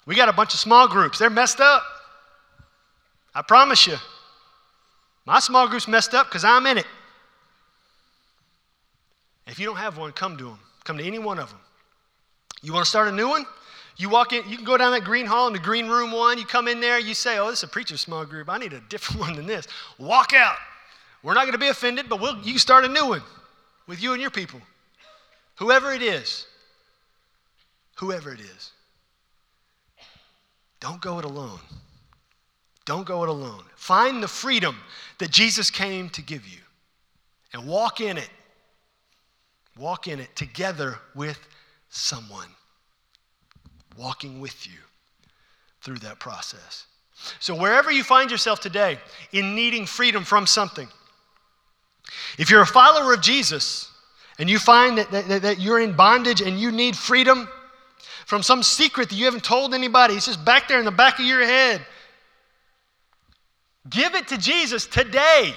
We 0.05 0.15
got 0.15 0.29
a 0.29 0.33
bunch 0.33 0.53
of 0.53 0.59
small 0.59 0.87
groups. 0.87 1.17
They're 1.17 1.29
messed 1.29 1.59
up. 1.59 1.83
I 3.33 3.41
promise 3.41 3.87
you. 3.87 3.95
My 5.25 5.39
small 5.39 5.67
group's 5.67 5.87
messed 5.87 6.13
up 6.13 6.27
because 6.27 6.43
I'm 6.43 6.65
in 6.67 6.77
it. 6.77 6.85
If 9.47 9.59
you 9.59 9.65
don't 9.65 9.77
have 9.77 9.97
one, 9.97 10.11
come 10.11 10.37
to 10.37 10.43
them. 10.45 10.59
Come 10.83 10.97
to 10.97 11.03
any 11.03 11.19
one 11.19 11.39
of 11.39 11.49
them. 11.49 11.59
You 12.61 12.73
want 12.73 12.85
to 12.85 12.89
start 12.89 13.07
a 13.07 13.11
new 13.11 13.27
one? 13.27 13.45
You 13.97 14.09
walk 14.09 14.33
in, 14.33 14.47
you 14.49 14.57
can 14.57 14.65
go 14.65 14.77
down 14.77 14.91
that 14.91 15.03
green 15.03 15.25
hall 15.25 15.47
in 15.47 15.53
the 15.53 15.59
green 15.59 15.87
room 15.87 16.11
one. 16.11 16.37
You 16.37 16.45
come 16.45 16.67
in 16.67 16.79
there, 16.79 16.99
you 16.99 17.13
say, 17.13 17.39
Oh, 17.39 17.49
this 17.49 17.59
is 17.59 17.63
a 17.63 17.67
preacher's 17.67 18.01
small 18.01 18.25
group. 18.25 18.49
I 18.49 18.57
need 18.57 18.73
a 18.73 18.81
different 18.81 19.21
one 19.27 19.35
than 19.35 19.47
this. 19.47 19.67
Walk 19.97 20.33
out. 20.33 20.57
We're 21.25 21.33
not 21.33 21.45
going 21.45 21.53
to 21.53 21.57
be 21.57 21.69
offended, 21.69 22.07
but 22.07 22.21
we'll, 22.21 22.37
you 22.37 22.51
can 22.51 22.59
start 22.59 22.85
a 22.85 22.87
new 22.87 23.07
one 23.07 23.23
with 23.87 23.99
you 23.99 24.13
and 24.13 24.21
your 24.21 24.29
people. 24.29 24.61
Whoever 25.55 25.91
it 25.91 26.03
is. 26.03 26.45
Whoever 27.95 28.31
it 28.31 28.39
is. 28.39 28.71
Don't 30.79 31.01
go 31.01 31.17
it 31.17 31.25
alone. 31.25 31.57
Don't 32.85 33.07
go 33.07 33.23
it 33.23 33.29
alone. 33.29 33.63
Find 33.75 34.21
the 34.21 34.27
freedom 34.27 34.77
that 35.17 35.31
Jesus 35.31 35.71
came 35.71 36.09
to 36.09 36.21
give 36.21 36.47
you 36.47 36.59
and 37.53 37.67
walk 37.67 38.01
in 38.01 38.19
it. 38.19 38.29
Walk 39.79 40.07
in 40.07 40.19
it 40.19 40.35
together 40.35 40.99
with 41.15 41.39
someone, 41.89 42.49
walking 43.97 44.39
with 44.39 44.67
you 44.67 44.77
through 45.81 45.97
that 45.99 46.19
process. 46.19 46.85
So, 47.39 47.55
wherever 47.55 47.91
you 47.91 48.03
find 48.03 48.29
yourself 48.29 48.59
today 48.59 48.99
in 49.31 49.55
needing 49.55 49.87
freedom 49.87 50.23
from 50.23 50.45
something, 50.45 50.87
if 52.37 52.49
you're 52.49 52.61
a 52.61 52.67
follower 52.67 53.13
of 53.13 53.21
Jesus 53.21 53.89
and 54.39 54.49
you 54.49 54.59
find 54.59 54.97
that, 54.97 55.11
that, 55.11 55.41
that 55.41 55.59
you're 55.59 55.79
in 55.79 55.93
bondage 55.95 56.41
and 56.41 56.59
you 56.59 56.71
need 56.71 56.95
freedom 56.95 57.47
from 58.25 58.41
some 58.41 58.63
secret 58.63 59.09
that 59.09 59.15
you 59.15 59.25
haven't 59.25 59.43
told 59.43 59.73
anybody, 59.73 60.15
it's 60.15 60.25
just 60.25 60.43
back 60.43 60.67
there 60.67 60.79
in 60.79 60.85
the 60.85 60.91
back 60.91 61.19
of 61.19 61.25
your 61.25 61.45
head. 61.45 61.85
Give 63.89 64.15
it 64.15 64.27
to 64.29 64.37
Jesus 64.37 64.87
today. 64.87 65.53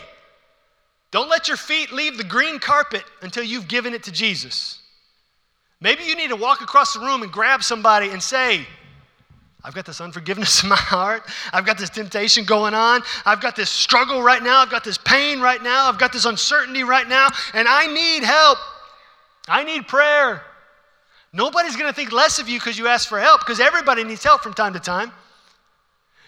Don't 1.11 1.31
let 1.31 1.49
your 1.49 1.57
feet 1.57 1.93
leave 1.93 2.19
the 2.19 2.25
green 2.25 2.59
carpet 2.59 3.03
until 3.23 3.43
you've 3.43 3.69
given 3.69 3.95
it 3.95 4.03
to 4.05 4.13
Jesus. 4.13 4.81
Maybe 5.81 6.05
you 6.05 6.17
need 6.17 6.29
to 6.29 6.37
walk 6.37 6.61
across 6.61 6.93
the 6.93 7.01
room 7.01 7.23
and 7.23 7.33
grab 7.33 7.63
somebody 7.63 8.11
and 8.11 8.23
say, 8.23 8.67
I've 9.65 9.75
got 9.75 9.87
this 9.87 10.01
unforgiveness 10.01 10.63
in 10.63 10.69
my 10.69 10.77
heart. 10.77 11.25
I've 11.53 11.67
got 11.67 11.79
this 11.79 11.91
temptation 11.91 12.45
going 12.45 12.75
on. 12.75 13.03
I've 13.27 13.41
got 13.41 13.57
this 13.57 13.71
struggle 13.71 14.23
right 14.23 14.43
now. 14.43 14.61
I've 14.61 14.71
got 14.71 14.85
this 14.85 14.99
pain 14.99 15.41
right 15.41 15.63
now. 15.63 15.89
I've 15.89 15.99
got 15.99 16.13
this 16.13 16.25
uncertainty 16.25 16.85
right 16.85 17.09
now, 17.09 17.29
and 17.55 17.67
I 17.67 17.87
need 17.87 18.23
help. 18.23 18.59
I 19.49 19.65
need 19.65 19.89
prayer. 19.89 20.43
Nobody's 21.33 21.77
going 21.77 21.91
to 21.91 21.95
think 21.95 22.13
less 22.13 22.39
of 22.39 22.49
you 22.49 22.59
because 22.59 22.79
you 22.79 22.87
ask 22.87 23.09
for 23.09 23.19
help, 23.19 23.41
because 23.41 23.61
everybody 23.61 24.05
needs 24.05 24.23
help 24.23 24.43
from 24.43 24.55
time 24.55 24.75
to 24.75 24.81
time. 24.81 25.11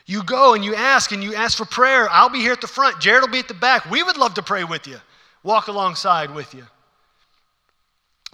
You 0.07 0.25
go 0.25 0.55
and 0.55 0.65
you 0.65 0.75
ask 0.75 1.13
and 1.13 1.23
you 1.23 1.35
ask 1.35 1.57
for 1.57 1.65
prayer. 1.65 2.09
I'll 2.11 2.31
be 2.31 2.41
here 2.41 2.53
at 2.53 2.61
the 2.61 2.67
front. 2.67 3.01
Jared 3.01 3.23
will 3.23 3.29
be 3.29 3.39
at 3.39 3.49
the 3.49 3.55
back. 3.55 3.89
We 3.89 4.03
would 4.03 4.17
love 4.17 4.35
to 4.35 4.43
pray 4.43 4.65
with 4.65 4.89
you, 4.89 4.97
walk 5.45 5.69
alongside 5.69 6.35
with 6.35 6.53
you. 6.53 6.65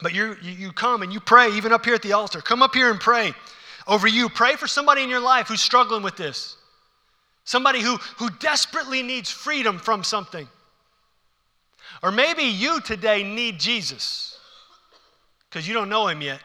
But 0.01 0.15
you, 0.15 0.37
you 0.43 0.73
come 0.73 1.03
and 1.03 1.13
you 1.13 1.21
pray, 1.21 1.53
even 1.53 1.73
up 1.73 1.85
here 1.85 1.95
at 1.95 2.03
the 2.03 2.15
altar. 2.15 2.41
Come 2.41 2.63
up 2.63 2.75
here 2.75 2.91
and 2.91 2.99
pray 2.99 3.35
over 3.87 4.07
you. 4.07 4.29
Pray 4.29 4.57
for 4.57 4.67
somebody 4.67 5.03
in 5.03 5.11
your 5.11 5.21
life 5.21 5.49
who's 5.49 5.61
struggling 5.61 6.03
with 6.03 6.17
this. 6.17 6.57
Somebody 7.45 7.81
who, 7.81 7.97
who 8.19 8.29
desperately 8.41 9.03
needs 9.03 9.31
freedom 9.31 9.79
from 9.79 10.03
something. 10.03 10.49
Or 12.03 12.11
maybe 12.11 12.43
you 12.43 12.81
today 12.81 13.23
need 13.23 13.59
Jesus 13.61 14.39
because 15.49 15.67
you 15.67 15.75
don't 15.75 15.89
know 15.89 16.09
him 16.09 16.21
yet. 16.21 16.41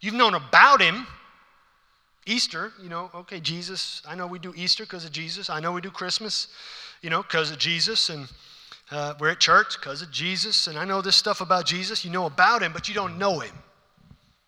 You've 0.00 0.14
known 0.14 0.34
about 0.34 0.80
him. 0.80 1.06
Easter, 2.26 2.72
you 2.82 2.88
know, 2.88 3.10
okay, 3.14 3.40
Jesus. 3.40 4.00
I 4.08 4.14
know 4.14 4.26
we 4.26 4.38
do 4.38 4.54
Easter 4.56 4.84
because 4.84 5.04
of 5.04 5.12
Jesus. 5.12 5.50
I 5.50 5.60
know 5.60 5.72
we 5.72 5.82
do 5.82 5.90
Christmas, 5.90 6.48
you 7.02 7.10
know, 7.10 7.22
because 7.22 7.50
of 7.50 7.58
Jesus. 7.58 8.08
And 8.08 8.28
uh, 8.90 9.14
we're 9.20 9.30
at 9.30 9.40
church 9.40 9.78
because 9.78 10.00
of 10.00 10.10
Jesus. 10.10 10.68
And 10.68 10.78
I 10.78 10.84
know 10.84 11.02
this 11.02 11.16
stuff 11.16 11.40
about 11.40 11.66
Jesus. 11.66 12.04
You 12.04 12.10
know 12.10 12.24
about 12.24 12.62
him, 12.62 12.72
but 12.72 12.88
you 12.88 12.94
don't 12.94 13.18
know 13.18 13.40
him. 13.40 13.52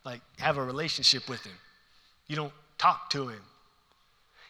Like, 0.05 0.21
have 0.39 0.57
a 0.57 0.65
relationship 0.65 1.29
with 1.29 1.45
him. 1.45 1.53
You 2.29 2.37
don't 2.37 2.53
talk 2.79 3.11
to 3.11 3.29
him. 3.29 3.43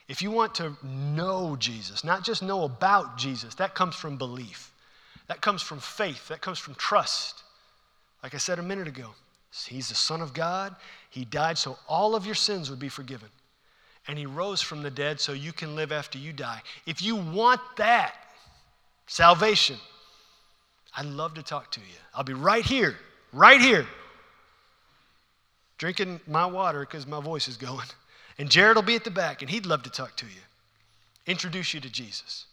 If 0.08 0.22
you 0.22 0.30
want 0.30 0.54
to 0.56 0.76
know 0.84 1.56
Jesus, 1.58 2.04
not 2.04 2.24
just 2.24 2.42
know 2.42 2.64
about 2.64 3.18
Jesus, 3.18 3.54
that 3.56 3.74
comes 3.74 3.96
from 3.96 4.16
belief. 4.16 4.72
That 5.26 5.40
comes 5.40 5.62
from 5.62 5.80
faith. 5.80 6.28
That 6.28 6.40
comes 6.40 6.58
from 6.58 6.74
trust. 6.76 7.42
Like 8.22 8.34
I 8.34 8.38
said 8.38 8.58
a 8.58 8.62
minute 8.62 8.88
ago, 8.88 9.10
He's 9.66 9.88
the 9.88 9.94
Son 9.94 10.20
of 10.20 10.34
God. 10.34 10.76
He 11.10 11.24
died 11.24 11.56
so 11.56 11.78
all 11.88 12.14
of 12.14 12.26
your 12.26 12.34
sins 12.34 12.68
would 12.68 12.78
be 12.78 12.88
forgiven. 12.88 13.28
And 14.06 14.18
He 14.18 14.26
rose 14.26 14.60
from 14.60 14.82
the 14.82 14.90
dead 14.90 15.18
so 15.18 15.32
you 15.32 15.52
can 15.52 15.74
live 15.74 15.92
after 15.92 16.18
you 16.18 16.32
die. 16.32 16.62
If 16.86 17.02
you 17.02 17.16
want 17.16 17.60
that, 17.76 18.14
salvation, 19.06 19.76
I'd 20.96 21.06
love 21.06 21.34
to 21.34 21.42
talk 21.42 21.70
to 21.72 21.80
you. 21.80 21.96
I'll 22.14 22.24
be 22.24 22.34
right 22.34 22.64
here, 22.64 22.96
right 23.32 23.60
here, 23.60 23.86
drinking 25.78 26.20
my 26.26 26.46
water 26.46 26.80
because 26.80 27.06
my 27.06 27.20
voice 27.20 27.48
is 27.48 27.56
going. 27.56 27.86
And 28.38 28.50
Jared 28.50 28.76
will 28.76 28.82
be 28.82 28.96
at 28.96 29.04
the 29.04 29.10
back, 29.10 29.42
and 29.42 29.50
he'd 29.50 29.66
love 29.66 29.82
to 29.84 29.90
talk 29.90 30.16
to 30.16 30.26
you, 30.26 30.42
introduce 31.26 31.72
you 31.72 31.80
to 31.80 31.90
Jesus. 31.90 32.44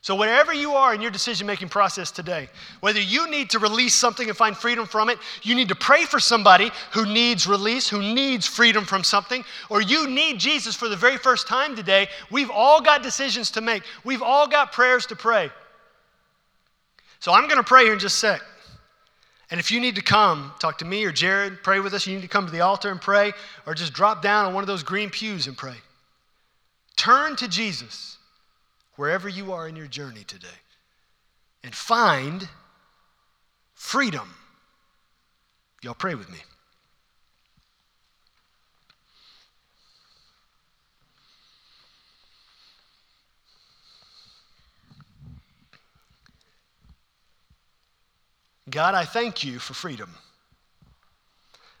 So, 0.00 0.16
wherever 0.16 0.52
you 0.52 0.72
are 0.72 0.92
in 0.92 1.00
your 1.00 1.12
decision 1.12 1.46
making 1.46 1.68
process 1.68 2.10
today, 2.10 2.48
whether 2.80 3.00
you 3.00 3.30
need 3.30 3.50
to 3.50 3.60
release 3.60 3.94
something 3.94 4.28
and 4.28 4.36
find 4.36 4.56
freedom 4.56 4.84
from 4.84 5.08
it, 5.08 5.18
you 5.42 5.54
need 5.54 5.68
to 5.68 5.76
pray 5.76 6.04
for 6.04 6.18
somebody 6.18 6.72
who 6.90 7.06
needs 7.06 7.46
release, 7.46 7.88
who 7.88 8.00
needs 8.00 8.44
freedom 8.44 8.84
from 8.84 9.04
something, 9.04 9.44
or 9.70 9.80
you 9.80 10.10
need 10.10 10.40
Jesus 10.40 10.74
for 10.74 10.88
the 10.88 10.96
very 10.96 11.18
first 11.18 11.46
time 11.46 11.76
today, 11.76 12.08
we've 12.32 12.50
all 12.50 12.80
got 12.80 13.04
decisions 13.04 13.52
to 13.52 13.60
make. 13.60 13.84
We've 14.02 14.22
all 14.22 14.48
got 14.48 14.72
prayers 14.72 15.06
to 15.06 15.16
pray. 15.16 15.50
So, 17.20 17.32
I'm 17.32 17.44
going 17.44 17.58
to 17.58 17.62
pray 17.62 17.84
here 17.84 17.92
in 17.92 18.00
just 18.00 18.16
a 18.16 18.18
sec. 18.18 18.42
And 19.52 19.60
if 19.60 19.70
you 19.70 19.80
need 19.80 19.96
to 19.96 20.02
come, 20.02 20.54
talk 20.58 20.78
to 20.78 20.86
me 20.86 21.04
or 21.04 21.12
Jared, 21.12 21.62
pray 21.62 21.78
with 21.78 21.92
us. 21.92 22.06
You 22.06 22.14
need 22.14 22.22
to 22.22 22.28
come 22.28 22.46
to 22.46 22.50
the 22.50 22.62
altar 22.62 22.90
and 22.90 22.98
pray, 22.98 23.34
or 23.66 23.74
just 23.74 23.92
drop 23.92 24.22
down 24.22 24.46
on 24.46 24.54
one 24.54 24.62
of 24.62 24.66
those 24.66 24.82
green 24.82 25.10
pews 25.10 25.46
and 25.46 25.54
pray. 25.54 25.76
Turn 26.96 27.36
to 27.36 27.46
Jesus 27.46 28.16
wherever 28.96 29.28
you 29.28 29.52
are 29.52 29.68
in 29.68 29.76
your 29.76 29.88
journey 29.88 30.24
today 30.24 30.48
and 31.62 31.74
find 31.74 32.48
freedom. 33.74 34.34
Y'all 35.82 35.92
pray 35.92 36.14
with 36.14 36.30
me. 36.30 36.38
God, 48.72 48.94
I 48.94 49.04
thank 49.04 49.44
you 49.44 49.58
for 49.58 49.74
freedom. 49.74 50.10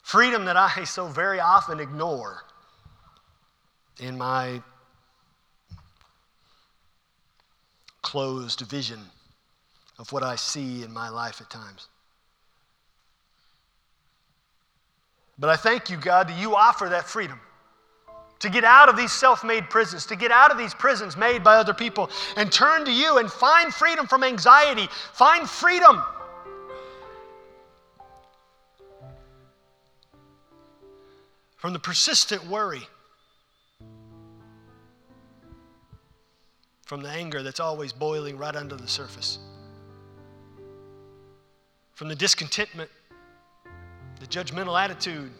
Freedom 0.02 0.44
that 0.44 0.58
I 0.58 0.84
so 0.84 1.06
very 1.06 1.40
often 1.40 1.80
ignore 1.80 2.44
in 3.98 4.18
my 4.18 4.60
closed 8.02 8.60
vision 8.60 9.00
of 9.98 10.12
what 10.12 10.22
I 10.22 10.36
see 10.36 10.82
in 10.82 10.92
my 10.92 11.08
life 11.08 11.40
at 11.40 11.48
times. 11.48 11.88
But 15.38 15.48
I 15.48 15.56
thank 15.56 15.88
you, 15.88 15.96
God, 15.96 16.28
that 16.28 16.38
you 16.38 16.54
offer 16.54 16.90
that 16.90 17.08
freedom 17.08 17.40
to 18.40 18.50
get 18.50 18.64
out 18.64 18.88
of 18.90 18.96
these 18.96 19.12
self 19.12 19.44
made 19.44 19.70
prisons, 19.70 20.04
to 20.06 20.16
get 20.16 20.30
out 20.30 20.50
of 20.50 20.58
these 20.58 20.74
prisons 20.74 21.16
made 21.16 21.42
by 21.42 21.56
other 21.56 21.72
people, 21.72 22.10
and 22.36 22.52
turn 22.52 22.84
to 22.84 22.92
you 22.92 23.16
and 23.18 23.32
find 23.32 23.72
freedom 23.72 24.06
from 24.06 24.24
anxiety, 24.24 24.88
find 25.14 25.48
freedom. 25.48 26.02
From 31.62 31.72
the 31.72 31.78
persistent 31.78 32.44
worry 32.48 32.88
from 36.84 37.02
the 37.02 37.08
anger 37.08 37.40
that's 37.44 37.60
always 37.60 37.92
boiling 37.92 38.36
right 38.36 38.56
under 38.56 38.74
the 38.74 38.88
surface, 38.88 39.38
from 41.94 42.08
the 42.08 42.16
discontentment, 42.16 42.90
the 44.18 44.26
judgmental 44.26 44.76
attitude, 44.76 45.30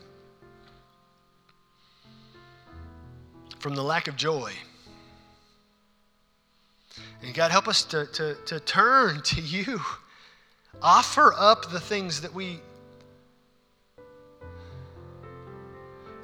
from 3.58 3.74
the 3.74 3.82
lack 3.82 4.06
of 4.06 4.14
joy. 4.14 4.52
And 7.24 7.34
God, 7.34 7.50
help 7.50 7.66
us 7.66 7.82
to, 7.86 8.06
to, 8.12 8.36
to 8.46 8.60
turn 8.60 9.22
to 9.22 9.40
you. 9.40 9.80
Offer 10.82 11.34
up 11.36 11.72
the 11.72 11.80
things 11.80 12.20
that 12.20 12.32
we 12.32 12.60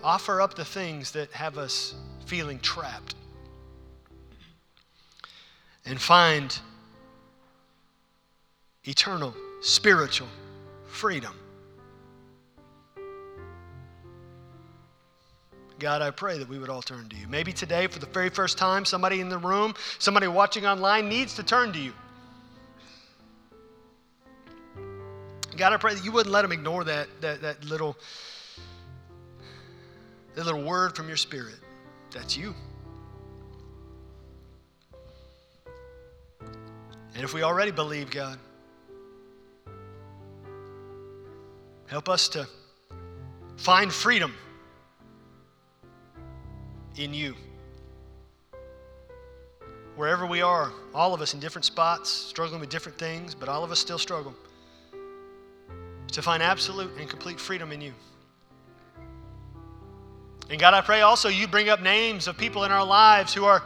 offer 0.02 0.40
up 0.40 0.54
the 0.54 0.64
things 0.64 1.12
that 1.12 1.30
have 1.32 1.58
us 1.58 1.94
feeling 2.26 2.58
trapped 2.60 3.14
and 5.84 6.00
find 6.00 6.58
eternal 8.84 9.34
spiritual 9.60 10.28
freedom. 10.86 11.34
God, 15.78 16.02
I 16.02 16.10
pray 16.10 16.38
that 16.38 16.48
we 16.48 16.58
would 16.58 16.68
all 16.68 16.82
turn 16.82 17.08
to 17.08 17.16
you. 17.16 17.28
Maybe 17.28 17.52
today, 17.52 17.86
for 17.86 18.00
the 18.00 18.06
very 18.06 18.30
first 18.30 18.58
time, 18.58 18.84
somebody 18.84 19.20
in 19.20 19.28
the 19.28 19.38
room, 19.38 19.74
somebody 19.98 20.26
watching 20.26 20.66
online 20.66 21.08
needs 21.08 21.34
to 21.36 21.44
turn 21.44 21.72
to 21.72 21.78
you. 21.78 21.92
God, 25.56 25.72
I 25.72 25.76
pray 25.76 25.94
that 25.94 26.04
you 26.04 26.10
wouldn't 26.10 26.32
let 26.32 26.42
them 26.42 26.52
ignore 26.52 26.84
that, 26.84 27.08
that, 27.20 27.42
that 27.42 27.64
little 27.64 27.96
that 30.38 30.44
little 30.44 30.62
word 30.62 30.94
from 30.94 31.08
your 31.08 31.16
spirit. 31.16 31.56
That's 32.12 32.36
you. 32.36 32.54
And 36.40 37.24
if 37.24 37.34
we 37.34 37.42
already 37.42 37.72
believe, 37.72 38.08
God, 38.08 38.38
help 41.88 42.08
us 42.08 42.28
to 42.28 42.46
find 43.56 43.92
freedom 43.92 44.32
in 46.96 47.12
you. 47.12 47.34
Wherever 49.96 50.24
we 50.24 50.40
are, 50.40 50.70
all 50.94 51.14
of 51.14 51.20
us 51.20 51.34
in 51.34 51.40
different 51.40 51.64
spots, 51.64 52.08
struggling 52.08 52.60
with 52.60 52.70
different 52.70 52.96
things, 52.96 53.34
but 53.34 53.48
all 53.48 53.64
of 53.64 53.72
us 53.72 53.80
still 53.80 53.98
struggle. 53.98 54.36
To 56.12 56.22
find 56.22 56.44
absolute 56.44 56.92
and 56.96 57.10
complete 57.10 57.40
freedom 57.40 57.72
in 57.72 57.80
you. 57.80 57.92
And 60.50 60.58
God, 60.58 60.74
I 60.74 60.80
pray 60.80 61.02
also 61.02 61.28
you 61.28 61.46
bring 61.46 61.68
up 61.68 61.82
names 61.82 62.26
of 62.26 62.38
people 62.38 62.64
in 62.64 62.72
our 62.72 62.84
lives 62.84 63.34
who 63.34 63.44
are 63.44 63.62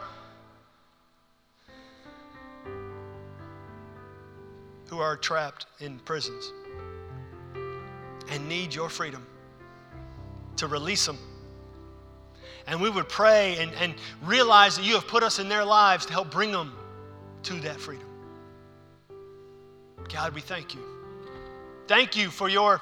who 4.89 4.99
are 4.99 5.17
trapped 5.17 5.65
in 5.79 5.97
prisons 5.99 6.51
and 8.29 8.47
need 8.47 8.75
your 8.75 8.89
freedom 8.89 9.25
to 10.57 10.67
release 10.67 11.05
them. 11.05 11.17
And 12.67 12.79
we 12.79 12.89
would 12.89 13.09
pray 13.09 13.57
and, 13.57 13.71
and 13.73 13.95
realize 14.23 14.77
that 14.77 14.85
you 14.85 14.93
have 14.93 15.07
put 15.07 15.23
us 15.23 15.39
in 15.39 15.49
their 15.49 15.65
lives 15.65 16.05
to 16.05 16.13
help 16.13 16.29
bring 16.29 16.51
them 16.51 16.73
to 17.43 17.53
that 17.61 17.79
freedom. 17.79 18.07
God, 20.13 20.33
we 20.35 20.41
thank 20.41 20.75
you. 20.75 20.81
Thank 21.87 22.15
you 22.15 22.29
for 22.29 22.47
your 22.47 22.81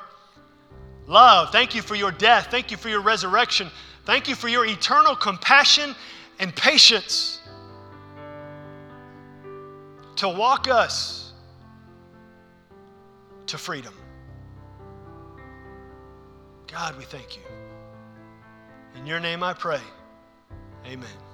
love. 1.08 1.52
Thank 1.52 1.74
you 1.76 1.82
for 1.82 1.96
your 1.96 2.12
death. 2.12 2.48
Thank 2.52 2.72
you 2.72 2.78
for 2.78 2.90
your 2.90 3.02
resurrection. 3.02 3.70
Thank 4.06 4.28
you 4.28 4.36
for 4.36 4.48
your 4.48 4.66
eternal 4.66 5.16
compassion 5.16 5.96
and 6.40 6.56
patience 6.56 7.40
to 10.16 10.28
walk 10.28 10.68
us 10.68 11.34
to 13.48 13.58
freedom. 13.58 13.94
God, 16.72 16.98
we 16.98 17.04
thank 17.04 17.36
you. 17.36 17.44
In 18.96 19.06
your 19.06 19.20
name 19.20 19.44
I 19.44 19.54
pray. 19.54 19.82
Amen. 20.86 21.31